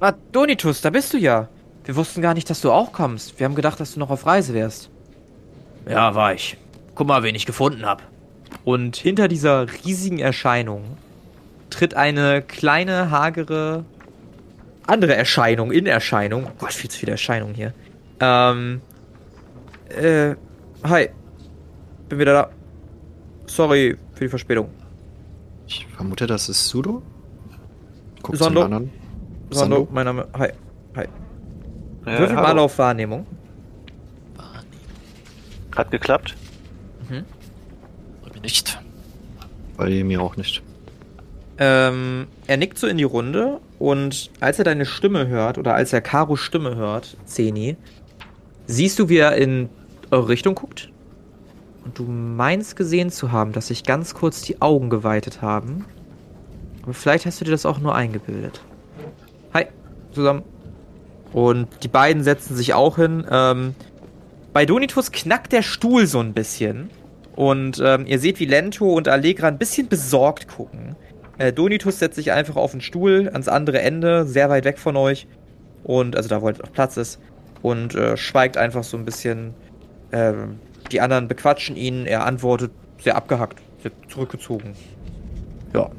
Ah, 0.00 0.12
Donitus, 0.32 0.80
da 0.80 0.90
bist 0.90 1.12
du 1.12 1.18
ja. 1.18 1.48
Wir 1.84 1.96
wussten 1.96 2.22
gar 2.22 2.34
nicht, 2.34 2.48
dass 2.48 2.60
du 2.60 2.72
auch 2.72 2.92
kommst. 2.92 3.38
Wir 3.38 3.44
haben 3.44 3.54
gedacht, 3.54 3.78
dass 3.80 3.94
du 3.94 4.00
noch 4.00 4.10
auf 4.10 4.26
Reise 4.26 4.54
wärst. 4.54 4.90
Ja, 5.88 6.14
war 6.14 6.34
ich. 6.34 6.56
Guck 6.94 7.06
mal, 7.06 7.22
wen 7.22 7.34
ich 7.34 7.46
gefunden 7.46 7.84
hab. 7.84 8.02
Und 8.64 8.96
hinter 8.96 9.28
dieser 9.28 9.66
riesigen 9.84 10.18
Erscheinung 10.18 10.96
tritt 11.70 11.94
eine 11.94 12.40
kleine, 12.40 13.10
hagere, 13.10 13.84
andere 14.86 15.14
Erscheinung 15.14 15.72
in 15.72 15.86
Erscheinung. 15.86 16.46
Oh 16.46 16.52
Gott, 16.58 16.72
viel 16.72 16.90
zu 16.90 16.98
viele 16.98 17.12
Erscheinungen 17.12 17.54
hier. 17.54 17.74
Ähm, 18.20 18.80
äh, 19.88 20.34
hi. 20.84 21.10
Bin 22.08 22.18
wieder 22.18 22.32
da. 22.32 22.50
Sorry 23.46 23.96
für 24.14 24.24
die 24.24 24.28
Verspätung. 24.28 24.70
Ich 25.66 25.86
vermute, 25.86 26.26
das 26.26 26.48
ist 26.48 26.68
Sudo. 26.68 27.02
Guck 28.22 28.36
Sondo. 28.36 28.62
zum 28.62 28.72
anderen. 28.72 28.90
Sando, 29.50 29.76
Sando? 29.76 29.88
mein 29.92 30.04
Name. 30.06 30.28
Hi. 30.38 30.52
Hi. 30.96 31.04
Äh, 32.06 32.18
Würfel 32.18 32.36
mal 32.36 32.58
auf 32.58 32.78
Wahrnehmung. 32.78 33.26
Hat 35.74 35.90
geklappt. 35.90 36.36
Bei 37.08 37.14
mir 38.32 38.40
nicht. 38.40 38.78
Bei 39.76 40.04
mir 40.04 40.22
auch 40.22 40.36
nicht. 40.36 40.62
Ähm, 41.58 42.26
er 42.46 42.56
nickt 42.56 42.78
so 42.78 42.86
in 42.86 42.96
die 42.96 43.04
Runde 43.04 43.60
und 43.78 44.30
als 44.40 44.58
er 44.58 44.64
deine 44.64 44.86
Stimme 44.86 45.28
hört 45.28 45.56
oder 45.58 45.74
als 45.74 45.92
er 45.92 46.00
Karos 46.00 46.40
Stimme 46.40 46.74
hört, 46.74 47.16
Zeni, 47.26 47.76
siehst 48.66 48.98
du, 48.98 49.08
wie 49.08 49.18
er 49.18 49.36
in 49.36 49.68
eure 50.10 50.28
Richtung 50.28 50.54
guckt. 50.54 50.90
Und 51.84 51.98
du 51.98 52.04
meinst 52.04 52.76
gesehen 52.76 53.10
zu 53.10 53.30
haben, 53.30 53.52
dass 53.52 53.68
sich 53.68 53.84
ganz 53.84 54.14
kurz 54.14 54.42
die 54.42 54.62
Augen 54.62 54.88
geweitet 54.88 55.42
haben. 55.42 55.84
Aber 56.82 56.94
vielleicht 56.94 57.26
hast 57.26 57.40
du 57.40 57.44
dir 57.44 57.50
das 57.50 57.66
auch 57.66 57.78
nur 57.78 57.94
eingebildet. 57.94 58.62
Hi, 59.52 59.66
zusammen. 60.12 60.42
Und 61.32 61.68
die 61.82 61.88
beiden 61.88 62.22
setzen 62.22 62.56
sich 62.56 62.74
auch 62.74 62.96
hin. 62.96 63.26
Ähm, 63.30 63.74
bei 64.52 64.66
Donitus 64.66 65.12
knackt 65.12 65.52
der 65.52 65.62
Stuhl 65.62 66.06
so 66.06 66.20
ein 66.20 66.32
bisschen. 66.32 66.90
Und 67.36 67.82
ähm, 67.84 68.06
ihr 68.06 68.18
seht, 68.18 68.38
wie 68.38 68.44
Lento 68.46 68.92
und 68.92 69.08
Allegra 69.08 69.48
ein 69.48 69.58
bisschen 69.58 69.88
besorgt 69.88 70.48
gucken. 70.48 70.94
Äh, 71.38 71.52
Donitus 71.52 71.98
setzt 71.98 72.14
sich 72.14 72.32
einfach 72.32 72.56
auf 72.56 72.70
den 72.70 72.80
Stuhl 72.80 73.28
ans 73.32 73.48
andere 73.48 73.80
Ende, 73.80 74.24
sehr 74.26 74.48
weit 74.48 74.64
weg 74.64 74.78
von 74.78 74.96
euch. 74.96 75.26
Und, 75.82 76.16
also 76.16 76.28
da, 76.28 76.40
wo 76.40 76.46
halt 76.46 76.62
noch 76.62 76.72
Platz 76.72 76.96
ist. 76.96 77.20
Und 77.62 77.94
äh, 77.94 78.16
schweigt 78.16 78.56
einfach 78.56 78.84
so 78.84 78.96
ein 78.96 79.04
bisschen. 79.04 79.54
Ähm, 80.12 80.60
die 80.92 81.00
anderen 81.00 81.28
bequatschen 81.28 81.76
ihn. 81.76 82.06
Er 82.06 82.26
antwortet 82.26 82.72
sehr 82.98 83.16
abgehackt, 83.16 83.60
sehr 83.82 83.92
zurückgezogen. 84.08 84.74
Ja. 85.74 85.90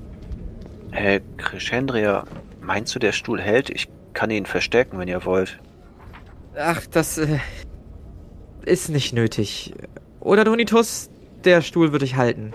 Hey, 0.92 1.22
Crescendria, 1.38 2.24
meinst 2.62 2.96
du, 2.96 3.00
der 3.00 3.12
Stuhl 3.12 3.42
hält? 3.42 3.70
Ich 3.70 3.88
kann 4.14 4.32
ihn 4.32 4.46
verstärken, 4.46 4.98
wenn 4.98 5.08
ihr 5.08 5.26
wollt. 5.26 5.60
Ach, 6.58 6.82
das 6.90 7.18
äh, 7.18 7.40
ist 8.64 8.90
nicht 8.90 9.14
nötig. 9.14 9.74
Oder 10.22 10.44
Donitus, 10.46 11.10
der 11.44 11.62
Stuhl 11.62 11.92
würde 11.92 12.06
ich 12.06 12.16
halten. 12.16 12.54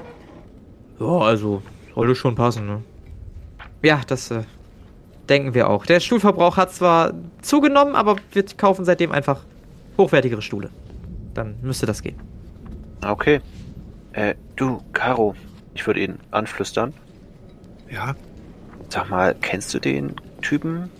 Ja, 0.98 1.18
also, 1.18 1.62
sollte 1.94 2.14
schon 2.14 2.34
passen, 2.34 2.66
ne? 2.66 2.82
Ja, 3.82 4.00
das 4.06 4.30
äh, 4.30 4.42
denken 5.28 5.54
wir 5.54 5.68
auch. 5.68 5.86
Der 5.86 6.00
Stuhlverbrauch 6.00 6.56
hat 6.56 6.72
zwar 6.72 7.12
zugenommen, 7.42 7.94
aber 7.94 8.16
wir 8.32 8.44
kaufen 8.56 8.84
seitdem 8.84 9.12
einfach 9.12 9.42
hochwertigere 9.96 10.42
Stühle. 10.42 10.70
Dann 11.34 11.56
müsste 11.62 11.86
das 11.86 12.02
gehen. 12.02 12.16
Okay. 13.04 13.40
Äh, 14.12 14.34
du, 14.56 14.80
Caro, 14.92 15.34
ich 15.74 15.86
würde 15.86 16.00
ihn 16.00 16.18
anflüstern. 16.30 16.92
Ja, 17.90 18.14
Sag 18.88 19.08
mal, 19.08 19.36
kennst 19.40 19.72
du 19.72 19.78
den 19.78 20.16
Typen? 20.42 20.90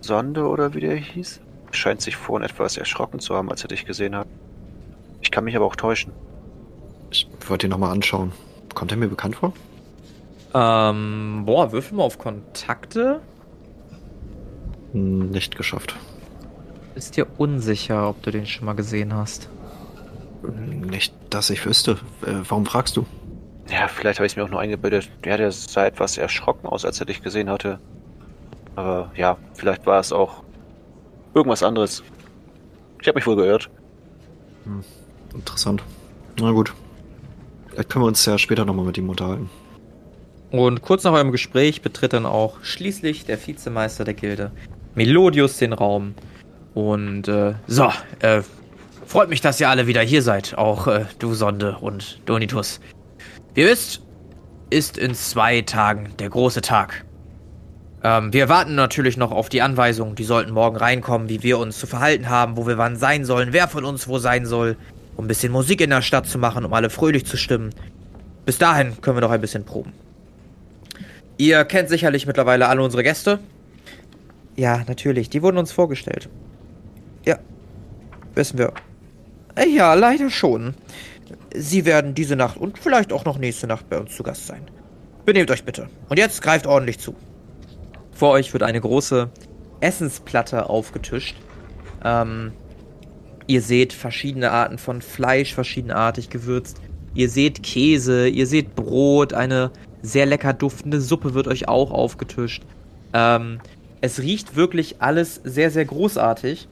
Sonde 0.00 0.46
oder 0.46 0.72
wie 0.74 0.80
der 0.80 0.96
hieß? 0.96 1.40
Scheint 1.72 2.00
sich 2.00 2.16
vorhin 2.16 2.44
etwas 2.48 2.76
erschrocken 2.78 3.20
zu 3.20 3.34
haben, 3.34 3.50
als 3.50 3.62
er 3.62 3.68
dich 3.68 3.84
gesehen 3.84 4.16
hat. 4.16 4.26
Ich 5.20 5.30
kann 5.30 5.44
mich 5.44 5.54
aber 5.56 5.66
auch 5.66 5.76
täuschen. 5.76 6.12
ich 7.10 7.28
wollte 7.46 7.66
ihn 7.66 7.70
nochmal 7.70 7.92
anschauen. 7.92 8.32
Kommt 8.74 8.92
er 8.92 8.96
mir 8.96 9.08
bekannt 9.08 9.36
vor? 9.36 9.52
Ähm, 10.54 11.42
boah, 11.44 11.70
würfel 11.72 11.96
mal 11.98 12.04
auf 12.04 12.18
Kontakte. 12.18 13.20
Hm, 14.92 15.30
Nicht 15.30 15.56
geschafft. 15.56 15.96
Ist 16.94 17.16
dir 17.16 17.26
unsicher, 17.38 18.08
ob 18.08 18.22
du 18.22 18.30
den 18.30 18.46
schon 18.46 18.64
mal 18.66 18.74
gesehen 18.74 19.12
hast. 19.14 19.48
Nicht, 20.52 21.14
dass 21.30 21.50
ich 21.50 21.64
wüsste. 21.64 21.92
Äh, 22.22 22.42
warum 22.48 22.66
fragst 22.66 22.96
du? 22.96 23.06
Ja, 23.70 23.88
vielleicht 23.88 24.18
habe 24.18 24.26
ich 24.26 24.32
es 24.32 24.36
mir 24.36 24.44
auch 24.44 24.50
nur 24.50 24.60
eingebildet. 24.60 25.10
Ja, 25.24 25.36
der 25.36 25.50
sah 25.52 25.86
etwas 25.86 26.18
erschrocken 26.18 26.66
aus, 26.66 26.84
als 26.84 27.00
er 27.00 27.06
dich 27.06 27.22
gesehen 27.22 27.48
hatte. 27.48 27.78
Aber 28.76 29.10
ja, 29.16 29.36
vielleicht 29.54 29.86
war 29.86 30.00
es 30.00 30.12
auch 30.12 30.42
irgendwas 31.34 31.62
anderes. 31.62 32.02
Ich 33.00 33.08
habe 33.08 33.16
mich 33.16 33.26
wohl 33.26 33.36
geirrt. 33.36 33.70
Interessant. 35.32 35.82
Na 36.40 36.50
gut. 36.52 36.74
Vielleicht 37.68 37.90
können 37.90 38.04
wir 38.04 38.08
uns 38.08 38.24
ja 38.24 38.38
später 38.38 38.64
nochmal 38.64 38.86
mit 38.86 38.98
ihm 38.98 39.08
unterhalten. 39.08 39.50
Und 40.50 40.82
kurz 40.82 41.02
nach 41.04 41.12
eurem 41.12 41.32
Gespräch 41.32 41.82
betritt 41.82 42.12
dann 42.12 42.26
auch 42.26 42.62
schließlich 42.62 43.24
der 43.24 43.44
Vizemeister 43.44 44.04
der 44.04 44.14
Gilde, 44.14 44.52
Melodius, 44.94 45.56
den 45.56 45.72
Raum. 45.72 46.14
Und 46.74 47.28
äh, 47.28 47.54
so, 47.66 47.90
äh, 48.20 48.42
freut 49.06 49.28
mich, 49.28 49.40
dass 49.40 49.60
ihr 49.60 49.68
alle 49.68 49.86
wieder 49.86 50.02
hier 50.02 50.22
seid. 50.22 50.56
Auch 50.56 50.86
äh, 50.86 51.06
du, 51.18 51.34
Sonde 51.34 51.76
und 51.80 52.20
Donitus. 52.26 52.80
Wie 53.54 53.62
ihr 53.62 53.68
wisst, 53.68 54.02
ist 54.70 54.98
in 54.98 55.14
zwei 55.14 55.62
Tagen 55.62 56.10
der 56.18 56.30
große 56.30 56.60
Tag. 56.60 57.04
Ähm, 58.02 58.32
wir 58.32 58.48
warten 58.48 58.74
natürlich 58.74 59.16
noch 59.16 59.30
auf 59.32 59.48
die 59.48 59.62
Anweisungen. 59.62 60.14
Die 60.14 60.24
sollten 60.24 60.52
morgen 60.52 60.76
reinkommen, 60.76 61.28
wie 61.28 61.42
wir 61.42 61.58
uns 61.58 61.78
zu 61.78 61.86
verhalten 61.86 62.28
haben, 62.28 62.56
wo 62.56 62.66
wir 62.66 62.78
wann 62.78 62.96
sein 62.96 63.24
sollen, 63.24 63.52
wer 63.52 63.68
von 63.68 63.84
uns 63.84 64.08
wo 64.08 64.18
sein 64.18 64.46
soll, 64.46 64.76
um 65.16 65.24
ein 65.24 65.28
bisschen 65.28 65.52
Musik 65.52 65.80
in 65.80 65.90
der 65.90 66.02
Stadt 66.02 66.26
zu 66.26 66.38
machen, 66.38 66.64
um 66.64 66.72
alle 66.74 66.90
fröhlich 66.90 67.24
zu 67.24 67.36
stimmen. 67.36 67.70
Bis 68.44 68.58
dahin 68.58 69.00
können 69.00 69.16
wir 69.16 69.22
noch 69.22 69.30
ein 69.30 69.40
bisschen 69.40 69.64
proben. 69.64 69.92
Ihr 71.38 71.64
kennt 71.64 71.88
sicherlich 71.88 72.26
mittlerweile 72.26 72.68
alle 72.68 72.82
unsere 72.82 73.02
Gäste. 73.02 73.38
Ja, 74.56 74.82
natürlich. 74.86 75.30
Die 75.30 75.42
wurden 75.42 75.58
uns 75.58 75.72
vorgestellt. 75.72 76.28
Ja, 77.24 77.38
wissen 78.34 78.58
wir. 78.58 78.72
Äh, 79.56 79.68
Ja, 79.68 79.94
leider 79.94 80.30
schon. 80.30 80.74
Sie 81.54 81.84
werden 81.84 82.14
diese 82.14 82.36
Nacht 82.36 82.56
und 82.56 82.78
vielleicht 82.78 83.12
auch 83.12 83.24
noch 83.24 83.38
nächste 83.38 83.66
Nacht 83.66 83.88
bei 83.88 83.98
uns 83.98 84.14
zu 84.14 84.22
Gast 84.22 84.46
sein. 84.46 84.62
Benehmt 85.24 85.50
euch 85.50 85.64
bitte. 85.64 85.88
Und 86.08 86.18
jetzt 86.18 86.42
greift 86.42 86.66
ordentlich 86.66 86.98
zu. 86.98 87.14
Vor 88.12 88.30
euch 88.30 88.52
wird 88.52 88.62
eine 88.62 88.80
große 88.80 89.30
Essensplatte 89.80 90.68
aufgetischt. 90.68 91.36
Ähm, 92.04 92.52
ihr 93.46 93.62
seht 93.62 93.92
verschiedene 93.92 94.50
Arten 94.50 94.78
von 94.78 95.00
Fleisch, 95.00 95.54
verschiedenartig 95.54 96.30
gewürzt. 96.30 96.80
Ihr 97.14 97.28
seht 97.30 97.62
Käse, 97.62 98.28
ihr 98.28 98.46
seht 98.46 98.74
Brot, 98.74 99.32
eine 99.32 99.70
sehr 100.02 100.26
lecker 100.26 100.52
duftende 100.52 101.00
Suppe 101.00 101.34
wird 101.34 101.48
euch 101.48 101.68
auch 101.68 101.90
aufgetischt. 101.90 102.64
Ähm, 103.12 103.60
es 104.00 104.20
riecht 104.20 104.56
wirklich 104.56 105.00
alles 105.00 105.40
sehr, 105.44 105.70
sehr 105.70 105.84
großartig. 105.84 106.68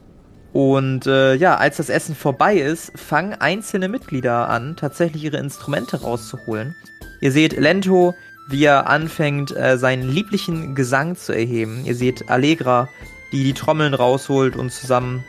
Und 0.53 1.07
äh, 1.07 1.33
ja, 1.33 1.57
als 1.57 1.77
das 1.77 1.89
Essen 1.89 2.15
vorbei 2.15 2.57
ist, 2.57 2.91
fangen 2.97 3.33
einzelne 3.33 3.89
Mitglieder 3.89 4.49
an, 4.49 4.75
tatsächlich 4.75 5.23
ihre 5.23 5.37
Instrumente 5.37 6.01
rauszuholen. 6.01 6.75
Ihr 7.21 7.31
seht 7.31 7.57
Lento, 7.59 8.13
wie 8.49 8.65
er 8.65 8.87
anfängt, 8.87 9.55
äh, 9.55 9.79
seinen 9.79 10.07
lieblichen 10.07 10.75
Gesang 10.75 11.15
zu 11.15 11.33
erheben. 11.33 11.83
Ihr 11.85 11.95
seht 11.95 12.29
Allegra, 12.29 12.87
die 13.31 13.43
die 13.43 13.53
Trommeln 13.53 13.95
rausholt 13.95 14.55
und 14.55 14.71
zusammen 14.71 15.23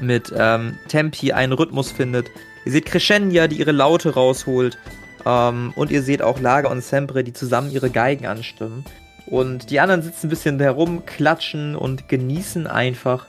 mit 0.00 0.32
ähm, 0.36 0.78
Tempi 0.86 1.32
einen 1.32 1.52
Rhythmus 1.52 1.90
findet. 1.90 2.30
Ihr 2.64 2.70
seht 2.70 2.86
Crescendia, 2.86 3.48
die 3.48 3.56
ihre 3.58 3.72
Laute 3.72 4.14
rausholt. 4.14 4.78
Ähm, 5.26 5.72
und 5.74 5.90
ihr 5.90 6.02
seht 6.02 6.22
auch 6.22 6.38
Lager 6.38 6.70
und 6.70 6.84
Sempre, 6.84 7.24
die 7.24 7.32
zusammen 7.32 7.72
ihre 7.72 7.90
Geigen 7.90 8.26
anstimmen. 8.26 8.84
Und 9.26 9.70
die 9.70 9.80
anderen 9.80 10.02
sitzen 10.02 10.28
ein 10.28 10.30
bisschen 10.30 10.60
herum, 10.60 11.06
klatschen 11.06 11.74
und 11.74 12.08
genießen 12.08 12.68
einfach 12.68 13.26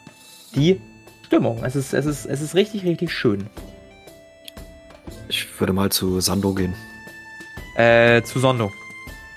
die 0.55 0.80
Stimmung. 1.30 1.63
Es 1.63 1.75
ist, 1.75 1.93
es 1.93 2.07
ist, 2.07 2.25
es 2.25 2.41
ist 2.41 2.55
richtig, 2.55 2.84
richtig 2.86 3.13
schön. 3.13 3.47
Ich 5.27 5.47
würde 5.59 5.73
mal 5.73 5.91
zu 5.91 6.19
Sando 6.21 6.55
gehen. 6.55 6.73
Äh, 7.75 8.23
zu 8.23 8.39
Sondo. 8.39 8.71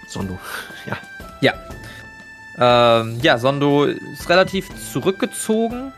Sando. 0.09 0.39
Ja. 0.87 0.97
Ja. 2.59 3.01
Ähm, 3.03 3.19
ja, 3.23 3.37
Sondo 3.37 3.85
ist 3.85 4.29
relativ 4.29 4.69
zurückgezogen, 4.91 5.93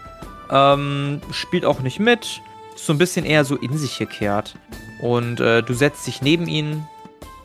ähm, 0.51 1.23
spielt 1.31 1.65
auch 1.65 1.81
nicht 1.81 2.01
mit, 2.01 2.43
ist 2.75 2.85
so 2.85 2.93
ein 2.93 2.99
bisschen 2.99 3.25
eher 3.25 3.45
so 3.45 3.57
in 3.57 3.79
sich 3.79 3.97
gekehrt. 3.97 4.57
Und 5.01 5.41
äh, 5.41 5.63
du 5.63 5.75
setzt 5.75 6.07
dich 6.07 6.21
neben 6.21 6.49
ihn, 6.49 6.87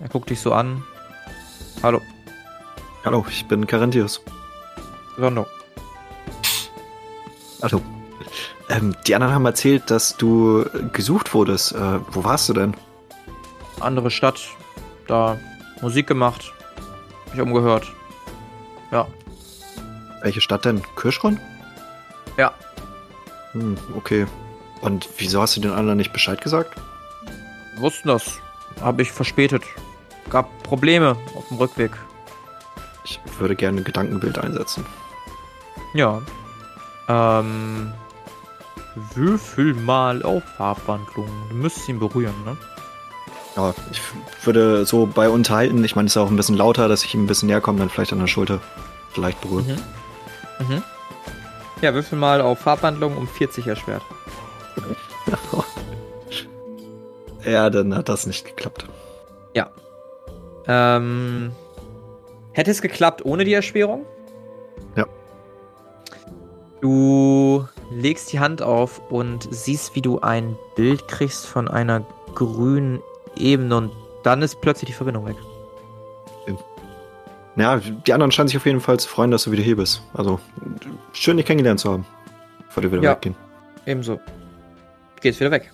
er 0.01 0.09
guckt 0.09 0.31
dich 0.31 0.41
so 0.41 0.53
an. 0.53 0.83
Hallo, 1.81 2.01
Hallo, 3.05 3.25
ich 3.29 3.45
bin 3.45 3.65
Carinthius. 3.65 4.21
Sondo. 5.17 5.45
Hallo. 7.61 7.81
Ähm, 8.69 8.95
die 9.07 9.15
anderen 9.15 9.33
haben 9.33 9.45
erzählt, 9.45 9.89
dass 9.89 10.15
du 10.17 10.65
gesucht 10.93 11.33
wurdest. 11.33 11.73
Äh, 11.73 11.99
wo 12.11 12.23
warst 12.23 12.47
du 12.49 12.53
denn? 12.53 12.75
Andere 13.79 14.11
Stadt, 14.11 14.39
da 15.07 15.37
Musik 15.81 16.07
gemacht, 16.07 16.51
mich 17.31 17.41
umgehört. 17.41 17.91
Ja, 18.91 19.07
Welche 20.21 20.41
Stadt 20.41 20.65
denn? 20.65 20.81
Kirschron? 20.95 21.39
ja. 22.37 22.51
Hm, 23.53 23.77
okay. 23.95 24.27
Und 24.81 25.09
wieso 25.17 25.41
hast 25.41 25.55
du 25.55 25.61
den 25.61 25.71
anderen 25.71 25.97
nicht 25.97 26.13
Bescheid 26.13 26.39
gesagt? 26.41 26.75
Wussten 27.77 28.09
das. 28.09 28.39
Habe 28.81 29.01
ich 29.01 29.11
verspätet. 29.11 29.63
Gab 30.29 30.47
Probleme 30.63 31.15
auf 31.35 31.47
dem 31.47 31.57
Rückweg. 31.57 31.91
Ich 33.05 33.19
würde 33.39 33.55
gerne 33.55 33.79
ein 33.81 33.83
Gedankenbild 33.83 34.37
einsetzen. 34.37 34.85
Ja. 35.95 36.21
Ähm. 37.07 37.91
Würfel 39.15 39.73
mal 39.73 40.23
auf 40.23 40.43
Farbwandlung. 40.57 41.27
Du 41.49 41.55
müsstest 41.55 41.89
ihn 41.89 41.99
berühren, 41.99 42.35
ne? 42.45 42.57
Ja, 43.55 43.73
ich 43.91 44.01
würde 44.45 44.85
so 44.85 45.05
bei 45.05 45.29
Unterhalten, 45.29 45.83
ich 45.83 45.95
meine, 45.95 46.07
es 46.07 46.13
ist 46.13 46.17
auch 46.17 46.29
ein 46.29 46.35
bisschen 46.35 46.55
lauter, 46.55 46.87
dass 46.87 47.03
ich 47.03 47.13
ihm 47.13 47.23
ein 47.23 47.27
bisschen 47.27 47.47
näher 47.47 47.61
komme, 47.61 47.79
dann 47.79 47.89
vielleicht 47.89 48.13
an 48.13 48.19
der 48.19 48.27
Schulter 48.27 48.61
vielleicht 49.11 49.41
berühren. 49.41 49.79
Mhm. 50.59 50.83
Ja, 51.81 51.93
würfel 51.93 52.17
mal 52.17 52.41
auf 52.41 52.59
Farbwandlung 52.59 53.17
um 53.17 53.27
40 53.27 53.67
erschwert. 53.67 54.03
Ja, 57.45 57.69
dann 57.69 57.95
hat 57.95 58.09
das 58.09 58.27
nicht 58.27 58.45
geklappt. 58.45 58.85
Ja. 59.55 59.69
Ähm. 60.67 61.51
Hätte 62.51 62.71
es 62.71 62.81
geklappt 62.81 63.23
ohne 63.23 63.45
die 63.45 63.53
Erschwerung? 63.53 64.05
Du 66.81 67.67
legst 67.91 68.31
die 68.31 68.39
Hand 68.39 68.61
auf 68.61 69.01
und 69.11 69.47
siehst, 69.51 69.95
wie 69.95 70.01
du 70.01 70.19
ein 70.21 70.55
Bild 70.75 71.07
kriegst 71.07 71.45
von 71.45 71.67
einer 71.67 72.05
grünen 72.35 72.99
Ebene 73.35 73.75
und 73.75 73.91
dann 74.23 74.41
ist 74.41 74.61
plötzlich 74.61 74.87
die 74.89 74.93
Verbindung 74.93 75.25
weg. 75.25 75.35
Ja, 77.55 77.77
die 77.77 78.13
anderen 78.13 78.31
scheinen 78.31 78.47
sich 78.47 78.55
auf 78.55 78.65
jeden 78.65 78.79
Fall 78.79 78.99
zu 78.99 79.09
freuen, 79.09 79.31
dass 79.31 79.43
du 79.43 79.51
wieder 79.51 79.63
hier 79.63 79.75
bist. 79.75 80.01
Also, 80.13 80.39
schön, 81.11 81.35
dich 81.35 81.45
kennengelernt 81.45 81.81
zu 81.81 81.91
haben. 81.91 82.05
Bevor 82.67 82.83
wir 82.83 82.91
wieder 82.93 83.01
Ja. 83.01 83.11
weggehen. 83.15 83.35
Ebenso. 83.85 84.19
Geht's 85.19 85.39
wieder 85.41 85.51
weg. 85.51 85.69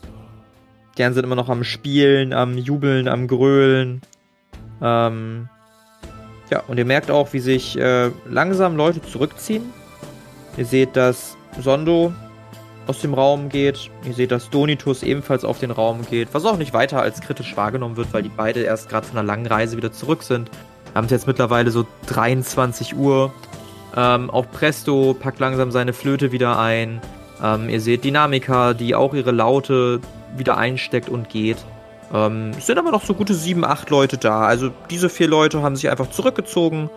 Die 0.97 1.03
anderen 1.03 1.13
sind 1.15 1.25
immer 1.25 1.35
noch 1.35 1.49
am 1.49 1.63
Spielen, 1.63 2.33
am 2.33 2.57
Jubeln, 2.57 3.07
am 3.07 3.27
Grölen. 3.27 4.01
Ähm, 4.81 5.47
ja, 6.49 6.63
und 6.67 6.77
ihr 6.77 6.85
merkt 6.85 7.11
auch, 7.11 7.33
wie 7.33 7.39
sich 7.39 7.77
äh, 7.77 8.09
langsam 8.29 8.77
Leute 8.77 9.01
zurückziehen. 9.03 9.71
Ihr 10.57 10.65
seht, 10.65 10.95
dass 10.95 11.37
Sondo 11.61 12.13
aus 12.87 12.99
dem 12.99 13.13
Raum 13.13 13.49
geht. 13.49 13.89
Ihr 14.05 14.13
seht, 14.13 14.31
dass 14.31 14.49
Donitus 14.49 15.03
ebenfalls 15.03 15.43
auf 15.43 15.59
den 15.59 15.71
Raum 15.71 16.05
geht, 16.09 16.33
was 16.33 16.45
auch 16.45 16.57
nicht 16.57 16.73
weiter 16.73 17.01
als 17.01 17.21
kritisch 17.21 17.57
wahrgenommen 17.57 17.97
wird, 17.97 18.13
weil 18.13 18.23
die 18.23 18.29
beide 18.29 18.61
erst 18.61 18.89
gerade 18.89 19.07
von 19.07 19.17
einer 19.17 19.27
langen 19.27 19.47
Reise 19.47 19.77
wieder 19.77 19.91
zurück 19.91 20.23
sind. 20.23 20.49
Wir 20.85 20.95
haben 20.95 21.05
es 21.05 21.11
jetzt 21.11 21.27
mittlerweile 21.27 21.71
so 21.71 21.85
23 22.07 22.95
Uhr. 22.95 23.33
Ähm, 23.95 24.29
auch 24.29 24.45
Presto 24.51 25.13
packt 25.13 25.39
langsam 25.39 25.71
seine 25.71 25.93
Flöte 25.93 26.31
wieder 26.31 26.59
ein. 26.59 27.01
Ähm, 27.43 27.69
ihr 27.69 27.81
seht 27.81 28.03
Dynamika, 28.03 28.73
die 28.73 28.95
auch 28.95 29.13
ihre 29.13 29.31
Laute 29.31 29.99
wieder 30.37 30.57
einsteckt 30.57 31.09
und 31.09 31.29
geht. 31.29 31.57
Ähm, 32.13 32.51
es 32.57 32.67
sind 32.67 32.77
aber 32.77 32.91
noch 32.91 33.03
so 33.03 33.13
gute 33.13 33.33
sieben, 33.33 33.65
acht 33.65 33.89
Leute 33.89 34.17
da. 34.17 34.41
Also 34.41 34.71
diese 34.89 35.09
vier 35.09 35.27
Leute 35.27 35.61
haben 35.61 35.75
sich 35.75 35.89
einfach 35.89 36.09
zurückgezogen. 36.09 36.89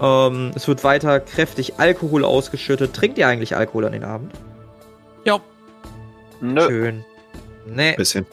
Ähm, 0.00 0.52
es 0.54 0.68
wird 0.68 0.84
weiter 0.84 1.20
kräftig 1.20 1.78
Alkohol 1.78 2.24
ausgeschüttet. 2.24 2.94
Trinkt 2.94 3.18
ihr 3.18 3.28
eigentlich 3.28 3.56
Alkohol 3.56 3.86
an 3.86 3.92
den 3.92 4.04
Abend? 4.04 4.32
Ja. 5.24 5.38
Nö. 6.40 6.60
Schön. 6.66 7.04
Nee, 7.66 7.94
Bisschen. 7.96 8.26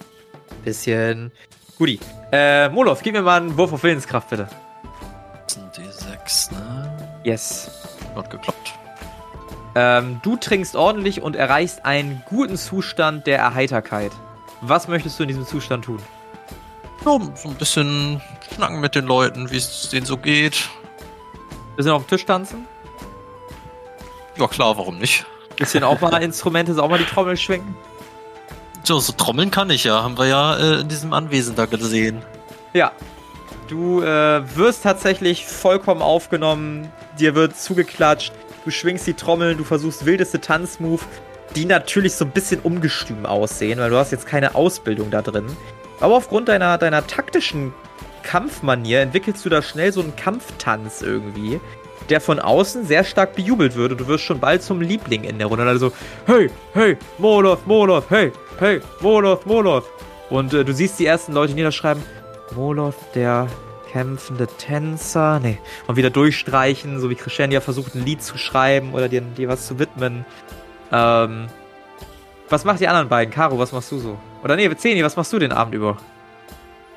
bisschen. 0.63 1.31
Guti. 1.77 1.99
Äh, 2.31 2.69
Molov, 2.69 3.01
gib 3.01 3.13
mir 3.13 3.21
mal 3.21 3.41
einen 3.41 3.57
Wurf 3.57 3.73
auf 3.73 3.83
Willenskraft, 3.83 4.29
bitte. 4.29 4.47
Das 5.45 5.55
sind 5.55 5.77
die 5.77 5.91
sechs, 5.91 6.51
ne? 6.51 7.19
Yes. 7.23 7.71
Hat 8.15 8.29
geklappt. 8.29 8.73
Ähm, 9.75 10.19
du 10.23 10.35
trinkst 10.35 10.75
ordentlich 10.75 11.21
und 11.21 11.35
erreichst 11.35 11.83
einen 11.83 12.21
guten 12.27 12.57
Zustand 12.57 13.25
der 13.25 13.39
Erheiterkeit. 13.39 14.11
Was 14.61 14.87
möchtest 14.87 15.17
du 15.17 15.23
in 15.23 15.29
diesem 15.29 15.47
Zustand 15.47 15.85
tun? 15.85 15.99
Ja, 17.05 17.19
so 17.35 17.49
ein 17.49 17.55
bisschen 17.55 18.21
schnacken 18.53 18.79
mit 18.79 18.93
den 18.93 19.05
Leuten, 19.05 19.49
wie 19.49 19.57
es 19.57 19.89
denen 19.89 20.05
so 20.05 20.15
geht. 20.17 20.69
Wir 21.75 21.83
sind 21.83 21.93
auf 21.93 22.05
dem 22.05 22.09
Tisch 22.09 22.25
tanzen. 22.25 22.67
Ja 24.37 24.47
klar, 24.47 24.77
warum 24.77 24.97
nicht? 24.97 25.25
Bisschen 25.57 25.83
auch 25.83 26.01
mal 26.01 26.21
Instrumente, 26.23 26.81
auch 26.81 26.89
mal 26.89 26.97
die 26.97 27.05
Trommel 27.05 27.37
schwingen. 27.37 27.75
So, 28.83 28.99
so 28.99 29.13
trommeln 29.13 29.49
kann 29.49 29.69
ich 29.69 29.85
ja, 29.85 30.03
haben 30.03 30.17
wir 30.17 30.27
ja 30.27 30.57
äh, 30.57 30.81
in 30.81 30.89
diesem 30.89 31.13
Anwesen 31.13 31.55
da 31.55 31.65
gesehen. 31.65 32.21
Ja. 32.73 32.91
Du 33.69 34.01
äh, 34.01 34.57
wirst 34.57 34.83
tatsächlich 34.83 35.45
vollkommen 35.45 36.01
aufgenommen. 36.01 36.91
Dir 37.17 37.33
wird 37.33 37.55
zugeklatscht. 37.55 38.33
Du 38.65 38.71
schwingst 38.71 39.07
die 39.07 39.13
Trommeln, 39.13 39.57
du 39.57 39.63
versuchst 39.63 40.05
wildeste 40.05 40.41
Tanzmove, 40.41 41.05
die 41.55 41.65
natürlich 41.65 42.13
so 42.13 42.25
ein 42.25 42.31
bisschen 42.31 42.59
ungestüm 42.59 43.25
aussehen, 43.25 43.79
weil 43.79 43.89
du 43.89 43.97
hast 43.97 44.11
jetzt 44.11 44.25
keine 44.25 44.55
Ausbildung 44.55 45.11
da 45.11 45.21
drin. 45.21 45.45
Aber 45.99 46.15
aufgrund 46.15 46.49
deiner, 46.49 46.77
deiner 46.77 47.07
taktischen 47.07 47.73
Kampfmanier 48.23 49.01
entwickelst 49.01 49.45
du 49.45 49.49
da 49.49 49.61
schnell 49.61 49.91
so 49.91 50.01
einen 50.01 50.15
Kampftanz 50.15 51.01
irgendwie, 51.01 51.59
der 52.09 52.21
von 52.21 52.39
außen 52.39 52.85
sehr 52.85 53.03
stark 53.03 53.35
bejubelt 53.35 53.75
wird 53.75 53.91
und 53.91 54.01
du 54.01 54.07
wirst 54.07 54.23
schon 54.23 54.39
bald 54.39 54.63
zum 54.63 54.81
Liebling 54.81 55.23
in 55.23 55.37
der 55.37 55.47
Runde. 55.47 55.65
Also, 55.65 55.91
hey, 56.25 56.49
hey, 56.73 56.97
Molov, 57.17 57.65
Molov, 57.65 58.09
hey, 58.09 58.31
hey, 58.59 58.81
Molov, 59.01 59.45
Molov. 59.45 59.85
Und 60.29 60.53
äh, 60.53 60.65
du 60.65 60.73
siehst 60.73 60.99
die 60.99 61.05
ersten 61.05 61.33
Leute 61.33 61.53
niederschreiben, 61.53 62.01
Molov, 62.55 62.95
der 63.13 63.47
kämpfende 63.91 64.47
Tänzer, 64.47 65.39
nee, 65.39 65.59
und 65.85 65.95
wieder 65.95 66.09
durchstreichen, 66.09 66.99
so 66.99 67.11
wie 67.11 67.15
Crescendia 67.15 67.61
versucht, 67.61 67.93
ein 67.93 68.03
Lied 68.03 68.23
zu 68.23 68.39
schreiben 68.39 68.93
oder 68.93 69.07
dir, 69.07 69.21
dir 69.21 69.47
was 69.47 69.67
zu 69.67 69.77
widmen. 69.77 70.25
Ähm, 70.91 71.47
was 72.49 72.65
macht 72.65 72.79
die 72.79 72.87
anderen 72.87 73.09
beiden? 73.09 73.33
Caro, 73.33 73.59
was 73.59 73.71
machst 73.71 73.91
du 73.91 73.99
so? 73.99 74.17
Oder 74.43 74.55
nee, 74.55 74.75
Zeni, 74.75 75.03
was 75.03 75.15
machst 75.15 75.31
du 75.31 75.39
den 75.39 75.51
Abend 75.51 75.75
über? 75.75 75.97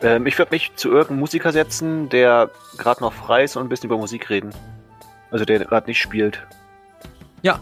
Ähm, 0.03 0.27
ich 0.27 0.39
würde 0.39 0.53
mich 0.55 0.73
zu 0.77 0.91
irgendeinem 0.91 1.21
Musiker 1.21 1.53
setzen, 1.53 2.09
der 2.09 2.51
gerade 2.77 3.01
noch 3.01 3.13
frei 3.13 3.45
ist 3.45 3.57
und 3.57 3.65
ein 3.65 3.69
bisschen 3.69 3.87
über 3.87 3.99
Musik 3.99 4.29
reden. 4.31 4.51
Also 5.31 5.45
der 5.45 5.59
gerade 5.61 5.87
nicht 5.89 6.01
spielt. 6.01 6.47
Ja. 7.43 7.61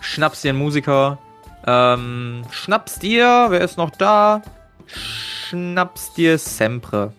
Schnappst 0.00 0.44
dir 0.44 0.50
einen 0.50 0.58
Musiker. 0.58 1.18
Ähm, 1.66 2.44
schnappst 2.50 3.02
dir, 3.02 3.46
wer 3.48 3.60
ist 3.60 3.78
noch 3.78 3.90
da? 3.90 4.42
Schnappst 4.86 6.16
dir 6.16 6.38
Sempre. 6.38 7.12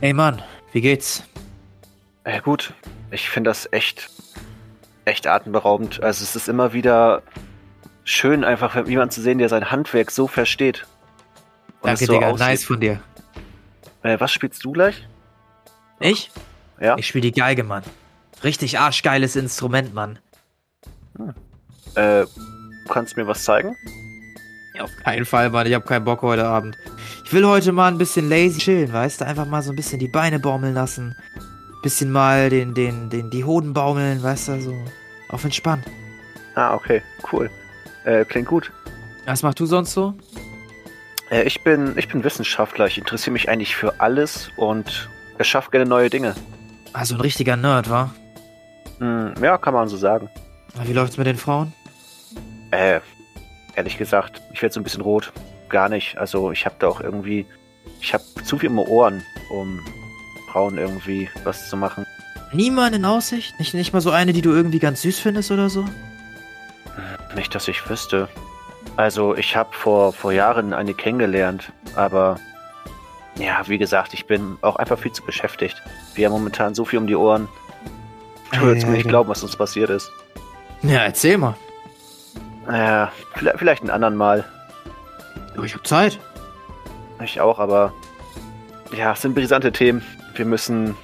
Ey 0.00 0.12
Mann, 0.12 0.42
wie 0.72 0.80
geht's? 0.80 1.24
Ja 2.26 2.40
gut, 2.40 2.74
ich 3.10 3.30
finde 3.30 3.50
das 3.50 3.68
echt, 3.72 4.10
echt 5.06 5.26
atemberaubend. 5.26 6.02
Also 6.02 6.22
es 6.22 6.36
ist 6.36 6.48
immer 6.48 6.72
wieder 6.72 7.22
schön, 8.04 8.44
einfach 8.44 8.86
jemanden 8.86 9.12
zu 9.12 9.22
sehen, 9.22 9.38
der 9.38 9.48
sein 9.48 9.70
Handwerk 9.70 10.10
so 10.10 10.26
versteht. 10.28 10.86
Und 11.80 11.88
Danke, 11.88 12.06
so 12.06 12.12
Digga, 12.12 12.28
aussieht. 12.28 12.46
nice 12.46 12.64
von 12.64 12.80
dir. 12.80 13.00
Äh, 14.02 14.18
was 14.20 14.32
spielst 14.32 14.64
du 14.64 14.72
gleich? 14.72 15.06
Ich? 16.00 16.30
Ja? 16.80 16.96
Ich 16.96 17.06
spiel 17.06 17.20
die 17.20 17.32
Geige, 17.32 17.64
Mann. 17.64 17.82
Richtig 18.44 18.78
arschgeiles 18.78 19.36
Instrument, 19.36 19.94
Mann. 19.94 20.18
Äh, 21.94 22.24
kannst 22.88 23.16
du 23.16 23.20
mir 23.20 23.26
was 23.26 23.42
zeigen? 23.42 23.76
Ja, 24.74 24.84
auf 24.84 24.96
keinen 25.02 25.24
Fall, 25.24 25.50
Mann. 25.50 25.66
Ich 25.66 25.74
hab 25.74 25.86
keinen 25.86 26.04
Bock 26.04 26.22
heute 26.22 26.46
Abend. 26.46 26.76
Ich 27.24 27.32
will 27.32 27.44
heute 27.46 27.72
mal 27.72 27.88
ein 27.88 27.98
bisschen 27.98 28.28
lazy 28.28 28.58
chillen, 28.58 28.92
weißt 28.92 29.20
du? 29.20 29.26
Einfach 29.26 29.46
mal 29.46 29.62
so 29.62 29.70
ein 29.72 29.76
bisschen 29.76 29.98
die 29.98 30.08
Beine 30.08 30.38
baumeln 30.38 30.74
lassen. 30.74 31.16
Bisschen 31.82 32.10
mal 32.12 32.48
den, 32.48 32.74
den, 32.74 33.10
den, 33.10 33.30
die 33.30 33.44
Hoden 33.44 33.72
baumeln, 33.72 34.22
weißt 34.22 34.48
du? 34.48 34.60
So 34.60 34.74
auf 35.28 35.44
entspannt. 35.44 35.84
Ah, 36.54 36.74
okay, 36.74 37.02
cool. 37.32 37.50
Äh, 38.04 38.24
klingt 38.24 38.48
gut. 38.48 38.72
Was 39.26 39.42
machst 39.42 39.60
du 39.60 39.66
sonst 39.66 39.92
so? 39.92 40.14
Äh, 41.30 41.42
ich 41.42 41.62
bin, 41.62 41.94
ich 41.96 42.08
bin 42.08 42.24
Wissenschaftler. 42.24 42.86
Ich 42.86 42.98
interessiere 42.98 43.32
mich 43.32 43.48
eigentlich 43.48 43.76
für 43.76 44.00
alles 44.00 44.50
und 44.56 45.08
erschaffe 45.38 45.70
gerne 45.70 45.86
neue 45.86 46.10
Dinge. 46.10 46.34
Also 46.92 47.14
ein 47.14 47.20
richtiger 47.20 47.56
Nerd, 47.56 47.90
wa? 47.90 48.10
Hm, 48.98 49.34
ja, 49.42 49.58
kann 49.58 49.74
man 49.74 49.88
so 49.88 49.96
sagen. 49.96 50.28
Wie 50.84 50.92
läuft's 50.92 51.16
mit 51.16 51.26
den 51.26 51.36
Frauen? 51.36 51.72
Äh, 52.70 53.00
ehrlich 53.74 53.98
gesagt, 53.98 54.42
ich 54.52 54.62
werde 54.62 54.72
so 54.72 54.80
ein 54.80 54.84
bisschen 54.84 55.02
rot. 55.02 55.32
Gar 55.68 55.88
nicht. 55.88 56.18
Also 56.18 56.50
ich 56.50 56.64
habe 56.64 56.76
da 56.78 56.88
auch 56.88 57.00
irgendwie, 57.00 57.46
ich 58.00 58.14
habe 58.14 58.24
zu 58.44 58.58
viel 58.58 58.70
im 58.70 58.78
Ohren, 58.78 59.22
um 59.50 59.80
Frauen 60.50 60.78
irgendwie 60.78 61.28
was 61.44 61.68
zu 61.68 61.76
machen. 61.76 62.06
Niemand 62.52 62.96
in 62.96 63.04
Aussicht? 63.04 63.58
Nicht, 63.58 63.74
nicht 63.74 63.92
mal 63.92 64.00
so 64.00 64.10
eine, 64.10 64.32
die 64.32 64.40
du 64.40 64.52
irgendwie 64.52 64.78
ganz 64.78 65.02
süß 65.02 65.18
findest 65.18 65.50
oder 65.50 65.68
so? 65.68 65.84
Nicht, 67.36 67.54
dass 67.54 67.68
ich 67.68 67.88
wüsste. 67.88 68.28
Also 68.96 69.36
ich 69.36 69.56
habe 69.56 69.70
vor, 69.72 70.12
vor 70.12 70.32
Jahren 70.32 70.72
eine 70.72 70.94
kennengelernt, 70.94 71.72
aber 71.94 72.38
ja, 73.36 73.62
wie 73.66 73.78
gesagt, 73.78 74.14
ich 74.14 74.26
bin 74.26 74.58
auch 74.62 74.76
einfach 74.76 74.98
viel 74.98 75.12
zu 75.12 75.22
beschäftigt. 75.22 75.80
Wir 76.14 76.26
haben 76.26 76.32
momentan 76.32 76.74
so 76.74 76.84
viel 76.84 76.98
um 76.98 77.06
die 77.06 77.14
Ohren. 77.14 77.48
Du 78.52 78.60
würdest 78.62 78.86
mir 78.86 78.94
nicht 78.94 79.08
glauben, 79.08 79.28
was 79.28 79.42
uns 79.42 79.56
passiert 79.56 79.90
ist. 79.90 80.10
Ja, 80.82 81.04
erzähl 81.04 81.38
mal. 81.38 81.54
Naja, 82.66 83.12
vielleicht, 83.34 83.58
vielleicht 83.58 83.82
ein 83.84 83.90
anderen 83.90 84.16
Mal. 84.16 84.44
Aber 85.56 85.64
ich 85.64 85.74
hab 85.74 85.86
Zeit. 85.86 86.18
Ich 87.22 87.40
auch, 87.40 87.58
aber 87.58 87.92
ja, 88.96 89.12
es 89.12 89.22
sind 89.22 89.34
brisante 89.34 89.72
Themen. 89.72 90.02
Wir 90.34 90.44
müssen 90.44 90.96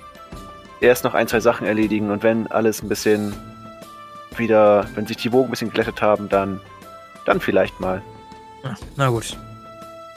erst 0.81 1.05
noch 1.05 1.15
ein, 1.15 1.29
zwei 1.29 1.41
Sachen 1.41 1.67
erledigen 1.67 2.11
und 2.11 2.23
wenn 2.23 2.47
alles 2.49 2.83
ein 2.83 2.89
bisschen 2.89 3.35
wieder, 4.37 4.87
wenn 4.95 5.07
sich 5.07 5.17
die 5.17 5.33
Wogen 5.33 5.49
ein 5.49 5.51
bisschen 5.51 5.69
geglättet 5.69 6.03
haben, 6.03 6.29
dann, 6.29 6.61
dann 7.25 7.41
vielleicht 7.41 7.81
mal. 7.81 8.03
Na 8.97 9.09
gut. 9.09 9.37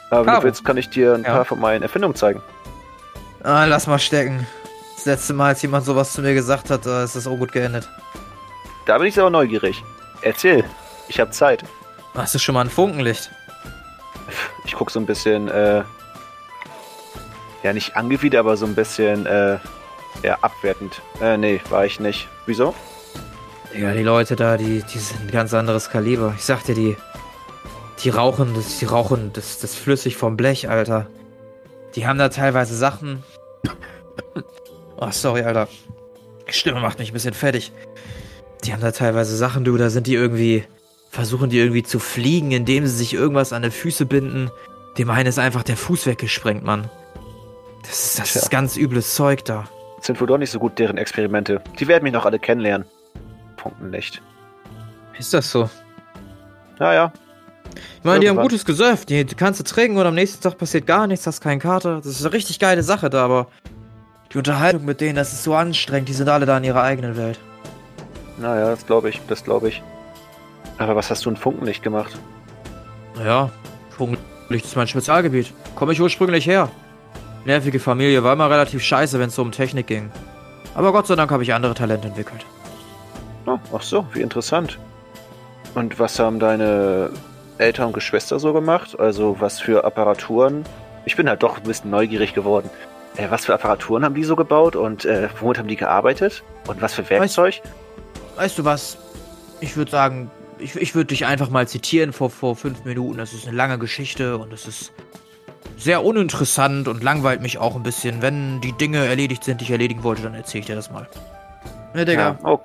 Aber 0.09 0.21
wenn 0.21 0.25
Caro. 0.27 0.39
du 0.39 0.43
willst, 0.45 0.63
kann 0.65 0.77
ich 0.77 0.89
dir 0.89 1.13
ein 1.15 1.23
Ja. 1.23 1.33
paar 1.33 1.45
von 1.45 1.59
meinen 1.59 1.81
Erfindungen 1.83 2.15
zeigen. 2.15 2.41
Ah, 3.43 3.65
lass 3.65 3.87
mal 3.87 3.99
stecken. 3.99 4.47
Das 4.95 5.05
letzte 5.05 5.33
Mal, 5.33 5.49
als 5.49 5.61
jemand 5.61 5.85
sowas 5.85 6.13
zu 6.13 6.21
mir 6.21 6.33
gesagt 6.33 6.69
hat, 6.69 6.85
ist 6.85 7.15
das 7.15 7.27
auch 7.27 7.37
gut 7.37 7.51
geendet. 7.51 7.87
Da 8.85 8.97
bin 8.97 9.07
ich 9.07 9.19
aber 9.19 9.29
neugierig. 9.29 9.83
Erzähl, 10.21 10.63
ich 11.07 11.19
habe 11.19 11.31
Zeit. 11.31 11.63
Hast 12.15 12.33
du 12.35 12.39
schon 12.39 12.55
mal 12.55 12.61
ein 12.61 12.69
Funkenlicht? 12.69 13.29
Ich 14.65 14.73
guck 14.73 14.89
so 14.91 14.99
ein 14.99 15.05
bisschen, 15.05 15.47
äh, 15.49 15.83
ja 17.63 17.73
nicht 17.73 17.95
angewidert, 17.95 18.39
aber 18.39 18.57
so 18.57 18.65
ein 18.65 18.75
bisschen, 18.75 19.25
äh, 19.25 19.57
ja, 20.23 20.37
abwertend. 20.41 21.01
Äh, 21.21 21.37
nee, 21.37 21.61
war 21.69 21.85
ich 21.85 21.99
nicht. 21.99 22.27
Wieso? 22.45 22.73
Ja, 23.77 23.93
die 23.93 24.03
Leute 24.03 24.35
da, 24.35 24.57
die, 24.57 24.81
die 24.83 24.97
sind 24.97 25.21
ein 25.21 25.31
ganz 25.31 25.53
anderes 25.53 25.89
Kaliber. 25.89 26.33
Ich 26.35 26.43
sag 26.45 26.63
dir, 26.63 26.73
die, 26.75 26.97
die 28.03 28.09
rauchen, 28.09 28.53
das, 28.55 28.79
die 28.79 28.85
rauchen 28.85 29.31
das, 29.33 29.59
das 29.59 29.75
flüssig 29.75 30.17
vom 30.17 30.35
Blech, 30.35 30.69
Alter. 30.69 31.07
Die 31.95 32.07
haben 32.07 32.17
da 32.19 32.29
teilweise 32.29 32.75
Sachen. 32.75 33.23
Oh, 34.99 35.09
sorry, 35.11 35.43
Alter. 35.43 35.67
Die 36.49 36.53
Stimme 36.53 36.79
macht 36.79 36.97
mich 36.97 37.11
ein 37.11 37.13
bisschen 37.13 37.35
fertig. 37.35 37.71
Die 38.63 38.73
haben 38.73 38.81
da 38.81 38.91
teilweise 38.91 39.37
Sachen, 39.37 39.63
du, 39.63 39.77
da 39.77 39.91
sind 39.91 40.07
die 40.07 40.15
irgendwie, 40.15 40.63
versuchen 41.11 41.51
die 41.51 41.59
irgendwie 41.59 41.83
zu 41.83 41.99
fliegen, 41.99 42.49
indem 42.51 42.87
sie 42.87 42.95
sich 42.95 43.13
irgendwas 43.13 43.53
an 43.53 43.61
die 43.61 43.69
Füße 43.69 44.07
binden. 44.07 44.49
Dem 44.97 45.11
einen 45.11 45.27
ist 45.29 45.37
einfach 45.37 45.61
der 45.61 45.77
Fuß 45.77 46.07
weggesprengt, 46.07 46.63
Mann. 46.63 46.89
Das, 47.83 48.05
ist- 48.07 48.17
das 48.19 48.35
ist 48.35 48.49
ganz 48.49 48.75
übles 48.75 49.13
Zeug 49.13 49.45
da. 49.45 49.65
Sind 50.01 50.19
wohl 50.19 50.25
doch 50.25 50.39
nicht 50.39 50.49
so 50.49 50.57
gut 50.57 50.79
deren 50.79 50.97
Experimente. 50.97 51.61
Die 51.79 51.87
werden 51.87 52.03
mich 52.03 52.13
noch 52.13 52.25
alle 52.25 52.39
kennenlernen. 52.39 52.87
Punkten 53.57 53.89
nicht. 53.89 54.21
Ist 55.17 55.33
das 55.33 55.51
so? 55.51 55.69
Ja, 56.79 56.93
ja. 56.93 57.13
Ich 57.97 58.03
meine, 58.03 58.21
die 58.21 58.29
haben 58.29 58.37
gutes 58.37 58.63
Gesöff. 58.63 59.05
Die 59.05 59.25
kannst 59.25 59.59
du 59.59 59.63
trinken 59.63 59.97
und 59.97 60.05
am 60.05 60.15
nächsten 60.15 60.41
Tag 60.41 60.57
passiert 60.57 60.87
gar 60.87 61.07
nichts, 61.07 61.27
hast 61.27 61.41
keinen 61.41 61.59
Kater. 61.59 61.97
Das 61.97 62.05
ist 62.05 62.23
eine 62.23 62.33
richtig 62.33 62.59
geile 62.59 62.83
Sache 62.83 63.09
da, 63.09 63.25
aber 63.25 63.47
die 64.31 64.37
Unterhaltung 64.37 64.85
mit 64.85 65.01
denen, 65.01 65.15
das 65.15 65.33
ist 65.33 65.43
so 65.43 65.53
anstrengend. 65.55 66.09
Die 66.09 66.13
sind 66.13 66.29
alle 66.29 66.45
da 66.45 66.57
in 66.57 66.63
ihrer 66.63 66.83
eigenen 66.83 67.17
Welt. 67.17 67.39
Naja, 68.37 68.69
das 68.69 68.85
glaube 68.85 69.09
ich, 69.09 69.21
das 69.27 69.43
glaube 69.43 69.69
ich. 69.69 69.83
Aber 70.77 70.95
was 70.95 71.09
hast 71.09 71.25
du 71.25 71.29
in 71.29 71.37
Funkenlicht 71.37 71.83
gemacht? 71.83 72.17
Naja, 73.15 73.49
Funkenlicht 73.89 74.65
ist 74.65 74.75
mein 74.75 74.87
Spezialgebiet. 74.87 75.53
Komme 75.75 75.93
ich 75.93 76.01
ursprünglich 76.01 76.45
her. 76.45 76.69
Nervige 77.45 77.79
Familie, 77.79 78.23
war 78.23 78.33
immer 78.33 78.49
relativ 78.49 78.83
scheiße, 78.83 79.19
wenn 79.19 79.29
es 79.29 79.35
so 79.35 79.41
um 79.41 79.51
Technik 79.51 79.87
ging. 79.87 80.11
Aber 80.75 80.91
Gott 80.91 81.07
sei 81.07 81.15
Dank 81.15 81.31
habe 81.31 81.43
ich 81.43 81.53
andere 81.53 81.73
Talente 81.73 82.09
entwickelt. 82.09 82.45
Oh, 83.47 83.57
ach 83.73 83.81
so, 83.81 84.05
wie 84.13 84.21
interessant. 84.21 84.77
Und 85.73 85.99
was 85.99 86.19
haben 86.19 86.37
deine 86.37 87.11
Eltern 87.57 87.87
und 87.87 87.93
Geschwister 87.93 88.39
so 88.39 88.51
gemacht? 88.51 88.99
Also 88.99 89.37
was 89.39 89.59
für 89.59 89.85
Apparaturen? 89.85 90.65
Ich 91.05 91.15
bin 91.15 91.29
halt 91.29 91.43
doch 91.43 91.57
ein 91.57 91.63
bisschen 91.63 91.89
neugierig 91.89 92.33
geworden. 92.33 92.69
Äh, 93.15 93.27
was 93.29 93.45
für 93.45 93.53
Apparaturen 93.53 94.03
haben 94.03 94.15
die 94.15 94.25
so 94.25 94.35
gebaut 94.35 94.75
und 94.75 95.05
äh, 95.05 95.29
womit 95.39 95.59
haben 95.59 95.69
die 95.69 95.77
gearbeitet? 95.77 96.43
Und 96.67 96.81
was 96.81 96.93
für 96.93 97.09
Werkzeug? 97.09 97.61
Weißt 98.35 98.59
du 98.59 98.65
was? 98.65 98.97
Ich 99.61 99.77
würde 99.77 99.91
sagen, 99.91 100.29
ich, 100.59 100.75
ich 100.75 100.93
würde 100.93 101.07
dich 101.07 101.25
einfach 101.25 101.49
mal 101.49 101.67
zitieren 101.69 102.11
vor, 102.11 102.29
vor 102.29 102.57
fünf 102.57 102.83
Minuten. 102.83 103.17
Das 103.17 103.31
ist 103.31 103.47
eine 103.47 103.55
lange 103.55 103.79
Geschichte 103.79 104.37
und 104.37 104.51
es 104.51 104.67
ist 104.67 104.91
sehr 105.77 106.03
uninteressant 106.03 106.89
und 106.89 107.01
langweilt 107.01 107.41
mich 107.41 107.59
auch 107.59 107.77
ein 107.77 107.83
bisschen. 107.83 108.21
Wenn 108.21 108.59
die 108.59 108.73
Dinge 108.73 109.05
erledigt 109.05 109.45
sind, 109.45 109.61
die 109.61 109.65
ich 109.65 109.71
erledigen 109.71 110.03
wollte, 110.03 110.23
dann 110.23 110.33
erzähle 110.33 110.59
ich 110.59 110.65
dir 110.65 110.75
das 110.75 110.91
mal. 110.91 111.07
Ne, 111.93 112.03
Digga. 112.03 112.37
Ja, 112.43 112.49
oh. 112.49 112.59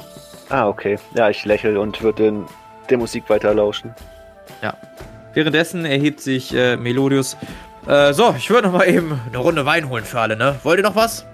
Ah, 0.53 0.69
okay. 0.69 0.99
Ja, 1.15 1.31
ich 1.31 1.45
lächle 1.47 1.81
und 1.81 2.03
würde 2.03 2.23
den, 2.25 2.45
der 2.91 2.99
Musik 2.99 3.29
weiter 3.29 3.55
lauschen. 3.55 3.95
Währenddessen 5.35 5.87
erhebt 5.87 6.21
sich 6.21 6.55
äh, 6.55 6.77
Melodius. 6.77 7.39
Äh, 7.87 8.13
so, 8.13 8.35
ich 8.37 8.51
würde 8.51 8.69
noch 8.69 8.75
mal 8.77 8.87
eben 8.87 9.19
eine 9.27 9.39
Runde 9.39 9.65
Wein 9.65 9.89
holen 9.89 10.05
für 10.05 10.21
alle, 10.21 10.37
ne? 10.37 10.57
Wollt 10.63 10.79
ihr 10.79 10.83
noch 10.83 10.95
was? 10.95 11.25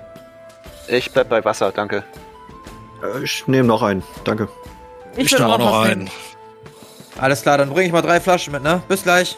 Ich 0.87 1.11
bleib 1.13 1.29
bei 1.29 1.45
Wasser, 1.45 1.73
danke. 1.73 2.05
Äh, 3.03 3.25
Ich 3.25 3.49
nehme 3.49 3.67
noch 3.67 3.83
einen. 3.83 4.05
Danke. 4.23 4.49
Ich 5.17 5.33
nehme 5.33 5.47
auch 5.53 5.59
noch 5.59 5.81
einen. 5.83 6.05
nehmen. 6.05 6.11
Alles 7.21 7.43
klar, 7.43 7.59
dann 7.59 7.71
bringe 7.71 7.87
ich 7.87 7.93
mal 7.93 8.03
drei 8.03 8.21
Flaschen 8.21 8.53
mit, 8.53 8.63
ne? 8.63 8.81
Bis 8.87 9.03
gleich. 9.03 9.37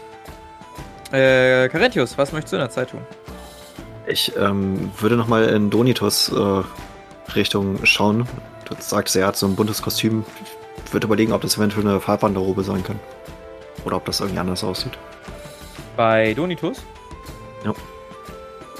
Äh, 1.10 1.70
Carentius, 1.70 2.18
was 2.18 2.32
möchtest 2.32 2.52
du 2.52 2.56
in 2.58 2.60
der 2.62 2.70
Zeit 2.70 2.90
tun? 2.90 3.00
Ich 4.06 4.36
ähm, 4.36 4.92
würde 5.00 5.16
noch 5.16 5.26
mal 5.26 5.44
in 5.48 5.70
Donitos 5.70 6.30
äh, 6.30 6.62
Richtung 7.34 7.78
schauen. 7.86 8.28
Du 8.70 8.76
sagst, 8.78 9.16
er 9.16 9.26
hat 9.26 9.36
so 9.36 9.46
ein 9.46 9.56
buntes 9.56 9.82
Kostüm. 9.82 10.24
Ich 10.86 10.92
würde 10.92 11.06
überlegen, 11.06 11.32
ob 11.32 11.42
das 11.42 11.56
eventuell 11.56 11.86
eine 11.86 12.00
Farbwanderrobe 12.00 12.62
sein 12.62 12.82
kann. 12.82 12.98
Oder 13.84 13.96
ob 13.96 14.04
das 14.04 14.20
irgendwie 14.20 14.38
anders 14.38 14.62
aussieht. 14.62 14.92
Bei 15.96 16.32
Donitus? 16.34 16.82
Ja. 17.64 17.74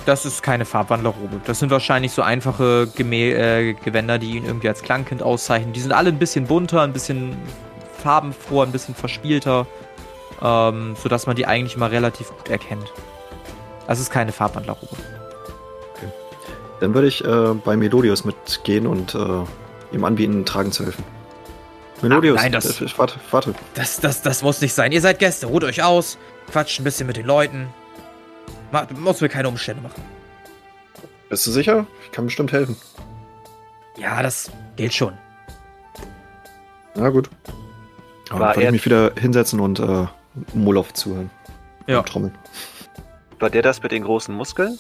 Das 0.07 0.25
ist 0.25 0.43
keine 0.43 0.65
Farbwandlerrobe. 0.65 1.41
Das 1.45 1.59
sind 1.59 1.71
wahrscheinlich 1.71 2.13
so 2.13 2.23
einfache 2.23 2.89
Gemä 2.95 3.33
äh, 3.33 3.75
Gewänder, 3.75 4.19
die 4.19 4.37
ihn 4.37 4.47
irgendwie 4.47 4.69
als 4.69 4.83
Klangkind 4.83 5.23
auszeichnen. 5.23 5.73
Die 5.73 5.81
sind 5.81 5.93
alle 5.93 6.09
ein 6.09 6.19
bisschen 6.19 6.47
bunter, 6.47 6.83
ein 6.83 6.93
bisschen 6.93 7.37
farbenfroher, 8.03 8.65
ein 8.65 8.73
bisschen 8.73 8.95
verspielter, 8.95 9.67
ähm, 10.43 10.97
sodass 10.97 11.27
man 11.27 11.37
die 11.37 11.47
eigentlich 11.47 11.77
mal 11.77 11.91
relativ 11.91 12.31
gut 12.31 12.49
erkennt. 12.49 12.93
Das 13.87 14.01
ist 14.01 14.11
keine 14.11 14.33
Farbwandlerrobe. 14.33 14.97
Dann 16.81 16.95
würde 16.95 17.09
ich 17.09 17.23
äh, 17.23 17.55
bei 17.63 17.77
Melodius 17.77 18.25
mitgehen 18.25 18.87
und 18.87 19.15
äh, 19.15 19.19
ihm 19.93 20.05
anbieten, 20.05 20.45
tragen 20.45 20.73
zu 20.73 20.85
helfen. 20.85 21.05
Melodius, 22.03 22.37
nein, 22.41 22.53
das- 22.53 22.81
äh, 22.81 22.87
warte, 22.97 23.17
warte. 23.31 23.55
Das, 23.75 24.01
das, 24.01 24.23
das 24.23 24.43
muss 24.43 24.61
nicht 24.61 24.73
sein. 24.73 24.91
Ihr 24.93 25.01
seid 25.01 25.19
Gäste, 25.19 25.47
ruht 25.47 25.65
euch 25.65 25.83
aus, 25.83 26.17
quatscht 26.51 26.81
ein 26.81 26.85
bisschen 26.85 27.07
mit 27.07 27.17
den 27.17 27.27
Leuten. 27.27 27.69
Ma 28.73 28.87
muss 28.97 29.21
mir 29.21 29.29
keine 29.29 29.49
Umstände 29.49 29.83
machen. 29.83 30.03
Bist 31.29 31.47
du 31.47 31.51
sicher? 31.51 31.87
Ich 32.05 32.13
kann 32.13 32.25
bestimmt 32.25 32.53
helfen. 32.53 32.77
Ja, 33.97 34.23
das 34.23 34.51
gilt 34.77 34.95
schon. 34.95 35.13
Na 36.95 37.11
gut. 37.11 37.29
Aber 38.31 38.41
War 38.41 38.55
dann 38.55 38.63
ich 38.65 38.71
mich 38.71 38.85
wieder 38.87 39.13
hinsetzen 39.19 39.61
und 39.61 39.79
äh, 39.81 40.07
Molov 40.55 40.93
zuhören. 40.95 41.31
Ja. 41.87 41.99
Und 41.99 42.09
trommeln. 42.09 42.35
War 43.41 43.51
der 43.51 43.63
das 43.63 43.83
mit 43.83 43.93
den 43.93 44.05
großen 44.05 44.35
Muskeln? 44.35 44.79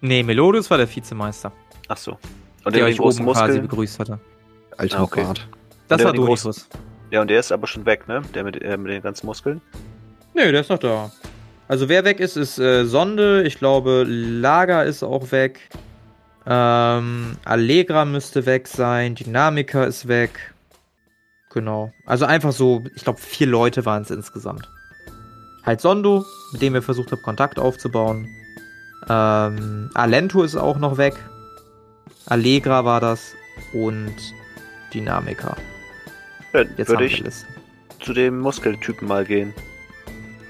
Nee, 0.00 0.22
Melodius 0.22 0.70
war 0.70 0.78
der 0.78 0.94
Vizemeister, 0.94 1.52
Ach 1.88 1.96
so. 1.96 2.18
Und 2.66 2.74
der 2.74 2.82
der 2.84 2.90
mit 2.90 3.00
euch 3.00 3.00
oben 3.00 3.10
quasi 3.10 3.22
Muskeln? 3.22 3.62
begrüßt 3.62 3.98
hatte. 4.00 4.18
Alter 4.76 4.98
Ah, 4.98 5.02
okay. 5.02 5.24
Bart. 5.24 5.48
Das 5.88 5.98
der 5.98 6.06
war 6.06 6.12
mit 6.12 6.20
den 6.20 6.26
Donitus. 6.26 6.68
Ja, 7.10 7.20
und 7.22 7.30
der 7.30 7.40
ist 7.40 7.52
aber 7.52 7.66
schon 7.66 7.86
weg, 7.86 8.08
ne? 8.08 8.22
Der 8.34 8.44
mit, 8.44 8.60
äh, 8.60 8.76
mit 8.76 8.90
den 8.92 9.02
ganzen 9.02 9.26
Muskeln. 9.26 9.60
Nee, 10.34 10.50
der 10.50 10.60
ist 10.60 10.70
noch 10.70 10.78
da. 10.78 11.10
Also 11.68 11.88
wer 11.88 12.04
weg 12.04 12.20
ist, 12.20 12.36
ist 12.36 12.58
äh, 12.58 12.84
Sonde. 12.84 13.44
Ich 13.44 13.58
glaube, 13.58 14.04
Lager 14.06 14.84
ist 14.84 15.02
auch 15.02 15.30
weg. 15.32 15.60
Ähm, 16.46 17.36
Allegra 17.44 18.04
müsste 18.04 18.46
weg 18.46 18.68
sein. 18.68 19.14
Dynamica 19.14 19.84
ist 19.84 20.08
weg. 20.08 20.54
Genau. 21.50 21.92
Also 22.04 22.24
einfach 22.26 22.52
so, 22.52 22.84
ich 22.94 23.02
glaube, 23.02 23.18
vier 23.20 23.46
Leute 23.46 23.86
waren 23.86 24.02
es 24.02 24.10
insgesamt. 24.10 24.68
Halt 25.64 25.80
Sondo, 25.80 26.24
mit 26.52 26.62
dem 26.62 26.74
ihr 26.74 26.82
versucht 26.82 27.10
habt, 27.12 27.22
Kontakt 27.22 27.58
aufzubauen. 27.58 28.28
Ähm, 29.08 29.90
Alento 29.94 30.42
ist 30.42 30.56
auch 30.56 30.78
noch 30.78 30.98
weg. 30.98 31.14
Allegra 32.26 32.84
war 32.84 33.00
das. 33.00 33.34
Und 33.72 34.14
Dynamica. 34.92 35.56
Ja, 36.52 36.62
Jetzt 36.76 36.88
würde 36.88 37.04
ich 37.06 37.22
zu 38.00 38.12
dem 38.12 38.38
Muskeltypen 38.40 39.08
mal 39.08 39.24
gehen. 39.24 39.52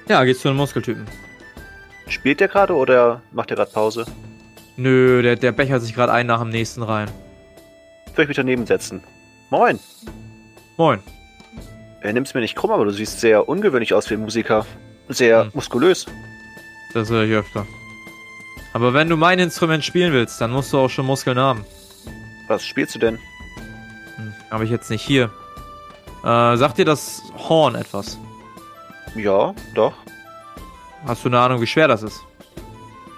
Ja, 0.08 0.24
geht's 0.24 0.40
zu 0.40 0.48
den 0.48 0.56
Muskeltypen. 0.56 1.06
Spielt 2.08 2.40
der 2.40 2.48
gerade 2.48 2.74
oder 2.74 3.22
macht 3.32 3.50
der 3.50 3.56
gerade 3.56 3.70
Pause? 3.72 4.06
Nö, 4.76 5.22
der, 5.22 5.36
der 5.36 5.52
bechert 5.52 5.82
sich 5.82 5.94
gerade 5.94 6.12
ein 6.12 6.26
nach 6.26 6.40
dem 6.40 6.50
nächsten 6.50 6.82
rein. 6.82 7.08
Soll 8.14 8.24
ich 8.24 8.28
mich 8.28 8.36
daneben 8.36 8.66
setzen? 8.66 9.02
Moin. 9.50 9.78
Moin. 10.76 11.00
Er 12.02 12.12
nimmt's 12.12 12.34
mir 12.34 12.40
nicht 12.40 12.54
krumm, 12.56 12.70
aber 12.70 12.84
du 12.84 12.90
siehst 12.92 13.20
sehr 13.20 13.48
ungewöhnlich 13.48 13.94
aus 13.94 14.08
wie 14.10 14.14
ein 14.14 14.20
Musiker. 14.20 14.66
Sehr 15.08 15.44
Hm. 15.44 15.50
muskulös. 15.54 16.06
Das 16.94 17.10
höre 17.10 17.24
ich 17.24 17.32
öfter. 17.32 17.66
Aber 18.76 18.92
wenn 18.92 19.08
du 19.08 19.16
mein 19.16 19.38
Instrument 19.38 19.82
spielen 19.82 20.12
willst, 20.12 20.38
dann 20.38 20.50
musst 20.50 20.70
du 20.70 20.78
auch 20.78 20.90
schon 20.90 21.06
Muskeln 21.06 21.38
haben. 21.38 21.64
Was 22.46 22.66
spielst 22.66 22.94
du 22.94 22.98
denn? 22.98 23.18
Hm, 24.16 24.34
habe 24.50 24.64
ich 24.64 24.70
jetzt 24.70 24.90
nicht 24.90 25.00
hier. 25.00 25.30
Äh, 26.22 26.58
sagt 26.58 26.76
dir 26.76 26.84
das 26.84 27.22
Horn 27.38 27.74
etwas? 27.74 28.18
Ja, 29.14 29.54
doch. 29.74 29.94
Hast 31.06 31.24
du 31.24 31.30
eine 31.30 31.40
Ahnung, 31.40 31.62
wie 31.62 31.66
schwer 31.66 31.88
das 31.88 32.02
ist? 32.02 32.22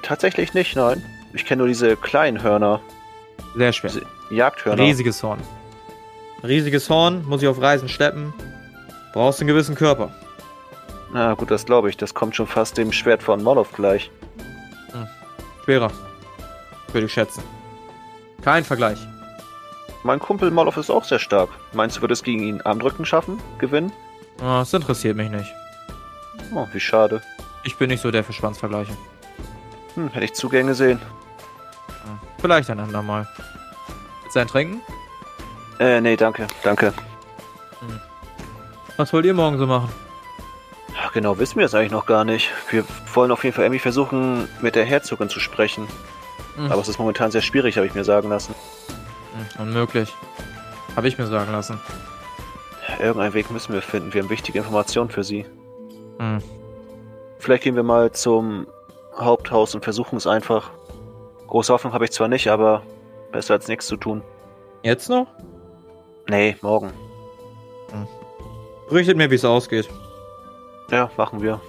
Tatsächlich 0.02 0.54
nicht, 0.54 0.76
nein. 0.76 1.04
Ich 1.32 1.44
kenne 1.44 1.58
nur 1.58 1.66
diese 1.66 1.96
kleinen 1.96 2.40
Hörner. 2.40 2.80
Sehr 3.56 3.72
schwer. 3.72 3.90
Diese 3.90 4.06
Jagdhörner. 4.30 4.80
Riesiges 4.80 5.20
Horn. 5.24 5.40
Riesiges 6.44 6.88
Horn, 6.88 7.24
muss 7.26 7.42
ich 7.42 7.48
auf 7.48 7.60
Reisen 7.60 7.88
schleppen. 7.88 8.32
Brauchst 9.12 9.40
einen 9.40 9.48
gewissen 9.48 9.74
Körper. 9.74 10.14
Na 11.12 11.34
gut, 11.34 11.50
das 11.50 11.66
glaube 11.66 11.90
ich. 11.90 11.96
Das 11.96 12.14
kommt 12.14 12.36
schon 12.36 12.46
fast 12.46 12.78
dem 12.78 12.92
Schwert 12.92 13.24
von 13.24 13.42
Molov 13.42 13.72
gleich. 13.72 14.08
Schwerer. 15.68 15.90
Würde 16.92 17.04
ich 17.08 17.12
schätzen. 17.12 17.42
Kein 18.40 18.64
Vergleich. 18.64 18.98
Mein 20.02 20.18
Kumpel 20.18 20.50
Molov 20.50 20.78
ist 20.78 20.88
auch 20.88 21.04
sehr 21.04 21.18
stark. 21.18 21.50
Meinst 21.74 21.98
du, 21.98 22.00
wird 22.00 22.10
es 22.10 22.22
gegen 22.22 22.42
ihn 22.42 22.62
Armdrücken 22.62 23.04
schaffen? 23.04 23.38
Gewinnen? 23.58 23.92
Ah, 24.40 24.60
Das 24.60 24.72
interessiert 24.72 25.18
mich 25.18 25.28
nicht. 25.28 25.52
Oh, 26.54 26.66
wie 26.72 26.80
schade. 26.80 27.20
Ich 27.64 27.76
bin 27.76 27.90
nicht 27.90 28.00
so 28.00 28.10
der 28.10 28.24
für 28.24 28.32
Schwanzvergleiche. 28.32 28.96
Hm, 29.92 30.08
hätte 30.08 30.24
ich 30.24 30.32
Zugänge 30.32 30.72
sehen. 30.72 31.00
Hm, 32.04 32.18
Vielleicht 32.40 32.70
ein 32.70 32.80
andermal. 32.80 33.28
Willst 34.22 34.36
du 34.36 34.40
ein 34.40 34.46
Trinken? 34.48 34.80
Äh, 35.80 36.00
nee, 36.00 36.16
danke, 36.16 36.46
danke. 36.62 36.94
Was 38.96 39.12
wollt 39.12 39.26
ihr 39.26 39.34
morgen 39.34 39.58
so 39.58 39.66
machen? 39.66 39.90
Ach, 41.00 41.12
genau 41.12 41.38
wissen 41.38 41.58
wir 41.58 41.66
es 41.66 41.74
eigentlich 41.74 41.92
noch 41.92 42.06
gar 42.06 42.24
nicht. 42.24 42.50
Wir 42.70 42.84
wollen 43.14 43.30
auf 43.30 43.44
jeden 43.44 43.54
Fall 43.54 43.64
irgendwie 43.64 43.78
versuchen, 43.78 44.48
mit 44.60 44.74
der 44.74 44.84
Herzogin 44.84 45.28
zu 45.28 45.40
sprechen. 45.40 45.86
Hm. 46.56 46.70
Aber 46.72 46.80
es 46.80 46.88
ist 46.88 46.98
momentan 46.98 47.30
sehr 47.30 47.42
schwierig, 47.42 47.76
habe 47.76 47.86
ich 47.86 47.94
mir 47.94 48.04
sagen 48.04 48.28
lassen. 48.28 48.54
Hm, 49.56 49.66
Unmöglich. 49.68 50.12
Habe 50.96 51.08
ich 51.08 51.18
mir 51.18 51.26
sagen 51.26 51.52
lassen. 51.52 51.80
Irgendeinen 52.98 53.34
Weg 53.34 53.50
müssen 53.50 53.72
wir 53.72 53.82
finden. 53.82 54.12
Wir 54.12 54.22
haben 54.22 54.30
wichtige 54.30 54.58
Informationen 54.58 55.10
für 55.10 55.22
sie. 55.22 55.46
Hm. 56.18 56.42
Vielleicht 57.38 57.62
gehen 57.62 57.76
wir 57.76 57.84
mal 57.84 58.10
zum 58.10 58.66
Haupthaus 59.16 59.74
und 59.74 59.84
versuchen 59.84 60.16
es 60.16 60.26
einfach. 60.26 60.70
Große 61.46 61.72
Hoffnung 61.72 61.92
habe 61.92 62.04
ich 62.04 62.10
zwar 62.10 62.28
nicht, 62.28 62.48
aber 62.48 62.82
besser 63.30 63.54
als 63.54 63.68
nichts 63.68 63.86
zu 63.86 63.96
tun. 63.96 64.22
Jetzt 64.82 65.08
noch? 65.08 65.28
Nee, 66.28 66.56
morgen. 66.60 66.92
Berichtet 68.88 69.16
mir, 69.16 69.30
wie 69.30 69.34
es 69.34 69.44
ausgeht. 69.44 69.88
Ja, 70.90 71.10
machen 71.16 71.42
wir. 71.42 71.60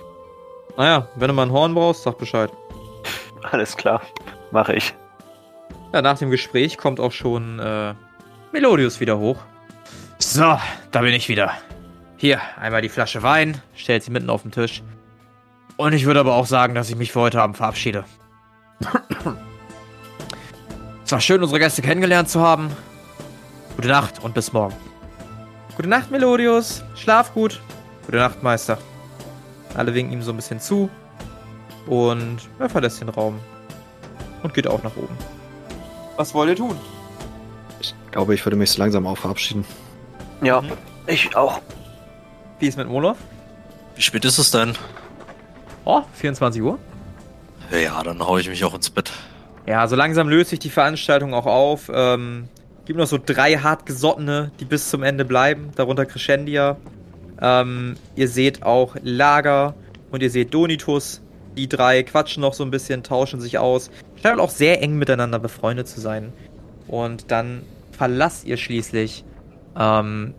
Naja, 0.77 1.07
wenn 1.15 1.27
du 1.27 1.33
mal 1.33 1.43
ein 1.43 1.51
Horn 1.51 1.73
brauchst, 1.73 2.03
sag 2.03 2.17
Bescheid. 2.17 2.51
Alles 3.51 3.75
klar. 3.75 4.01
Mache 4.51 4.73
ich. 4.75 4.93
Ja, 5.93 6.01
nach 6.01 6.17
dem 6.17 6.29
Gespräch 6.29 6.77
kommt 6.77 6.99
auch 6.99 7.11
schon 7.11 7.59
äh, 7.59 7.93
Melodius 8.51 8.99
wieder 8.99 9.17
hoch. 9.17 9.37
So, 10.19 10.57
da 10.91 11.01
bin 11.01 11.13
ich 11.13 11.29
wieder. 11.29 11.51
Hier, 12.17 12.39
einmal 12.59 12.81
die 12.81 12.89
Flasche 12.89 13.23
Wein, 13.23 13.61
stellt 13.75 14.03
sie 14.03 14.11
mitten 14.11 14.29
auf 14.29 14.43
den 14.43 14.51
Tisch. 14.51 14.83
Und 15.77 15.93
ich 15.93 16.05
würde 16.05 16.19
aber 16.19 16.35
auch 16.35 16.45
sagen, 16.45 16.75
dass 16.75 16.89
ich 16.89 16.95
mich 16.95 17.11
für 17.11 17.21
heute 17.21 17.41
Abend 17.41 17.57
verabschiede. 17.57 18.03
es 21.05 21.11
war 21.11 21.21
schön, 21.21 21.41
unsere 21.41 21.59
Gäste 21.59 21.81
kennengelernt 21.81 22.29
zu 22.29 22.41
haben. 22.41 22.69
Gute 23.75 23.87
Nacht 23.87 24.21
und 24.23 24.33
bis 24.33 24.51
morgen. 24.51 24.75
Gute 25.75 25.87
Nacht, 25.87 26.11
Melodius. 26.11 26.83
Schlaf 26.95 27.33
gut. 27.33 27.61
Gute 28.05 28.17
Nacht, 28.17 28.43
Meister. 28.43 28.77
Alle 29.75 29.93
winken 29.93 30.13
ihm 30.13 30.21
so 30.21 30.31
ein 30.31 30.35
bisschen 30.35 30.59
zu. 30.59 30.89
Und 31.87 32.37
er 32.59 32.69
verlässt 32.69 33.01
den 33.01 33.09
Raum. 33.09 33.39
Und 34.43 34.53
geht 34.53 34.67
auch 34.67 34.81
nach 34.83 34.95
oben. 34.95 35.15
Was 36.17 36.33
wollt 36.33 36.49
ihr 36.49 36.55
tun? 36.55 36.77
Ich 37.79 37.93
glaube, 38.11 38.33
ich 38.35 38.45
würde 38.45 38.55
mich 38.57 38.71
so 38.71 38.79
langsam 38.81 39.05
auch 39.07 39.17
verabschieden. 39.17 39.65
Ja, 40.41 40.61
Mhm. 40.61 40.71
ich 41.07 41.35
auch. 41.35 41.59
Wie 42.59 42.67
ist 42.67 42.77
mit 42.77 42.87
Molof? 42.87 43.17
Wie 43.95 44.01
spät 44.01 44.25
ist 44.25 44.37
es 44.37 44.51
denn? 44.51 44.73
Oh, 45.85 46.01
24 46.13 46.61
Uhr. 46.61 46.77
Ja, 47.71 48.01
dann 48.03 48.19
hau 48.19 48.37
ich 48.37 48.49
mich 48.49 48.63
auch 48.63 48.73
ins 48.73 48.89
Bett. 48.89 49.11
Ja, 49.65 49.87
so 49.87 49.95
langsam 49.95 50.29
löst 50.29 50.49
sich 50.49 50.59
die 50.59 50.69
Veranstaltung 50.69 51.33
auch 51.33 51.45
auf. 51.45 51.89
Ähm, 51.93 52.47
gibt 52.85 52.97
noch 52.97 53.07
so 53.07 53.19
drei 53.23 53.55
hartgesottene, 53.57 54.51
die 54.59 54.65
bis 54.65 54.89
zum 54.89 55.03
Ende 55.03 55.25
bleiben, 55.25 55.71
darunter 55.75 56.05
Crescendia. 56.05 56.77
Ähm, 57.41 57.95
ihr 58.15 58.27
seht 58.27 58.63
auch 58.63 58.95
Lager 59.01 59.75
und 60.11 60.21
ihr 60.21 60.29
seht 60.29 60.53
Donitus. 60.53 61.21
Die 61.57 61.67
drei 61.67 62.03
quatschen 62.03 62.41
noch 62.41 62.53
so 62.53 62.63
ein 62.63 62.71
bisschen, 62.71 63.03
tauschen 63.03 63.41
sich 63.41 63.57
aus. 63.57 63.89
Scheinen 64.21 64.39
auch 64.39 64.49
sehr 64.49 64.81
eng 64.81 64.97
miteinander 64.97 65.39
befreundet 65.39 65.87
zu 65.87 65.99
sein. 65.99 66.31
Und 66.87 67.31
dann 67.31 67.63
verlasst 67.91 68.45
ihr 68.45 68.57
schließlich 68.57 69.23
ähm, 69.77 70.33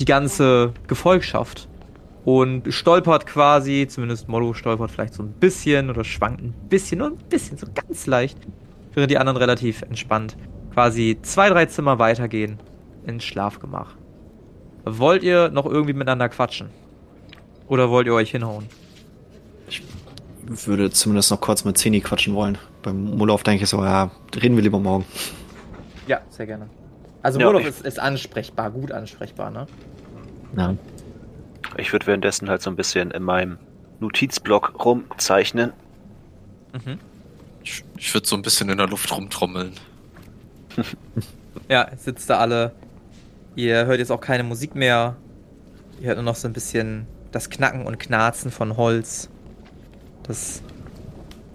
die 0.00 0.04
ganze 0.04 0.72
Gefolgschaft 0.86 1.68
und 2.24 2.72
stolpert 2.72 3.26
quasi, 3.26 3.86
zumindest 3.88 4.28
Mollo 4.28 4.52
stolpert 4.52 4.90
vielleicht 4.90 5.14
so 5.14 5.22
ein 5.22 5.32
bisschen 5.32 5.90
oder 5.90 6.02
schwankt 6.02 6.42
ein 6.42 6.54
bisschen, 6.68 6.98
nur 6.98 7.08
ein 7.08 7.16
bisschen, 7.28 7.56
so 7.56 7.66
ganz 7.72 8.06
leicht, 8.06 8.38
während 8.94 9.10
die 9.10 9.18
anderen 9.18 9.36
relativ 9.36 9.82
entspannt 9.82 10.36
quasi 10.76 11.16
zwei, 11.22 11.48
drei 11.48 11.64
Zimmer 11.64 11.98
weitergehen 11.98 12.58
ins 13.06 13.24
Schlafgemach. 13.24 13.95
Wollt 14.88 15.22
ihr 15.24 15.48
noch 15.50 15.66
irgendwie 15.66 15.92
miteinander 15.94 16.28
quatschen? 16.28 16.70
Oder 17.68 17.90
wollt 17.90 18.06
ihr 18.06 18.14
euch 18.14 18.30
hinhauen? 18.30 18.66
Ich 19.68 19.82
würde 20.68 20.90
zumindest 20.92 21.30
noch 21.32 21.40
kurz 21.40 21.64
mit 21.64 21.76
Zeni 21.76 22.00
quatschen 22.00 22.34
wollen. 22.34 22.56
Beim 22.82 23.16
Molof 23.16 23.42
denke 23.42 23.64
ich 23.64 23.68
so, 23.70 23.82
ja, 23.82 24.12
reden 24.40 24.54
wir 24.54 24.62
lieber 24.62 24.78
morgen. 24.78 25.04
Ja, 26.06 26.20
sehr 26.30 26.46
gerne. 26.46 26.68
Also 27.22 27.40
Ja, 27.40 27.46
Molof 27.46 27.62
ich- 27.62 27.68
ist, 27.68 27.84
ist 27.84 27.98
ansprechbar, 27.98 28.70
gut 28.70 28.92
ansprechbar, 28.92 29.50
ne? 29.50 29.66
Ja. 30.56 30.76
Ich 31.76 31.92
würde 31.92 32.06
währenddessen 32.06 32.48
halt 32.48 32.62
so 32.62 32.70
ein 32.70 32.76
bisschen 32.76 33.10
in 33.10 33.24
meinem 33.24 33.58
Notizblock 33.98 34.84
rumzeichnen. 34.84 35.72
Mhm. 36.72 36.98
Ich, 37.64 37.82
ich 37.98 38.14
würde 38.14 38.28
so 38.28 38.36
ein 38.36 38.42
bisschen 38.42 38.68
in 38.68 38.78
der 38.78 38.86
Luft 38.86 39.10
rumtrommeln. 39.10 39.72
Ja, 41.68 41.88
jetzt 41.90 42.04
sitzt 42.04 42.30
da 42.30 42.38
alle. 42.38 42.70
Ihr 43.56 43.86
hört 43.86 43.98
jetzt 43.98 44.12
auch 44.12 44.20
keine 44.20 44.44
Musik 44.44 44.74
mehr. 44.74 45.16
Ihr 45.98 46.08
hört 46.08 46.18
nur 46.18 46.24
noch 46.24 46.36
so 46.36 46.46
ein 46.46 46.52
bisschen 46.52 47.06
das 47.32 47.48
Knacken 47.48 47.86
und 47.86 47.98
Knarzen 47.98 48.50
von 48.50 48.76
Holz. 48.76 49.30
Das, 50.24 50.62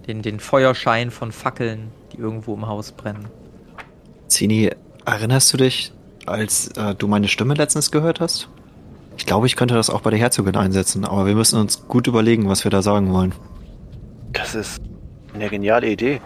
den, 0.08 0.20
den 0.20 0.40
Feuerschein 0.40 1.12
von 1.12 1.30
Fackeln, 1.30 1.92
die 2.12 2.18
irgendwo 2.18 2.54
im 2.54 2.66
Haus 2.66 2.90
brennen. 2.90 3.26
Zeni, 4.26 4.70
erinnerst 5.04 5.52
du 5.52 5.58
dich, 5.58 5.92
als 6.26 6.68
äh, 6.76 6.96
du 6.96 7.06
meine 7.06 7.28
Stimme 7.28 7.54
letztens 7.54 7.92
gehört 7.92 8.18
hast? 8.18 8.48
Ich 9.16 9.24
glaube, 9.24 9.46
ich 9.46 9.54
könnte 9.54 9.74
das 9.74 9.88
auch 9.88 10.00
bei 10.00 10.10
der 10.10 10.18
Herzogin 10.18 10.56
einsetzen, 10.56 11.04
aber 11.04 11.26
wir 11.26 11.34
müssen 11.36 11.60
uns 11.60 11.86
gut 11.86 12.08
überlegen, 12.08 12.48
was 12.48 12.64
wir 12.64 12.70
da 12.72 12.82
sagen 12.82 13.12
wollen. 13.12 13.32
Das 14.32 14.56
ist 14.56 14.80
eine 15.34 15.48
geniale 15.48 15.88
Idee. 15.88 16.20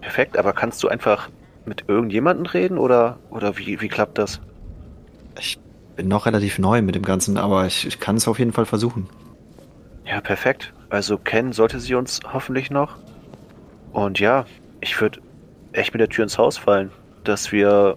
Perfekt, 0.00 0.36
aber 0.36 0.52
kannst 0.52 0.84
du 0.84 0.88
einfach 0.88 1.28
mit 1.64 1.84
irgendjemandem 1.88 2.46
reden 2.46 2.78
oder, 2.78 3.18
oder 3.30 3.58
wie, 3.58 3.80
wie 3.80 3.88
klappt 3.88 4.18
das? 4.18 4.40
Ich 5.38 5.58
bin 5.96 6.08
noch 6.08 6.26
relativ 6.26 6.58
neu 6.58 6.82
mit 6.82 6.94
dem 6.94 7.02
Ganzen, 7.02 7.36
aber 7.38 7.66
ich, 7.66 7.86
ich 7.86 8.00
kann 8.00 8.16
es 8.16 8.28
auf 8.28 8.38
jeden 8.38 8.52
Fall 8.52 8.66
versuchen. 8.66 9.08
Ja, 10.04 10.20
perfekt. 10.20 10.72
Also 10.88 11.18
kennen 11.18 11.52
sollte 11.52 11.80
sie 11.80 11.94
uns 11.94 12.20
hoffentlich 12.32 12.70
noch. 12.70 12.96
Und 13.92 14.20
ja, 14.20 14.44
ich 14.80 15.00
würde 15.00 15.20
echt 15.72 15.92
mit 15.92 16.00
der 16.00 16.08
Tür 16.08 16.24
ins 16.24 16.38
Haus 16.38 16.58
fallen, 16.58 16.90
dass 17.24 17.50
wir 17.50 17.96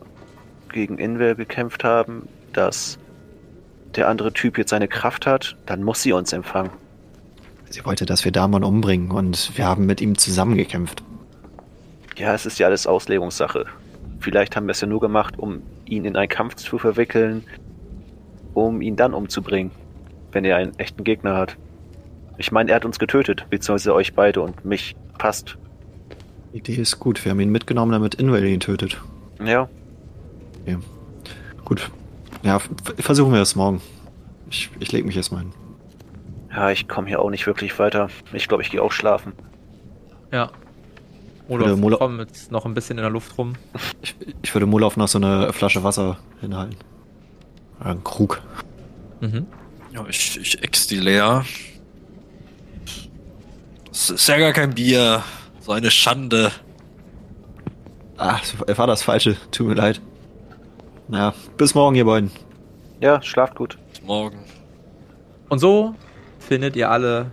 gegen 0.72 0.98
Invel 0.98 1.36
gekämpft 1.36 1.84
haben, 1.84 2.28
dass 2.54 2.98
der 3.96 4.08
andere 4.08 4.34
Typ 4.34 4.58
jetzt 4.58 4.70
seine 4.70 4.88
Kraft 4.88 5.26
hat, 5.26 5.56
dann 5.66 5.84
muss 5.84 6.02
sie 6.02 6.14
uns 6.14 6.34
empfangen. 6.34 6.72
Sie 7.70 7.86
wollte, 7.86 8.06
dass 8.06 8.26
wir 8.26 8.32
Damon 8.32 8.64
umbringen 8.64 9.12
und 9.12 9.56
wir 9.56 9.66
haben 9.66 9.86
mit 9.86 10.02
ihm 10.02 10.18
zusammengekämpft. 10.18 11.04
Ja, 12.18 12.34
es 12.34 12.46
ist 12.46 12.60
ja 12.60 12.68
alles 12.68 12.88
Auslegungssache. 12.88 13.66
Vielleicht 14.20 14.56
haben 14.56 14.68
wir 14.68 14.72
es 14.72 14.82
ja 14.82 14.88
nur 14.88 15.00
gemacht, 15.00 15.40
um 15.40 15.62
ihn 15.86 16.06
in 16.06 16.16
einen 16.16 16.30
Kampf 16.30 16.56
zu 16.56 16.78
verwickeln, 16.78 17.44
um 18.54 18.82
ihn 18.82 18.96
dann 18.96 19.14
umzubringen, 19.14 19.72
wenn 20.32 20.46
er 20.46 20.58
einen 20.58 20.78
echten 20.78 21.04
Gegner 21.04 21.36
hat. 21.36 21.58
Ich 22.38 22.52
meine, 22.52 22.72
er 22.72 22.78
hat 22.78 22.86
uns 22.86 23.00
getötet, 23.00 23.46
beziehungsweise 23.50 23.94
euch 23.94 24.14
beide 24.14 24.42
und 24.42 24.66
mich. 24.66 24.96
Passt. 25.18 25.58
Die 26.54 26.60
Idee 26.60 26.76
ist 26.76 26.98
gut, 27.00 27.26
wir 27.26 27.32
haben 27.32 27.42
ihn 27.42 27.52
mitgenommen, 27.52 27.92
damit 27.92 28.16
Inwell 28.16 28.46
ihn 28.46 28.62
tötet. 28.62 29.02
Ja, 29.44 29.68
Gut. 31.70 31.92
Ja, 32.42 32.60
versuchen 32.98 33.32
wir 33.32 33.42
es 33.42 33.56
morgen. 33.56 33.80
Ich, 34.50 34.72
ich 34.80 34.92
lege 34.92 35.06
mich 35.06 35.16
erstmal 35.16 35.42
hin. 35.42 35.52
ja, 36.52 36.72
ich 36.72 36.88
komme 36.88 37.08
hier 37.08 37.22
auch 37.22 37.30
nicht 37.30 37.46
wirklich 37.46 37.78
weiter. 37.78 38.10
Ich 38.34 38.48
glaube, 38.48 38.64
ich 38.64 38.72
gehe 38.72 38.82
auch 38.82 38.92
schlafen. 38.92 39.34
Ja. 40.32 40.50
Oder 41.50 41.66
Olaf 41.66 41.80
Molo- 41.80 41.98
kommt 41.98 42.20
jetzt 42.20 42.52
noch 42.52 42.66
ein 42.66 42.74
bisschen 42.74 42.98
in 42.98 43.02
der 43.04 43.10
Luft 43.12 43.38
rum. 43.38 43.56
Ich, 44.02 44.16
ich 44.42 44.54
würde 44.56 44.66
Molof 44.66 44.96
noch 44.98 45.08
so 45.08 45.18
eine 45.18 45.52
Flasche 45.52 45.84
Wasser 45.84 46.18
hinhalten. 46.40 46.78
Einen 47.80 48.04
Krug. 48.04 48.42
Mhm. 49.20 49.46
Ja, 49.94 50.06
ich, 50.08 50.40
ich 50.40 50.64
ex 50.64 50.88
die 50.88 50.98
leer. 51.00 51.44
Das 53.88 54.10
ist 54.10 54.28
ja 54.28 54.38
gar 54.38 54.54
kein 54.54 54.76
Bier. 54.76 55.24
So 55.60 55.72
eine 55.72 55.92
Schande. 55.92 56.52
Ah, 58.18 58.40
war 58.76 58.88
das 58.88 59.02
Falsche. 59.02 59.36
Tut 59.52 59.68
mir 59.68 59.74
leid. 59.76 60.02
Na, 61.08 61.34
bis 61.58 61.74
morgen, 61.74 61.96
ihr 61.96 62.06
beiden. 62.06 62.32
Ja, 63.02 63.22
schlaft 63.22 63.56
gut. 63.56 63.78
Bis 63.92 64.02
morgen. 64.04 64.40
Und 65.50 65.60
so 65.60 65.96
findet 66.38 66.76
ihr 66.76 66.92
alle 66.92 67.32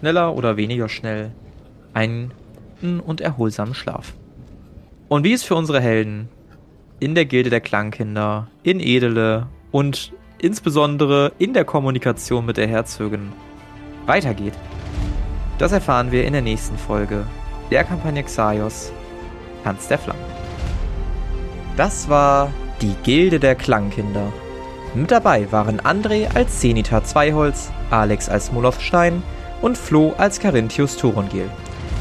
schneller 0.00 0.34
oder 0.34 0.56
weniger 0.56 0.88
schnell 0.88 1.32
einen 1.94 2.32
guten 2.78 3.00
und 3.00 3.20
erholsamen 3.20 3.74
Schlaf. 3.74 4.14
Und 5.08 5.24
wie 5.24 5.32
es 5.32 5.42
für 5.42 5.54
unsere 5.54 5.80
Helden 5.80 6.28
in 7.00 7.14
der 7.14 7.24
Gilde 7.24 7.50
der 7.50 7.60
Klangkinder, 7.60 8.48
in 8.62 8.80
Edele 8.80 9.46
und 9.70 10.12
insbesondere 10.38 11.32
in 11.38 11.54
der 11.54 11.64
Kommunikation 11.64 12.46
mit 12.46 12.56
der 12.56 12.68
Herzogin 12.68 13.32
weitergeht, 14.06 14.54
das 15.58 15.72
erfahren 15.72 16.12
wir 16.12 16.24
in 16.24 16.32
der 16.32 16.42
nächsten 16.42 16.78
Folge 16.78 17.24
der 17.70 17.84
Kampagne 17.84 18.22
Xaios 18.22 18.92
Tanz 19.64 19.88
der 19.88 19.98
Flammen. 19.98 20.22
Das 21.76 22.08
war 22.08 22.52
die 22.80 22.94
Gilde 23.02 23.40
der 23.40 23.54
Klangkinder. 23.54 24.32
Mit 24.94 25.10
dabei 25.10 25.50
waren 25.52 25.80
André 25.80 26.34
als 26.34 26.60
Zenita 26.60 27.04
Zweiholz, 27.04 27.70
Alex 27.90 28.28
als 28.28 28.52
Moloth 28.52 28.80
Stein 28.80 29.22
und 29.62 29.76
Flo 29.76 30.14
als 30.16 30.38
Carinthius 30.40 30.96
Thorongil. 30.96 31.50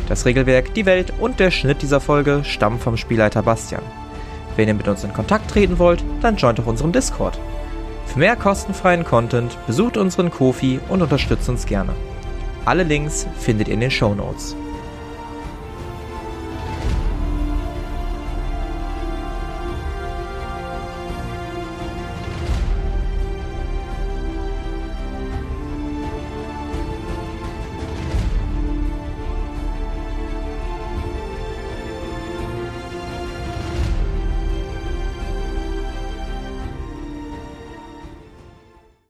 Das 0.08 0.26
Regelwerk, 0.26 0.74
die 0.74 0.86
Welt 0.86 1.14
und 1.20 1.40
der 1.40 1.52
Schnitt 1.52 1.82
dieser 1.82 2.00
Folge 2.00 2.44
stammen 2.44 2.80
vom 2.80 2.98
Spielleiter 2.98 3.44
Bastian. 3.44 3.84
Wenn 4.56 4.68
ihr 4.68 4.74
mit 4.74 4.88
uns 4.88 5.04
in 5.04 5.14
Kontakt 5.14 5.52
treten 5.52 5.80
wollt, 5.80 6.04
dann 6.22 6.38
joint 6.38 6.60
doch 6.60 6.66
unserem 6.66 6.92
Discord. 6.92 7.40
Für 8.06 8.20
mehr 8.20 8.36
kostenfreien 8.36 9.04
Content 9.04 9.58
besucht 9.68 9.98
unseren 9.98 10.32
Kofi 10.32 10.80
und 10.90 11.02
unterstützt 11.02 11.50
uns 11.50 11.66
gerne. 11.66 11.94
Alle 12.66 12.84
Links 12.84 13.28
findet 13.38 13.68
ihr 13.68 13.74
in 13.74 13.82
den 13.82 13.92
Show 13.92 14.16
Notes. 14.16 14.56